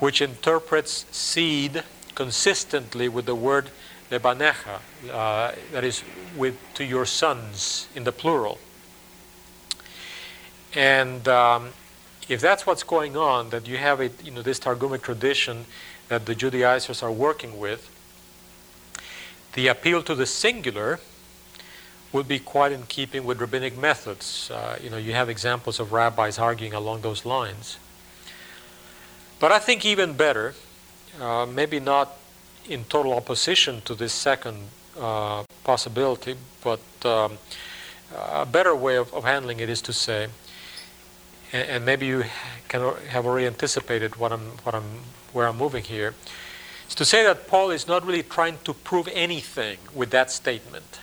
which 0.00 0.20
interprets 0.20 1.06
seed 1.10 1.84
consistently 2.14 3.08
with 3.08 3.26
the 3.26 3.34
word 3.34 3.70
lebanecha, 4.10 4.80
uh, 5.12 5.52
that 5.72 5.84
is, 5.84 6.02
with 6.36 6.56
to 6.74 6.84
your 6.84 7.06
sons 7.06 7.86
in 7.94 8.04
the 8.04 8.12
plural. 8.12 8.58
And 10.74 11.26
um, 11.28 11.70
if 12.28 12.40
that's 12.40 12.66
what's 12.66 12.82
going 12.82 13.16
on, 13.16 13.50
that 13.50 13.66
you 13.66 13.76
have 13.76 14.00
a, 14.00 14.10
you 14.22 14.30
know, 14.30 14.42
this 14.42 14.60
Targumic 14.60 15.02
tradition 15.02 15.66
that 16.08 16.26
the 16.26 16.34
Judaizers 16.34 17.02
are 17.02 17.12
working 17.12 17.58
with, 17.58 17.90
the 19.54 19.68
appeal 19.68 20.02
to 20.04 20.14
the 20.14 20.26
singular 20.26 21.00
would 22.12 22.26
be 22.26 22.38
quite 22.38 22.72
in 22.72 22.82
keeping 22.84 23.24
with 23.24 23.40
rabbinic 23.40 23.76
methods. 23.78 24.50
Uh, 24.50 24.78
you 24.82 24.90
know, 24.90 24.96
you 24.96 25.12
have 25.12 25.28
examples 25.28 25.78
of 25.78 25.92
rabbis 25.92 26.38
arguing 26.38 26.74
along 26.74 27.02
those 27.02 27.24
lines. 27.24 27.78
But 29.38 29.52
I 29.52 29.58
think 29.58 29.84
even 29.84 30.14
better, 30.14 30.54
uh, 31.20 31.46
maybe 31.46 31.80
not 31.80 32.16
in 32.68 32.84
total 32.84 33.14
opposition 33.14 33.80
to 33.82 33.94
this 33.94 34.12
second 34.12 34.68
uh, 34.98 35.44
possibility, 35.64 36.36
but 36.62 36.80
um, 37.04 37.38
a 38.14 38.44
better 38.44 38.74
way 38.74 38.96
of, 38.96 39.12
of, 39.14 39.24
handling 39.24 39.60
it 39.60 39.70
is 39.70 39.80
to 39.82 39.92
say, 39.92 40.28
and, 41.52 41.68
and, 41.68 41.86
maybe 41.86 42.06
you 42.06 42.24
can 42.68 42.94
have 43.08 43.26
already 43.26 43.46
anticipated 43.46 44.16
what 44.16 44.32
I'm, 44.32 44.58
what 44.62 44.74
I'm, 44.74 45.00
where 45.32 45.48
I'm 45.48 45.56
moving 45.56 45.84
here, 45.84 46.14
is 46.88 46.94
to 46.96 47.04
say 47.04 47.24
that 47.24 47.46
Paul 47.46 47.70
is 47.70 47.86
not 47.86 48.04
really 48.04 48.22
trying 48.22 48.58
to 48.64 48.74
prove 48.74 49.08
anything 49.12 49.78
with 49.94 50.10
that 50.10 50.30
statement. 50.30 51.00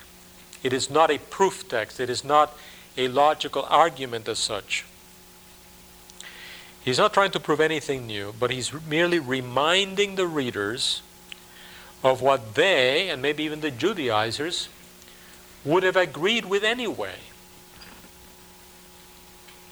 It 0.64 0.74
is 0.74 0.89
not 0.89 1.12
a 1.12 1.18
proof 1.18 1.68
text, 1.68 2.00
it 2.00 2.10
is 2.10 2.24
not 2.24 2.58
a 2.98 3.08
logical 3.08 3.66
argument 3.70 4.28
as 4.28 4.39
such. 4.39 4.86
He's 6.84 6.98
not 6.98 7.14
trying 7.14 7.32
to 7.32 7.39
prove 7.39 7.60
anything 7.60 8.08
new, 8.08 8.34
but 8.39 8.50
he's 8.50 8.72
merely 8.88 9.20
reminding 9.20 10.16
the 10.16 10.26
readers 10.26 11.02
of 12.04 12.22
what 12.22 12.56
they, 12.56 13.10
and 13.10 13.22
maybe 13.22 13.43
even 13.43 13.60
the 13.60 13.72
Judaizers, 13.72 14.70
would 15.66 15.84
have 15.84 15.98
agreed 15.98 16.45
with 16.45 16.64
anyway. 16.64 17.16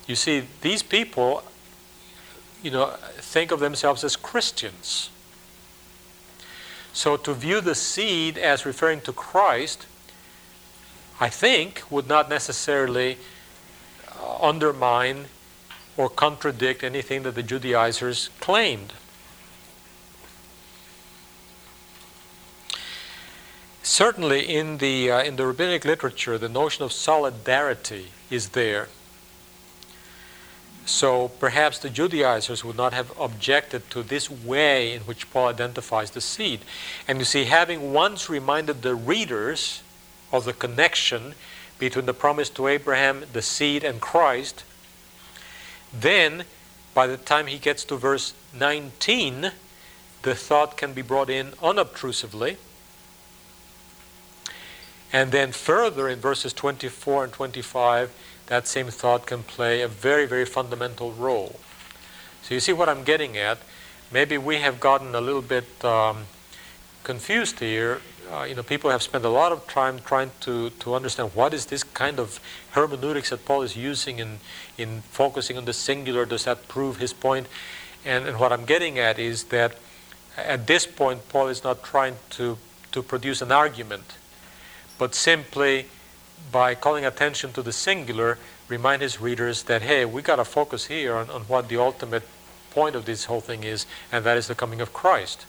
You 0.07 0.15
see, 0.15 0.43
these 0.61 0.83
people, 0.83 1.43
you 2.61 2.71
know, 2.71 2.91
think 3.17 3.51
of 3.51 3.59
themselves 3.59 4.03
as 4.03 4.15
Christians. 4.15 5.09
So 6.93 7.17
to 7.17 7.33
view 7.33 7.59
the 7.61 7.75
seed 7.75 8.37
as 8.37 8.65
referring 8.65 9.01
to 9.01 9.13
Christ 9.13 9.87
I 11.19 11.29
think, 11.29 11.83
would 11.89 12.07
not 12.07 12.29
necessarily 12.29 13.17
uh, 14.19 14.37
undermine 14.41 15.25
or 15.95 16.09
contradict 16.09 16.83
anything 16.83 17.23
that 17.23 17.35
the 17.35 17.43
Judaizers 17.43 18.29
claimed. 18.41 18.93
Certainly, 23.81 24.53
in 24.53 24.79
the, 24.79 25.09
uh, 25.09 25.23
in 25.23 25.37
the 25.37 25.45
rabbinic 25.47 25.85
literature, 25.85 26.37
the 26.37 26.49
notion 26.49 26.83
of 26.83 26.91
solidarity 26.91 28.07
is 28.29 28.49
there. 28.49 28.89
So 30.85 31.29
perhaps 31.39 31.79
the 31.79 31.89
Judaizers 31.89 32.63
would 32.63 32.77
not 32.77 32.93
have 32.93 33.11
objected 33.19 33.89
to 33.89 34.03
this 34.03 34.29
way 34.29 34.93
in 34.93 35.01
which 35.01 35.31
Paul 35.31 35.47
identifies 35.47 36.11
the 36.11 36.21
seed. 36.21 36.61
And 37.07 37.17
you 37.17 37.25
see, 37.25 37.45
having 37.45 37.91
once 37.91 38.29
reminded 38.29 38.81
the 38.81 38.95
readers 38.95 39.81
of 40.31 40.45
the 40.45 40.53
connection 40.53 41.33
between 41.79 42.05
the 42.05 42.13
promise 42.13 42.49
to 42.51 42.67
Abraham, 42.67 43.25
the 43.33 43.41
seed, 43.41 43.83
and 43.83 43.99
Christ, 43.99 44.63
then 45.91 46.45
by 46.93 47.07
the 47.07 47.17
time 47.17 47.47
he 47.47 47.57
gets 47.57 47.83
to 47.85 47.95
verse 47.95 48.33
19, 48.57 49.51
the 50.21 50.35
thought 50.35 50.77
can 50.77 50.93
be 50.93 51.01
brought 51.01 51.29
in 51.29 51.53
unobtrusively. 51.61 52.57
And 55.11 55.31
then 55.31 55.51
further 55.51 56.07
in 56.09 56.19
verses 56.19 56.53
24 56.53 57.25
and 57.25 57.33
25, 57.33 58.11
that 58.47 58.67
same 58.67 58.87
thought 58.87 59.25
can 59.25 59.43
play 59.43 59.81
a 59.81 59.87
very, 59.87 60.25
very 60.25 60.45
fundamental 60.45 61.11
role. 61.11 61.59
So 62.43 62.53
you 62.53 62.59
see 62.59 62.73
what 62.73 62.89
I'm 62.89 63.03
getting 63.03 63.37
at. 63.37 63.57
Maybe 64.11 64.37
we 64.37 64.57
have 64.57 64.79
gotten 64.79 65.15
a 65.15 65.21
little 65.21 65.41
bit 65.41 65.83
um, 65.83 66.25
confused 67.03 67.59
here 67.59 68.01
uh, 68.31 68.43
you 68.43 68.55
know, 68.55 68.63
people 68.63 68.89
have 68.89 69.03
spent 69.03 69.23
a 69.23 69.29
lot 69.29 69.51
of 69.51 69.67
time 69.67 69.99
trying 69.99 70.31
to, 70.41 70.69
to 70.71 70.95
understand 70.95 71.31
what 71.33 71.53
is 71.53 71.67
this 71.67 71.83
kind 71.83 72.19
of 72.19 72.39
hermeneutics 72.71 73.29
that 73.29 73.45
Paul 73.45 73.61
is 73.61 73.75
using 73.75 74.19
in, 74.19 74.39
in 74.77 75.01
focusing 75.01 75.57
on 75.57 75.65
the 75.65 75.73
singular. 75.73 76.25
Does 76.25 76.45
that 76.45 76.67
prove 76.67 76.97
his 76.97 77.13
point? 77.13 77.47
And, 78.03 78.27
and 78.27 78.39
what 78.39 78.51
I'm 78.51 78.65
getting 78.65 78.97
at 78.99 79.19
is 79.19 79.45
that 79.45 79.75
at 80.37 80.67
this 80.67 80.85
point, 80.85 81.29
Paul 81.29 81.47
is 81.47 81.63
not 81.63 81.83
trying 81.83 82.15
to, 82.31 82.57
to 82.91 83.03
produce 83.03 83.41
an 83.41 83.51
argument, 83.51 84.17
but 84.97 85.15
simply 85.15 85.87
by 86.51 86.75
calling 86.75 87.05
attention 87.05 87.51
to 87.53 87.61
the 87.61 87.73
singular, 87.73 88.37
remind 88.67 89.01
his 89.01 89.19
readers 89.19 89.63
that, 89.63 89.81
hey, 89.81 90.05
we 90.05 90.21
got 90.21 90.37
to 90.37 90.45
focus 90.45 90.85
here 90.85 91.15
on, 91.15 91.29
on 91.29 91.41
what 91.43 91.69
the 91.69 91.77
ultimate 91.77 92.23
point 92.71 92.95
of 92.95 93.05
this 93.05 93.25
whole 93.25 93.41
thing 93.41 93.63
is, 93.63 93.85
and 94.11 94.25
that 94.25 94.37
is 94.37 94.47
the 94.47 94.55
coming 94.55 94.81
of 94.81 94.93
Christ. 94.93 95.45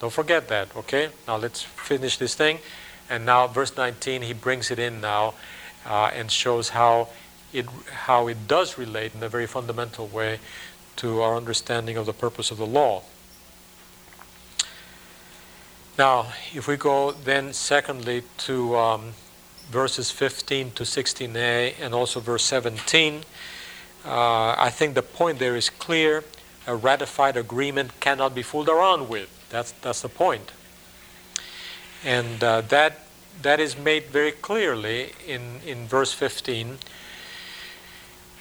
Don't 0.00 0.12
forget 0.12 0.48
that, 0.48 0.74
okay? 0.76 1.10
Now 1.26 1.36
let's 1.36 1.62
finish 1.62 2.18
this 2.18 2.34
thing. 2.34 2.60
And 3.10 3.24
now, 3.24 3.46
verse 3.46 3.76
19, 3.76 4.22
he 4.22 4.32
brings 4.32 4.70
it 4.70 4.78
in 4.78 5.00
now 5.00 5.34
uh, 5.86 6.10
and 6.14 6.30
shows 6.30 6.70
how 6.70 7.08
it, 7.52 7.66
how 8.06 8.28
it 8.28 8.46
does 8.46 8.76
relate 8.76 9.14
in 9.14 9.22
a 9.22 9.28
very 9.28 9.46
fundamental 9.46 10.06
way 10.06 10.38
to 10.96 11.22
our 11.22 11.36
understanding 11.36 11.96
of 11.96 12.06
the 12.06 12.12
purpose 12.12 12.50
of 12.50 12.58
the 12.58 12.66
law. 12.66 13.02
Now, 15.98 16.32
if 16.54 16.68
we 16.68 16.76
go 16.76 17.12
then, 17.12 17.52
secondly, 17.52 18.22
to 18.38 18.76
um, 18.76 19.14
verses 19.70 20.10
15 20.10 20.72
to 20.72 20.82
16a 20.82 21.74
and 21.80 21.94
also 21.94 22.20
verse 22.20 22.44
17, 22.44 23.22
uh, 24.04 24.54
I 24.56 24.70
think 24.70 24.94
the 24.94 25.02
point 25.02 25.38
there 25.38 25.56
is 25.56 25.70
clear. 25.70 26.24
A 26.66 26.74
ratified 26.76 27.36
agreement 27.36 27.98
cannot 28.00 28.34
be 28.34 28.42
fooled 28.42 28.68
around 28.68 29.08
with. 29.08 29.28
That's, 29.50 29.72
that's 29.72 30.02
the 30.02 30.08
point. 30.08 30.52
And 32.04 32.42
uh, 32.42 32.60
that, 32.62 33.06
that 33.42 33.60
is 33.60 33.76
made 33.76 34.04
very 34.04 34.32
clearly 34.32 35.12
in, 35.26 35.60
in 35.66 35.86
verse 35.86 36.12
15. 36.12 36.78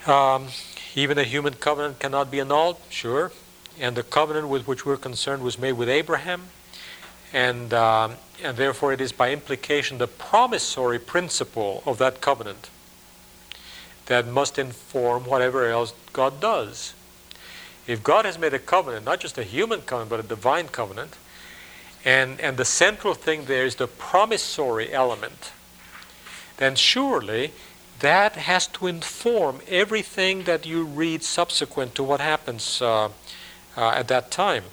Um, 0.05 0.47
even 0.95 1.17
a 1.17 1.23
human 1.23 1.53
covenant 1.53 1.99
cannot 1.99 2.31
be 2.31 2.39
annulled, 2.39 2.77
sure. 2.89 3.31
And 3.79 3.95
the 3.95 4.03
covenant 4.03 4.49
with 4.49 4.67
which 4.67 4.85
we're 4.85 4.97
concerned 4.97 5.43
was 5.43 5.59
made 5.59 5.73
with 5.73 5.89
Abraham. 5.89 6.43
And, 7.33 7.73
um, 7.73 8.13
and 8.43 8.57
therefore, 8.57 8.93
it 8.93 9.01
is 9.01 9.11
by 9.11 9.31
implication 9.31 9.97
the 9.97 10.07
promissory 10.07 10.99
principle 10.99 11.83
of 11.85 11.97
that 11.97 12.21
covenant 12.21 12.69
that 14.05 14.27
must 14.27 14.57
inform 14.57 15.25
whatever 15.25 15.67
else 15.67 15.93
God 16.13 16.39
does. 16.39 16.93
If 17.85 18.03
God 18.03 18.25
has 18.25 18.37
made 18.37 18.53
a 18.53 18.59
covenant, 18.59 19.05
not 19.05 19.19
just 19.19 19.37
a 19.37 19.43
human 19.43 19.81
covenant, 19.81 20.09
but 20.09 20.19
a 20.19 20.27
divine 20.27 20.67
covenant, 20.67 21.15
and, 22.05 22.39
and 22.39 22.57
the 22.57 22.65
central 22.65 23.13
thing 23.13 23.45
there 23.45 23.65
is 23.65 23.75
the 23.75 23.87
promissory 23.87 24.93
element, 24.93 25.51
then 26.57 26.75
surely 26.75 27.51
that 27.99 28.33
has 28.33 28.67
to 28.67 28.87
inform 28.87 29.59
everything 29.67 30.43
that 30.43 30.65
you 30.65 30.83
read 30.83 31.23
subsequent 31.23 31.95
to 31.95 32.03
what 32.03 32.19
happens 32.19 32.81
uh, 32.81 33.09
uh, 33.75 33.89
at 33.89 34.07
that 34.07 34.31
time. 34.31 34.63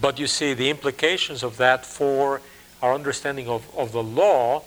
But 0.00 0.18
you 0.18 0.26
see, 0.26 0.54
the 0.54 0.70
implications 0.70 1.42
of 1.42 1.56
that 1.58 1.86
for 1.86 2.40
our 2.82 2.94
understanding 2.94 3.48
of, 3.48 3.66
of 3.76 3.92
the 3.92 4.02
law, 4.02 4.62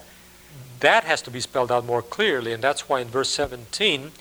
that 0.80 1.04
has 1.04 1.22
to 1.24 1.32
be 1.32 1.40
spelled 1.40 1.72
out 1.72 1.86
more 1.86 2.02
clearly. 2.02 2.54
And 2.54 2.64
that's 2.64 2.88
why 2.88 3.02
in 3.02 3.08
verse 3.08 3.30
17, 3.30 4.12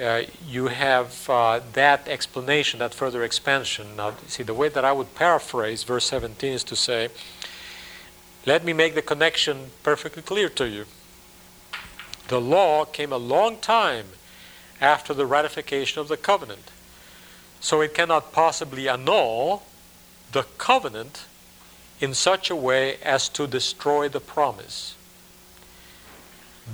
uh, 0.00 0.22
you 0.46 0.68
have 0.68 1.28
uh, 1.28 1.60
that 1.72 2.06
explanation, 2.06 2.78
that 2.78 2.94
further 2.94 3.24
expansion. 3.24 3.96
Now, 3.96 4.14
see, 4.26 4.42
the 4.42 4.54
way 4.54 4.68
that 4.68 4.84
I 4.84 4.92
would 4.92 5.14
paraphrase 5.14 5.82
verse 5.82 6.04
17 6.06 6.52
is 6.52 6.64
to 6.64 6.76
say, 6.76 7.08
let 8.46 8.64
me 8.64 8.72
make 8.72 8.94
the 8.94 9.02
connection 9.02 9.70
perfectly 9.82 10.22
clear 10.22 10.48
to 10.50 10.68
you. 10.68 10.86
The 12.28 12.40
law 12.40 12.84
came 12.84 13.12
a 13.12 13.18
long 13.18 13.58
time 13.58 14.06
after 14.80 15.12
the 15.12 15.26
ratification 15.26 16.00
of 16.00 16.08
the 16.08 16.16
covenant. 16.16 16.70
So 17.60 17.80
it 17.80 17.92
cannot 17.92 18.32
possibly 18.32 18.88
annul 18.88 19.64
the 20.32 20.44
covenant 20.58 21.26
in 22.00 22.14
such 22.14 22.50
a 22.50 22.56
way 22.56 22.96
as 23.02 23.28
to 23.28 23.46
destroy 23.46 24.08
the 24.08 24.20
promise. 24.20 24.94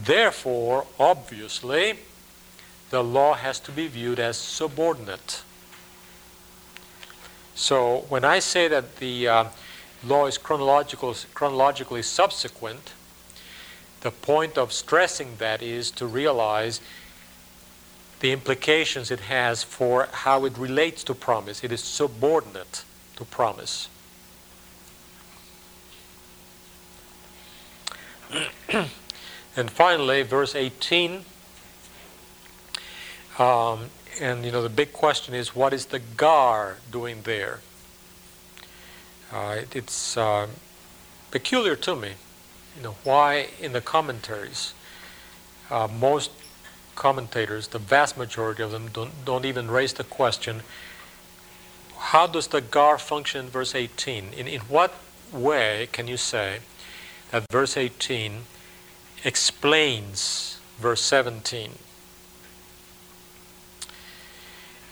Therefore, 0.05 0.87
obviously, 0.99 1.99
the 2.91 3.03
law 3.03 3.35
has 3.35 3.59
to 3.61 3.73
be 3.73 3.89
viewed 3.89 4.21
as 4.21 4.37
subordinate. 4.37 5.43
So 7.55 8.05
when 8.09 8.25
I 8.25 8.39
say 8.39 8.69
that 8.69 8.97
the 8.97 9.29
uh, 9.29 9.45
law 10.05 10.27
is 10.27 10.39
chronological, 10.39 11.17
chronologically 11.35 12.03
subsequent, 12.03 12.93
the 14.03 14.11
point 14.11 14.57
of 14.59 14.73
stressing 14.73 15.37
that 15.39 15.63
is 15.63 15.91
to 15.93 16.07
realize 16.07 16.81
the 18.21 18.31
implications 18.31 19.11
it 19.11 19.21
has 19.21 19.63
for 19.63 20.09
how 20.13 20.45
it 20.45 20.57
relates 20.57 21.03
to 21.05 21.15
promise. 21.15 21.65
It 21.65 21.73
is 21.73 21.83
subordinate 21.83 22.85
to 23.17 23.25
promise. 23.25 23.89
and 29.57 29.71
finally, 29.71 30.23
verse 30.23 30.55
18. 30.55 31.25
Um, 33.39 33.91
and 34.21 34.45
you 34.45 34.53
know 34.53 34.63
the 34.63 34.69
big 34.69 34.93
question 34.93 35.35
is, 35.35 35.55
what 35.55 35.73
is 35.73 35.87
the 35.87 35.99
gar 35.99 36.79
doing 36.91 37.23
there? 37.23 37.61
Uh, 39.33 39.57
it, 39.61 39.77
it's 39.77 40.17
uh, 40.17 40.47
peculiar 41.31 41.77
to 41.77 41.97
me. 41.97 42.13
You 42.77 42.83
know 42.83 42.97
why 43.05 43.49
in 43.61 43.73
the 43.73 43.81
commentaries, 43.81 44.75
uh, 45.71 45.89
most 45.89 46.31
commentators, 46.95 47.69
the 47.69 47.79
vast 47.79 48.17
majority 48.17 48.63
of 48.63 48.71
them, 48.71 48.89
don't, 48.89 49.25
don't 49.25 49.45
even 49.45 49.71
raise 49.71 49.93
the 49.93 50.05
question. 50.05 50.63
How 51.99 52.27
does 52.27 52.49
the 52.49 52.61
gar 52.61 52.99
function 52.99 53.47
in 53.47 53.51
verse 53.51 53.75
18? 53.75 54.33
In, 54.37 54.47
in 54.47 54.61
what 54.63 54.95
way 55.33 55.89
can 55.93 56.07
you 56.07 56.17
say 56.17 56.61
that 57.31 57.45
verse 57.51 57.77
18 57.77 58.43
explains 59.25 60.59
verse 60.79 61.03
17? 61.03 61.73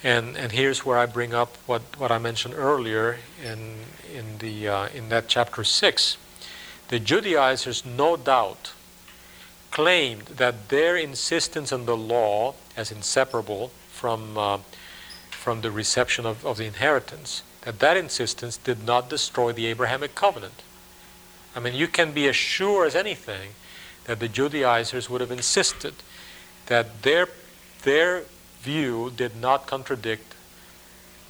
And, 0.03 0.37
and 0.37 0.53
here's 0.53 0.85
where 0.85 0.99
I 0.99 1.07
bring 1.07 1.33
up 1.33 1.57
what, 1.65 1.81
what 1.97 2.13
I 2.13 2.19
mentioned 2.19 2.55
earlier 2.55 3.21
in, 3.43 3.87
in, 4.15 4.39
the, 4.39 4.69
uh, 4.69 4.89
in 4.89 5.09
that 5.09 5.29
chapter 5.29 5.65
6. 5.65 6.19
The 6.89 6.99
Judaizers, 6.99 7.87
no 7.87 8.17
doubt, 8.19 8.75
claimed 9.71 10.27
that 10.27 10.69
their 10.69 10.97
insistence 10.97 11.73
on 11.73 11.87
the 11.87 11.97
law 11.97 12.55
as 12.77 12.93
inseparable 12.93 13.73
from, 13.89 14.37
uh, 14.37 14.59
from 15.45 15.61
the 15.61 15.71
reception 15.71 16.25
of, 16.25 16.47
of 16.47 16.57
the 16.57 16.65
inheritance, 16.65 17.43
that 17.67 17.79
that 17.79 17.99
insistence 17.99 18.57
did 18.57 18.83
not 18.83 19.11
destroy 19.11 19.53
the 19.53 19.67
Abrahamic 19.67 20.15
covenant. 20.15 20.63
I 21.55 21.61
mean, 21.61 21.75
you 21.75 21.87
can 21.87 22.13
be 22.13 22.27
as 22.29 22.35
sure 22.35 22.87
as 22.87 22.95
anything 22.95 23.51
that 24.07 24.21
the 24.21 24.29
Judaizers 24.29 25.11
would 25.11 25.21
have 25.21 25.31
insisted 25.31 25.93
that 26.65 27.03
their, 27.03 27.29
their 27.83 28.23
view 28.63 29.13
did 29.15 29.37
not 29.37 29.67
contradict, 29.67 30.35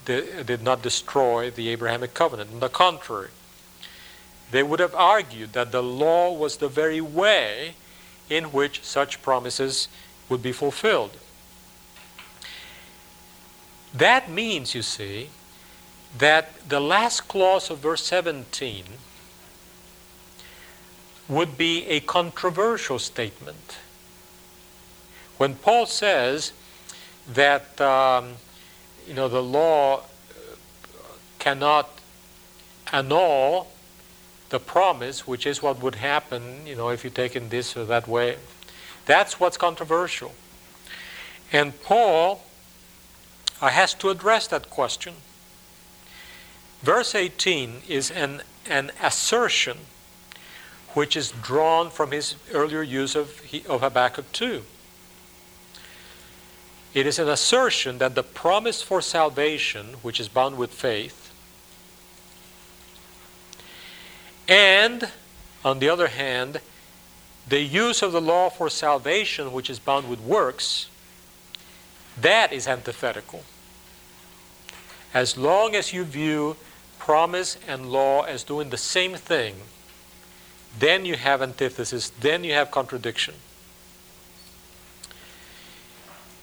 did 0.05 0.63
not 0.63 0.81
destroy 0.81 1.51
the 1.51 1.69
Abrahamic 1.71 2.15
covenant. 2.15 2.53
On 2.53 2.61
the 2.61 2.69
contrary, 2.69 3.31
they 4.53 4.63
would 4.63 4.79
have 4.79 4.95
argued 4.95 5.55
that 5.55 5.73
the 5.73 5.83
law 5.83 6.33
was 6.33 6.59
the 6.59 6.69
very 6.69 7.01
way 7.01 7.75
in 8.31 8.45
which 8.53 8.85
such 8.85 9.23
promises 9.23 9.89
would 10.29 10.41
be 10.41 10.53
fulfilled. 10.53 11.17
That 13.95 14.29
means, 14.29 14.75
you 14.75 14.83
see, 14.83 15.31
that 16.19 16.69
the 16.69 16.81
last 16.81 17.29
clause 17.29 17.71
of 17.71 17.79
verse 17.79 18.05
17 18.05 18.85
would 21.29 21.57
be 21.57 21.87
a 21.87 22.01
controversial 22.01 22.99
statement. 22.99 23.79
When 25.39 25.55
Paul 25.55 25.87
says, 25.87 26.53
that 27.33 27.81
um, 27.81 28.35
you 29.07 29.15
know 29.15 29.29
the 29.29 29.43
law 29.43 30.03
cannot 31.39 31.91
annul 32.93 33.69
the 34.51 34.61
promise, 34.61 35.27
which 35.27 35.47
is 35.47 35.63
what 35.63 35.83
would 35.83 35.97
happen, 35.97 36.67
you 36.67 36.77
know, 36.77 36.91
if 36.91 37.03
you 37.03 37.11
take 37.11 37.35
it 37.35 37.51
this 37.51 37.77
or 37.77 37.85
that 37.87 38.07
way. 38.07 38.37
That's 39.07 39.41
what's 39.41 39.57
controversial. 39.57 40.33
And 41.53 41.81
Paul 41.83 42.37
uh, 42.37 42.54
has 43.61 43.95
to 43.95 44.11
address 44.11 44.47
that 44.49 44.71
question. 44.71 45.15
Verse 46.83 47.15
18 47.15 47.83
is 47.89 48.11
an, 48.11 48.43
an 48.69 48.91
assertion 49.03 49.79
which 50.93 51.17
is 51.17 51.33
drawn 51.43 51.91
from 51.91 52.11
his 52.11 52.37
earlier 52.53 52.83
use 52.83 53.17
of, 53.17 53.41
of 53.69 53.81
Habakkuk 53.81 54.31
2. 54.33 54.63
It 56.95 57.07
is 57.07 57.19
an 57.19 57.29
assertion 57.29 57.99
that 57.99 58.15
the 58.15 58.23
promise 58.23 58.81
for 58.81 59.01
salvation, 59.01 59.95
which 60.03 60.21
is 60.21 60.29
bound 60.29 60.57
with 60.57 60.73
faith, 60.73 61.33
and, 64.47 65.11
on 65.65 65.79
the 65.79 65.89
other 65.89 66.09
hand, 66.09 66.61
the 67.49 67.61
use 67.61 68.03
of 68.03 68.13
the 68.13 68.21
law 68.21 68.49
for 68.49 68.71
salvation, 68.71 69.53
which 69.53 69.69
is 69.69 69.79
bound 69.79 70.09
with 70.09 70.21
works, 70.21 70.89
that 72.21 72.53
is 72.53 72.67
antithetical. 72.67 73.43
As 75.13 75.37
long 75.37 75.75
as 75.75 75.93
you 75.93 76.05
view 76.05 76.57
promise 76.99 77.59
and 77.69 77.91
law 77.91 78.23
as 78.23 78.45
doing 78.45 78.71
the 78.71 78.77
same 78.77 79.15
thing, 79.15 79.57
then 80.79 81.05
you 81.05 81.17
have 81.17 81.43
antithesis, 81.43 82.11
then 82.21 82.45
you 82.45 82.53
have 82.53 82.71
contradiction. 82.71 83.35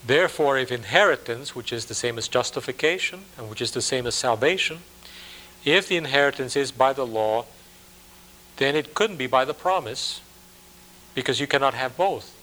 Therefore, 0.06 0.58
if 0.58 0.72
inheritance, 0.72 1.56
which 1.56 1.72
is 1.72 1.86
the 1.86 1.94
same 1.94 2.18
as 2.18 2.28
justification 2.28 3.26
and 3.38 3.50
which 3.50 3.62
is 3.62 3.72
the 3.72 3.82
same 3.82 4.08
as 4.08 4.16
salvation, 4.16 4.80
if 5.64 5.88
the 5.88 5.98
inheritance 5.98 6.56
is 6.56 6.72
by 6.72 6.94
the 6.94 7.06
law, 7.06 7.46
then 8.58 8.76
it 8.76 8.96
couldn't 8.96 9.18
be 9.18 9.28
by 9.28 9.46
the 9.46 9.54
promise 9.54 10.22
because 11.14 11.40
you 11.40 11.48
cannot 11.48 11.74
have 11.74 11.96
both. 11.98 12.36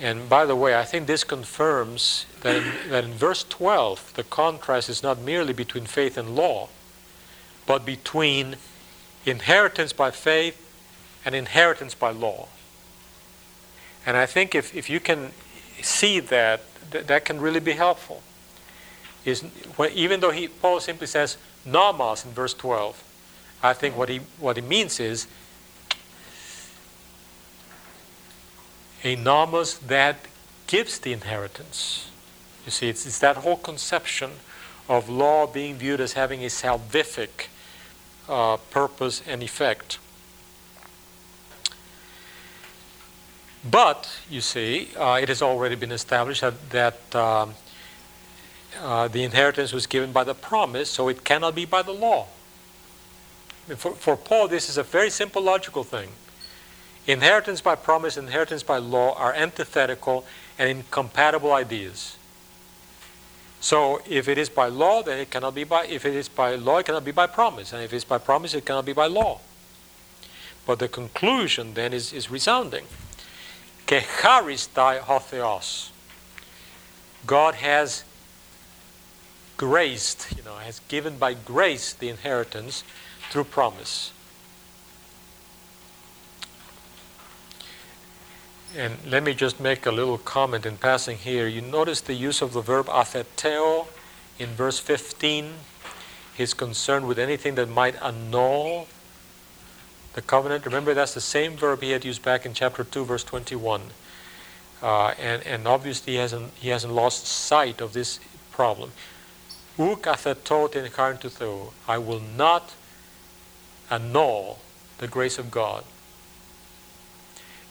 And 0.00 0.28
by 0.28 0.46
the 0.46 0.54
way, 0.54 0.76
I 0.76 0.84
think 0.84 1.06
this 1.06 1.24
confirms 1.24 2.26
that 2.42 2.56
in, 2.56 2.90
that 2.90 3.04
in 3.04 3.12
verse 3.12 3.44
12, 3.44 4.14
the 4.14 4.22
contrast 4.22 4.88
is 4.88 5.02
not 5.02 5.20
merely 5.20 5.52
between 5.52 5.86
faith 5.86 6.16
and 6.16 6.36
law, 6.36 6.68
but 7.66 7.84
between 7.84 8.56
inheritance 9.26 9.92
by 9.92 10.10
faith 10.10 10.64
and 11.24 11.34
inheritance 11.34 11.94
by 11.94 12.10
law. 12.10 12.48
And 14.06 14.16
I 14.16 14.26
think 14.26 14.54
if, 14.54 14.74
if 14.74 14.88
you 14.88 15.00
can 15.00 15.32
see 15.82 16.20
that, 16.20 16.62
th- 16.90 17.06
that 17.06 17.24
can 17.24 17.40
really 17.40 17.60
be 17.60 17.72
helpful. 17.72 18.22
Is 19.24 19.42
when, 19.76 19.92
even 19.92 20.20
though 20.20 20.30
he 20.30 20.48
Paul 20.48 20.80
simply 20.80 21.06
says 21.06 21.36
nomos 21.66 22.24
in 22.24 22.30
verse 22.30 22.54
12, 22.54 23.02
I 23.62 23.72
think 23.72 23.96
what 23.96 24.08
he 24.08 24.20
what 24.38 24.56
he 24.56 24.62
means 24.62 25.00
is 25.00 25.26
a 29.04 29.16
nomos 29.16 29.78
that 29.78 30.16
gives 30.66 30.98
the 30.98 31.12
inheritance. 31.12 32.10
You 32.64 32.70
see, 32.70 32.88
it's, 32.88 33.06
it's 33.06 33.18
that 33.20 33.36
whole 33.38 33.56
conception 33.56 34.30
of 34.88 35.08
law 35.08 35.46
being 35.46 35.76
viewed 35.76 36.00
as 36.00 36.14
having 36.14 36.42
a 36.44 36.48
salvific 36.48 37.48
uh, 38.28 38.56
purpose 38.70 39.22
and 39.26 39.42
effect. 39.42 39.98
But, 43.68 44.08
you 44.30 44.40
see, 44.40 44.90
uh, 44.96 45.18
it 45.20 45.28
has 45.28 45.42
already 45.42 45.74
been 45.74 45.92
established 45.92 46.42
that, 46.42 46.70
that 46.70 47.16
um, 47.16 47.54
uh, 48.80 49.08
the 49.08 49.24
inheritance 49.24 49.72
was 49.72 49.86
given 49.86 50.12
by 50.12 50.24
the 50.24 50.34
promise, 50.34 50.88
so 50.90 51.08
it 51.08 51.24
cannot 51.24 51.54
be 51.54 51.64
by 51.64 51.82
the 51.82 51.92
law. 51.92 52.26
For, 53.76 53.92
for 53.92 54.16
Paul, 54.16 54.48
this 54.48 54.68
is 54.68 54.78
a 54.78 54.82
very 54.82 55.10
simple 55.10 55.42
logical 55.42 55.84
thing. 55.84 56.10
Inheritance 57.08 57.62
by 57.62 57.74
promise, 57.74 58.18
inheritance 58.18 58.62
by 58.62 58.76
law 58.76 59.14
are 59.14 59.32
antithetical 59.32 60.26
and 60.58 60.68
incompatible 60.68 61.52
ideas. 61.54 62.18
So 63.60 64.02
if 64.06 64.28
it 64.28 64.36
is 64.36 64.50
by 64.50 64.68
law, 64.68 65.02
then 65.02 65.18
it 65.18 65.30
cannot 65.30 65.54
be 65.54 65.64
by 65.64 65.86
if 65.86 66.04
it 66.04 66.14
is 66.14 66.28
by 66.28 66.54
law, 66.54 66.76
it 66.76 66.86
cannot 66.86 67.06
be 67.06 67.10
by 67.10 67.26
promise. 67.26 67.72
And 67.72 67.82
if 67.82 67.94
it's 67.94 68.04
by 68.04 68.18
promise, 68.18 68.52
it 68.52 68.66
cannot 68.66 68.84
be 68.84 68.92
by 68.92 69.06
law. 69.06 69.40
But 70.66 70.80
the 70.80 70.88
conclusion 70.88 71.72
then 71.72 71.94
is, 71.94 72.12
is 72.12 72.30
resounding. 72.30 72.84
Ke 73.86 74.04
charistai 74.20 75.00
hotheos. 75.00 75.88
God 77.26 77.54
has 77.54 78.04
graced, 79.56 80.36
you 80.36 80.42
know, 80.42 80.56
has 80.56 80.80
given 80.88 81.16
by 81.16 81.32
grace 81.32 81.94
the 81.94 82.10
inheritance 82.10 82.84
through 83.30 83.44
promise. 83.44 84.12
And 88.76 88.98
let 89.06 89.22
me 89.22 89.32
just 89.32 89.60
make 89.60 89.86
a 89.86 89.90
little 89.90 90.18
comment 90.18 90.66
in 90.66 90.76
passing 90.76 91.16
here. 91.16 91.46
You 91.46 91.62
notice 91.62 92.02
the 92.02 92.14
use 92.14 92.42
of 92.42 92.52
the 92.52 92.60
verb 92.60 92.86
atheteo 92.86 93.86
in 94.38 94.50
verse 94.50 94.78
15. 94.78 95.54
He's 96.36 96.54
concerned 96.54 97.08
with 97.08 97.18
anything 97.18 97.54
that 97.54 97.68
might 97.68 98.00
annul 98.02 98.86
the 100.12 100.22
covenant. 100.22 100.66
Remember, 100.66 100.94
that's 100.94 101.14
the 101.14 101.20
same 101.20 101.56
verb 101.56 101.82
he 101.82 101.90
had 101.90 102.04
used 102.04 102.22
back 102.22 102.44
in 102.44 102.52
chapter 102.52 102.84
2, 102.84 103.04
verse 103.04 103.24
21. 103.24 103.82
Uh, 104.82 105.08
and, 105.18 105.44
and 105.46 105.66
obviously, 105.66 106.14
he 106.14 106.18
hasn't, 106.18 106.52
he 106.54 106.68
hasn't 106.68 106.92
lost 106.92 107.26
sight 107.26 107.80
of 107.80 107.94
this 107.94 108.20
problem. 108.52 108.92
I 109.78 111.98
will 111.98 112.20
not 112.20 112.74
annul 113.90 114.58
the 114.98 115.08
grace 115.08 115.38
of 115.38 115.50
God. 115.50 115.84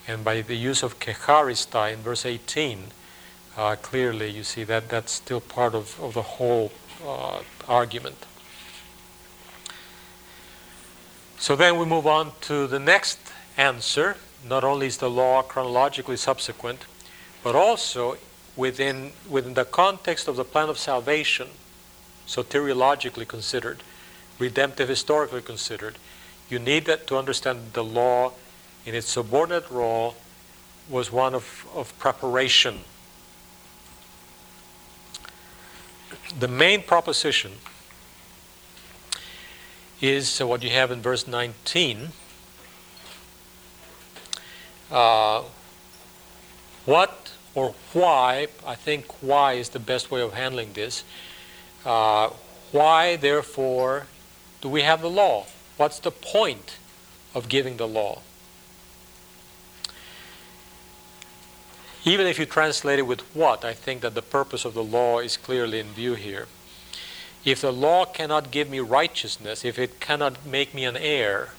And 0.08 0.24
by 0.24 0.42
the 0.42 0.56
use 0.56 0.84
of 0.84 1.00
kecharistai 1.00 1.94
in 1.94 2.00
verse 2.00 2.26
18, 2.26 2.86
uh, 3.58 3.76
clearly 3.76 4.30
you 4.30 4.44
see 4.44 4.64
that 4.64 4.88
that's 4.88 5.12
still 5.12 5.42
part 5.42 5.76
of, 5.76 6.00
of 6.02 6.14
the 6.14 6.22
whole 6.22 6.72
uh, 7.06 7.42
argument. 7.68 8.26
So 11.38 11.56
then 11.56 11.78
we 11.78 11.86
move 11.86 12.08
on 12.08 12.32
to 12.42 12.68
the 12.68 12.80
next 12.80 13.20
answer. 13.58 14.16
Not 14.48 14.64
only 14.64 14.88
is 14.88 14.98
the 14.98 15.10
law 15.10 15.42
chronologically 15.42 16.18
subsequent, 16.18 16.86
but 17.44 17.56
also 17.56 18.18
within, 18.56 19.12
within 19.30 19.54
the 19.54 19.66
context 19.66 20.28
of 20.28 20.36
the 20.36 20.46
plan 20.46 20.70
of 20.70 20.78
salvation, 20.78 21.50
soteriologically 22.28 23.28
considered, 23.28 23.84
redemptive 24.40 24.90
historically 24.90 25.42
considered, 25.42 25.98
you 26.50 26.60
need 26.60 26.86
that 26.86 27.08
to 27.08 27.18
understand 27.18 27.74
the 27.74 27.84
law 27.84 28.32
in 28.88 28.96
its 28.96 29.10
subordinate 29.10 29.70
role 29.70 30.16
was 30.90 31.12
one 31.12 31.36
of, 31.36 31.68
of 31.76 31.94
preparation. 32.00 32.80
The 36.40 36.48
main 36.48 36.82
proposition 36.84 37.52
is 40.00 40.40
what 40.40 40.64
you 40.64 40.70
have 40.70 40.90
in 40.90 41.02
verse 41.02 41.28
19. 41.28 42.10
Uh, 44.90 45.44
what 46.86 47.34
or 47.56 47.76
why, 47.92 48.48
I 48.66 48.76
think 48.76 49.22
why 49.22 49.54
is 49.54 49.70
the 49.70 49.80
best 49.80 50.10
way 50.10 50.22
of 50.22 50.32
handling 50.32 50.72
this. 50.72 51.04
Uh, 51.84 52.30
why, 52.72 53.18
therefore, 53.18 54.08
do 54.62 54.70
we 54.70 54.84
have 54.84 55.02
the 55.02 55.10
law? 55.10 55.46
What's 55.76 56.00
the 56.00 56.12
point 56.12 56.78
of 57.36 57.50
giving 57.50 57.76
the 57.76 57.88
law? 57.88 58.22
Even 62.06 62.28
if 62.28 62.40
you 62.40 62.46
translate 62.46 63.00
it 63.00 63.08
with 63.08 63.22
what, 63.36 63.66
I 63.66 63.74
think 63.74 64.02
that 64.02 64.16
the 64.16 64.22
purpose 64.22 64.66
of 64.66 64.74
the 64.74 64.84
law 64.84 65.20
is 65.20 65.38
clearly 65.38 65.80
in 65.80 65.88
view 65.88 66.14
here. 66.14 66.48
If 67.44 67.62
the 67.62 67.72
law 67.72 68.06
cannot 68.06 68.52
give 68.52 68.70
me 68.70 68.80
righteousness, 68.80 69.64
if 69.64 69.80
it 69.80 70.00
cannot 70.00 70.46
make 70.46 70.74
me 70.74 70.86
an 70.86 70.98
heir, 70.98 71.50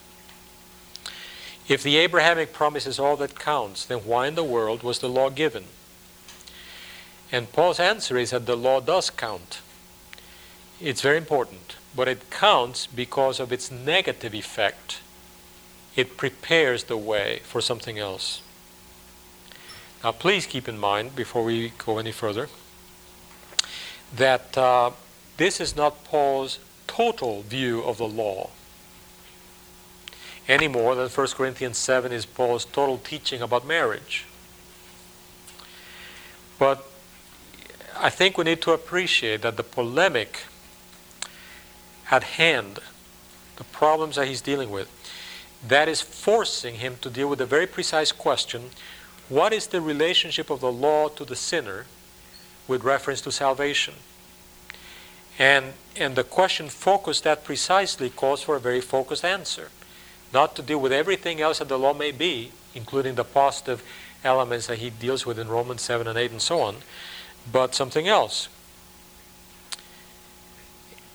if 1.68 1.82
the 1.82 1.96
Abrahamic 1.98 2.52
promise 2.52 2.86
is 2.86 2.98
all 2.98 3.16
that 3.16 3.38
counts, 3.38 3.84
then 3.84 3.98
why 3.98 4.26
in 4.26 4.34
the 4.34 4.44
world 4.44 4.82
was 4.82 5.00
the 5.00 5.08
law 5.08 5.28
given? 5.28 5.64
And 7.30 7.52
Paul's 7.52 7.78
answer 7.78 8.16
is 8.16 8.30
that 8.30 8.46
the 8.46 8.56
law 8.56 8.80
does 8.80 9.10
count. 9.10 9.60
It's 10.80 11.02
very 11.02 11.18
important, 11.18 11.76
but 11.94 12.08
it 12.08 12.30
counts 12.30 12.86
because 12.86 13.38
of 13.38 13.52
its 13.52 13.70
negative 13.70 14.34
effect. 14.34 15.00
It 15.94 16.16
prepares 16.16 16.84
the 16.84 16.96
way 16.96 17.40
for 17.44 17.60
something 17.60 17.98
else. 17.98 18.40
Now, 20.02 20.12
please 20.12 20.46
keep 20.46 20.68
in 20.68 20.78
mind, 20.78 21.16
before 21.16 21.42
we 21.42 21.72
go 21.78 21.98
any 21.98 22.12
further, 22.12 22.48
that 24.14 24.56
uh, 24.56 24.92
this 25.36 25.60
is 25.60 25.76
not 25.76 26.04
Paul's 26.04 26.58
total 26.86 27.42
view 27.42 27.82
of 27.82 27.98
the 27.98 28.08
law 28.08 28.50
any 30.48 30.66
more 30.66 30.94
than 30.94 31.08
1 31.08 31.26
Corinthians 31.28 31.76
7 31.76 32.10
is 32.10 32.24
Paul's 32.24 32.64
total 32.64 32.96
teaching 32.96 33.42
about 33.42 33.66
marriage. 33.66 34.24
But 36.58 36.90
I 37.96 38.08
think 38.08 38.38
we 38.38 38.44
need 38.44 38.62
to 38.62 38.72
appreciate 38.72 39.42
that 39.42 39.58
the 39.58 39.62
polemic 39.62 40.44
at 42.10 42.22
hand, 42.22 42.78
the 43.56 43.64
problems 43.64 44.16
that 44.16 44.26
he's 44.26 44.40
dealing 44.40 44.70
with, 44.70 44.88
that 45.66 45.88
is 45.88 46.00
forcing 46.00 46.76
him 46.76 46.96
to 47.02 47.10
deal 47.10 47.28
with 47.28 47.40
a 47.40 47.46
very 47.46 47.66
precise 47.66 48.10
question 48.10 48.70
what 49.28 49.52
is 49.52 49.66
the 49.66 49.80
relationship 49.80 50.50
of 50.50 50.60
the 50.60 50.72
law 50.72 51.08
to 51.08 51.24
the 51.24 51.36
sinner 51.36 51.86
with 52.66 52.84
reference 52.84 53.20
to 53.22 53.32
salvation? 53.32 53.94
And, 55.38 55.74
and 55.96 56.16
the 56.16 56.24
question 56.24 56.68
focused 56.68 57.24
that 57.24 57.44
precisely 57.44 58.10
calls 58.10 58.42
for 58.42 58.56
a 58.56 58.60
very 58.60 58.80
focused 58.80 59.24
answer. 59.24 59.70
Not 60.32 60.56
to 60.56 60.62
deal 60.62 60.80
with 60.80 60.92
everything 60.92 61.40
else 61.40 61.58
that 61.58 61.68
the 61.68 61.78
law 61.78 61.94
may 61.94 62.10
be, 62.10 62.52
including 62.74 63.14
the 63.14 63.24
positive 63.24 63.82
elements 64.24 64.66
that 64.66 64.78
he 64.78 64.90
deals 64.90 65.24
with 65.24 65.38
in 65.38 65.48
Romans 65.48 65.82
7 65.82 66.06
and 66.06 66.18
8 66.18 66.30
and 66.32 66.42
so 66.42 66.60
on, 66.60 66.76
but 67.50 67.74
something 67.74 68.08
else. 68.08 68.48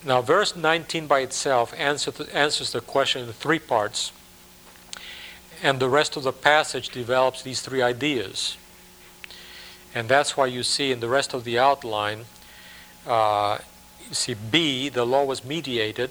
Now, 0.04 0.20
verse 0.20 0.54
19 0.54 1.06
by 1.06 1.20
itself 1.20 1.72
answers 1.76 2.14
the, 2.14 2.36
answers 2.36 2.72
the 2.72 2.80
question 2.80 3.26
in 3.26 3.32
three 3.32 3.58
parts, 3.58 4.12
and 5.62 5.80
the 5.80 5.88
rest 5.88 6.16
of 6.16 6.22
the 6.22 6.32
passage 6.32 6.88
develops 6.88 7.42
these 7.42 7.60
three 7.60 7.82
ideas. 7.82 8.56
And 9.94 10.08
that's 10.08 10.36
why 10.36 10.46
you 10.46 10.62
see 10.62 10.90
in 10.90 11.00
the 11.00 11.08
rest 11.08 11.34
of 11.34 11.44
the 11.44 11.58
outline, 11.58 12.24
uh, 13.06 13.58
you 14.08 14.14
see 14.14 14.34
B, 14.34 14.88
the 14.88 15.06
law 15.06 15.24
was 15.24 15.44
mediated. 15.44 16.10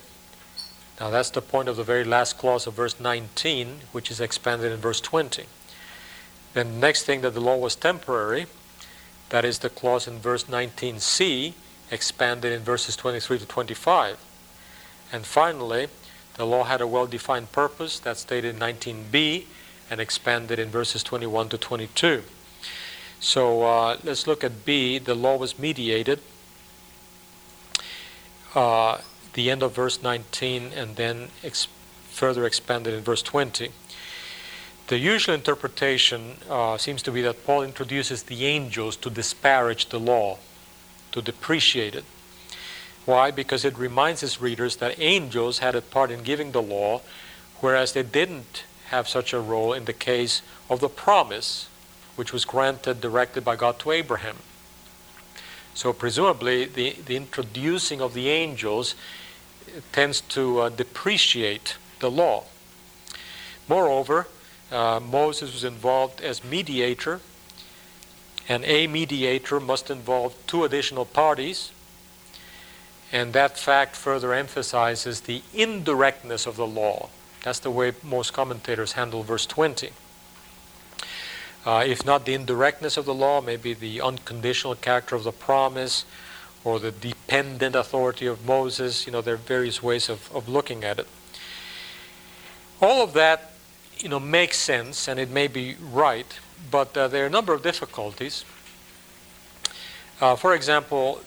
Now, 0.99 1.09
that's 1.09 1.29
the 1.29 1.41
point 1.41 1.67
of 1.67 1.75
the 1.75 1.83
very 1.83 2.03
last 2.03 2.37
clause 2.37 2.65
of 2.65 2.75
verse 2.75 2.99
19, 2.99 3.81
which 3.91 4.09
is 4.09 4.21
expanded 4.21 4.71
in 4.71 4.79
verse 4.79 5.01
20. 5.01 5.45
Then, 6.53 6.73
the 6.73 6.79
next 6.79 7.03
thing 7.03 7.21
that 7.21 7.33
the 7.33 7.41
law 7.41 7.57
was 7.57 7.75
temporary, 7.75 8.45
that 9.29 9.43
is 9.43 9.59
the 9.59 9.69
clause 9.69 10.07
in 10.07 10.19
verse 10.19 10.45
19c, 10.45 11.53
expanded 11.91 12.53
in 12.53 12.61
verses 12.61 12.95
23 12.95 13.39
to 13.39 13.45
25. 13.45 14.17
And 15.11 15.25
finally, 15.25 15.87
the 16.35 16.45
law 16.45 16.63
had 16.63 16.81
a 16.81 16.87
well 16.87 17.05
defined 17.05 17.51
purpose, 17.51 17.99
that's 17.99 18.21
stated 18.21 18.55
in 18.55 18.59
19b, 18.59 19.45
and 19.89 19.99
expanded 19.99 20.59
in 20.59 20.69
verses 20.69 21.03
21 21.03 21.49
to 21.49 21.57
22. 21.57 22.23
So 23.19 23.63
uh, 23.63 23.97
let's 24.03 24.27
look 24.27 24.43
at 24.43 24.65
B. 24.65 24.97
The 24.99 25.15
law 25.15 25.37
was 25.37 25.57
mediated. 25.57 26.19
Uh, 28.53 28.99
the 29.33 29.49
end 29.49 29.63
of 29.63 29.73
verse 29.73 30.01
19 30.01 30.71
and 30.75 30.95
then 30.95 31.29
ex- 31.43 31.67
further 32.09 32.45
expanded 32.45 32.93
in 32.93 33.01
verse 33.01 33.21
20. 33.21 33.71
The 34.87 34.97
usual 34.97 35.33
interpretation 35.33 36.37
uh, 36.49 36.77
seems 36.77 37.01
to 37.03 37.11
be 37.11 37.21
that 37.21 37.45
Paul 37.45 37.63
introduces 37.63 38.23
the 38.23 38.45
angels 38.45 38.95
to 38.97 39.09
disparage 39.09 39.89
the 39.89 39.99
law, 39.99 40.37
to 41.13 41.21
depreciate 41.21 41.95
it. 41.95 42.03
Why? 43.05 43.31
Because 43.31 43.65
it 43.65 43.77
reminds 43.77 44.21
his 44.21 44.39
readers 44.39 44.77
that 44.77 44.99
angels 44.99 45.59
had 45.59 45.75
a 45.75 45.81
part 45.81 46.11
in 46.11 46.23
giving 46.23 46.51
the 46.51 46.61
law, 46.61 47.01
whereas 47.59 47.93
they 47.93 48.03
didn't 48.03 48.63
have 48.87 49.09
such 49.09 49.33
a 49.33 49.39
role 49.39 49.73
in 49.73 49.85
the 49.85 49.93
case 49.93 50.41
of 50.69 50.79
the 50.79 50.89
promise, 50.89 51.67
which 52.15 52.31
was 52.31 52.45
granted 52.45 53.01
directed 53.01 53.43
by 53.43 53.55
God 53.55 53.79
to 53.79 53.91
Abraham. 53.91 54.37
So, 55.73 55.91
presumably, 55.91 56.65
the, 56.65 56.91
the 57.05 57.17
introducing 57.17 57.99
of 57.99 58.13
the 58.13 58.29
angels 58.29 58.95
tends 59.91 60.21
to 60.21 60.59
uh, 60.59 60.69
depreciate 60.69 61.77
the 61.99 62.11
law. 62.11 62.43
Moreover, 63.67 64.27
uh, 64.71 64.99
Moses 64.99 65.53
was 65.53 65.63
involved 65.63 66.21
as 66.21 66.43
mediator, 66.43 67.21
and 68.47 68.63
a 68.65 68.87
mediator 68.87 69.59
must 69.59 69.89
involve 69.89 70.35
two 70.47 70.63
additional 70.63 71.05
parties, 71.05 71.71
and 73.13 73.31
that 73.33 73.59
fact 73.59 73.95
further 73.95 74.33
emphasizes 74.33 75.21
the 75.21 75.43
indirectness 75.53 76.47
of 76.47 76.55
the 76.55 76.65
law. 76.65 77.09
That's 77.43 77.59
the 77.59 77.69
way 77.69 77.93
most 78.01 78.33
commentators 78.33 78.93
handle 78.93 79.21
verse 79.21 79.45
20. 79.45 79.91
Uh, 81.63 81.83
if 81.85 82.03
not 82.03 82.25
the 82.25 82.33
indirectness 82.33 82.97
of 82.97 83.05
the 83.05 83.13
law, 83.13 83.39
maybe 83.39 83.75
the 83.75 84.01
unconditional 84.01 84.73
character 84.73 85.15
of 85.15 85.23
the 85.23 85.31
promise, 85.31 86.05
or 86.63 86.79
the 86.79 86.91
dependent 86.91 87.75
authority 87.75 88.25
of 88.25 88.45
Moses. 88.45 89.05
You 89.05 89.13
know, 89.13 89.21
there 89.21 89.35
are 89.35 89.37
various 89.37 89.83
ways 89.83 90.09
of, 90.09 90.33
of 90.35 90.49
looking 90.49 90.83
at 90.83 90.97
it. 90.97 91.07
All 92.81 93.03
of 93.03 93.13
that, 93.13 93.51
you 93.97 94.09
know, 94.09 94.19
makes 94.19 94.57
sense 94.57 95.07
and 95.07 95.19
it 95.19 95.29
may 95.29 95.47
be 95.47 95.75
right, 95.79 96.39
but 96.71 96.97
uh, 96.97 97.07
there 97.07 97.23
are 97.23 97.27
a 97.27 97.29
number 97.29 97.53
of 97.53 97.61
difficulties. 97.61 98.43
Uh, 100.19 100.35
for 100.35 100.55
example, 100.55 101.21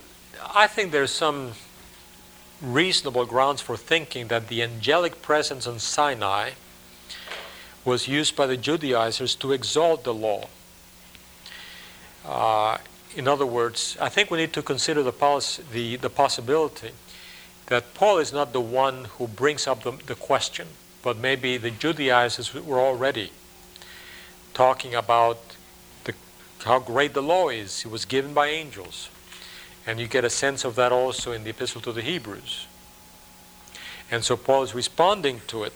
I 0.53 0.67
think 0.67 0.91
there's 0.91 1.13
some 1.13 1.53
reasonable 2.63 3.27
grounds 3.27 3.61
for 3.61 3.77
thinking 3.77 4.29
that 4.29 4.49
the 4.49 4.63
angelic 4.63 5.23
presence 5.23 5.67
on 5.67 5.79
Sinai 5.79 6.53
was 7.85 8.09
used 8.09 8.35
by 8.35 8.47
the 8.47 8.57
Judaizers 8.57 9.35
to 9.37 9.53
exalt 9.53 10.05
the 10.05 10.15
law. 10.15 10.49
Uh, 12.25 12.79
in 13.15 13.29
other 13.29 13.47
words, 13.47 13.97
I 14.01 14.09
think 14.09 14.31
we 14.31 14.39
need 14.39 14.53
to 14.55 14.63
consider 14.63 15.03
the, 15.03 15.13
policy, 15.13 15.63
the, 15.73 15.97
the 15.97 16.11
possibility 16.11 16.91
that 17.67 17.95
Paul 17.95 18.19
is 18.19 18.33
not 18.33 18.53
the 18.53 18.61
one 18.61 19.05
who 19.17 19.27
brings 19.29 19.67
up 19.67 19.85
the, 19.85 19.93
the 19.93 20.15
question, 20.15 20.69
but 21.03 21.17
maybe 21.17 21.57
the 21.57 21.71
Judaizers 21.71 22.53
were 22.53 22.81
already 22.81 23.31
talking 24.55 24.95
about 24.95 25.39
the, 26.05 26.15
how 26.65 26.79
great 26.79 27.15
the 27.15 27.23
law 27.23 27.49
is. 27.49 27.85
It 27.85 27.91
was 27.91 28.05
given 28.05 28.35
by 28.35 28.49
angels. 28.49 29.09
And 29.87 30.01
you 30.01 30.09
get 30.09 30.25
a 30.25 30.31
sense 30.31 30.65
of 30.65 30.75
that 30.75 30.91
also 30.91 31.33
in 31.33 31.45
the 31.45 31.51
Epistle 31.51 31.81
to 31.83 31.93
the 31.93 32.03
Hebrews. 32.03 32.67
And 34.11 34.25
so 34.25 34.37
Paul 34.37 34.63
is 34.63 34.75
responding 34.75 35.41
to 35.49 35.65
it. 35.65 35.73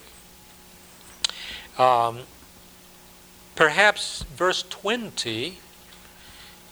Um, 1.77 2.21
perhaps 3.55 4.23
verse 4.35 4.63
20 4.69 5.57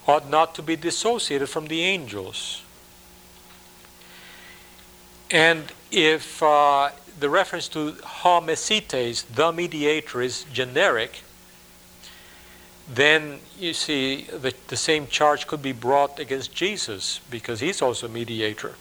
ought 0.08 0.30
not 0.30 0.56
to 0.56 0.62
be 0.62 0.76
dissociated 0.76 1.50
from 1.50 1.68
the 1.68 1.82
angels. 1.84 2.64
And 5.32 5.72
if 5.92 6.42
uh, 6.42 6.90
the 7.20 7.30
reference 7.30 7.68
to 7.70 7.96
ha 8.04 8.42
mesites, 8.42 9.26
the 9.26 9.52
mediator, 9.52 10.22
is 10.22 10.46
generic, 10.52 11.22
then 12.92 13.40
you 13.60 13.74
see 13.74 14.24
the, 14.24 14.54
the 14.68 14.78
same 14.78 15.06
charge 15.08 15.46
could 15.46 15.62
be 15.62 15.72
brought 15.72 16.20
against 16.20 16.56
Jesus 16.56 17.22
because 17.30 17.60
he's 17.60 17.82
also 17.82 18.08
a 18.08 18.10
mediator. 18.10 18.74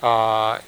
Uh, 0.00 0.60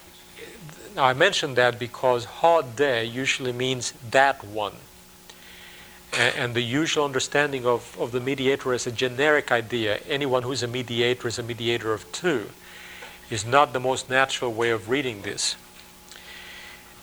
I 0.96 1.12
mentioned 1.14 1.57
that 1.57 1.78
because 1.78 2.24
ha 2.24 2.62
de 2.62 3.05
usually 3.05 3.53
means 3.53 3.92
that 4.11 4.44
one. 4.44 4.74
And, 6.12 6.34
and 6.36 6.55
the 6.55 6.61
usual 6.61 7.05
understanding 7.05 7.64
of, 7.64 7.96
of 7.98 8.11
the 8.11 8.20
mediator 8.20 8.74
as 8.74 8.86
a 8.86 8.92
generic 8.92 9.53
idea, 9.53 10.00
anyone 10.09 10.42
who's 10.42 10.62
a 10.62 10.68
mediator 10.68 11.28
is 11.28 11.38
a 11.38 11.42
mediator 11.42 11.92
of 11.92 12.11
two, 12.11 12.50
is 13.30 13.46
not 13.46 13.72
the 13.72 13.80
most 13.80 14.11
natural 14.11 14.53
way 14.53 14.70
of 14.70 14.90
reading 14.90 15.22
this. 15.22 15.57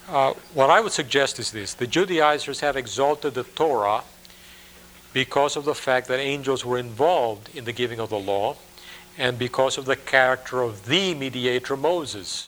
Uh, 0.09 0.33
what 0.53 0.69
I 0.69 0.81
would 0.81 0.91
suggest 0.91 1.39
is 1.39 1.51
this 1.51 1.73
the 1.73 1.87
Judaizers 1.87 2.59
have 2.59 2.75
exalted 2.75 3.33
the 3.33 3.43
Torah 3.43 4.03
because 5.13 5.55
of 5.55 5.65
the 5.65 5.75
fact 5.75 6.07
that 6.07 6.19
angels 6.19 6.63
were 6.63 6.77
involved 6.77 7.55
in 7.55 7.65
the 7.65 7.73
giving 7.73 7.99
of 7.99 8.09
the 8.09 8.19
law 8.19 8.55
and 9.17 9.37
because 9.37 9.77
of 9.77 9.85
the 9.85 9.95
character 9.95 10.61
of 10.61 10.85
the 10.85 11.13
mediator 11.13 11.75
Moses. 11.75 12.47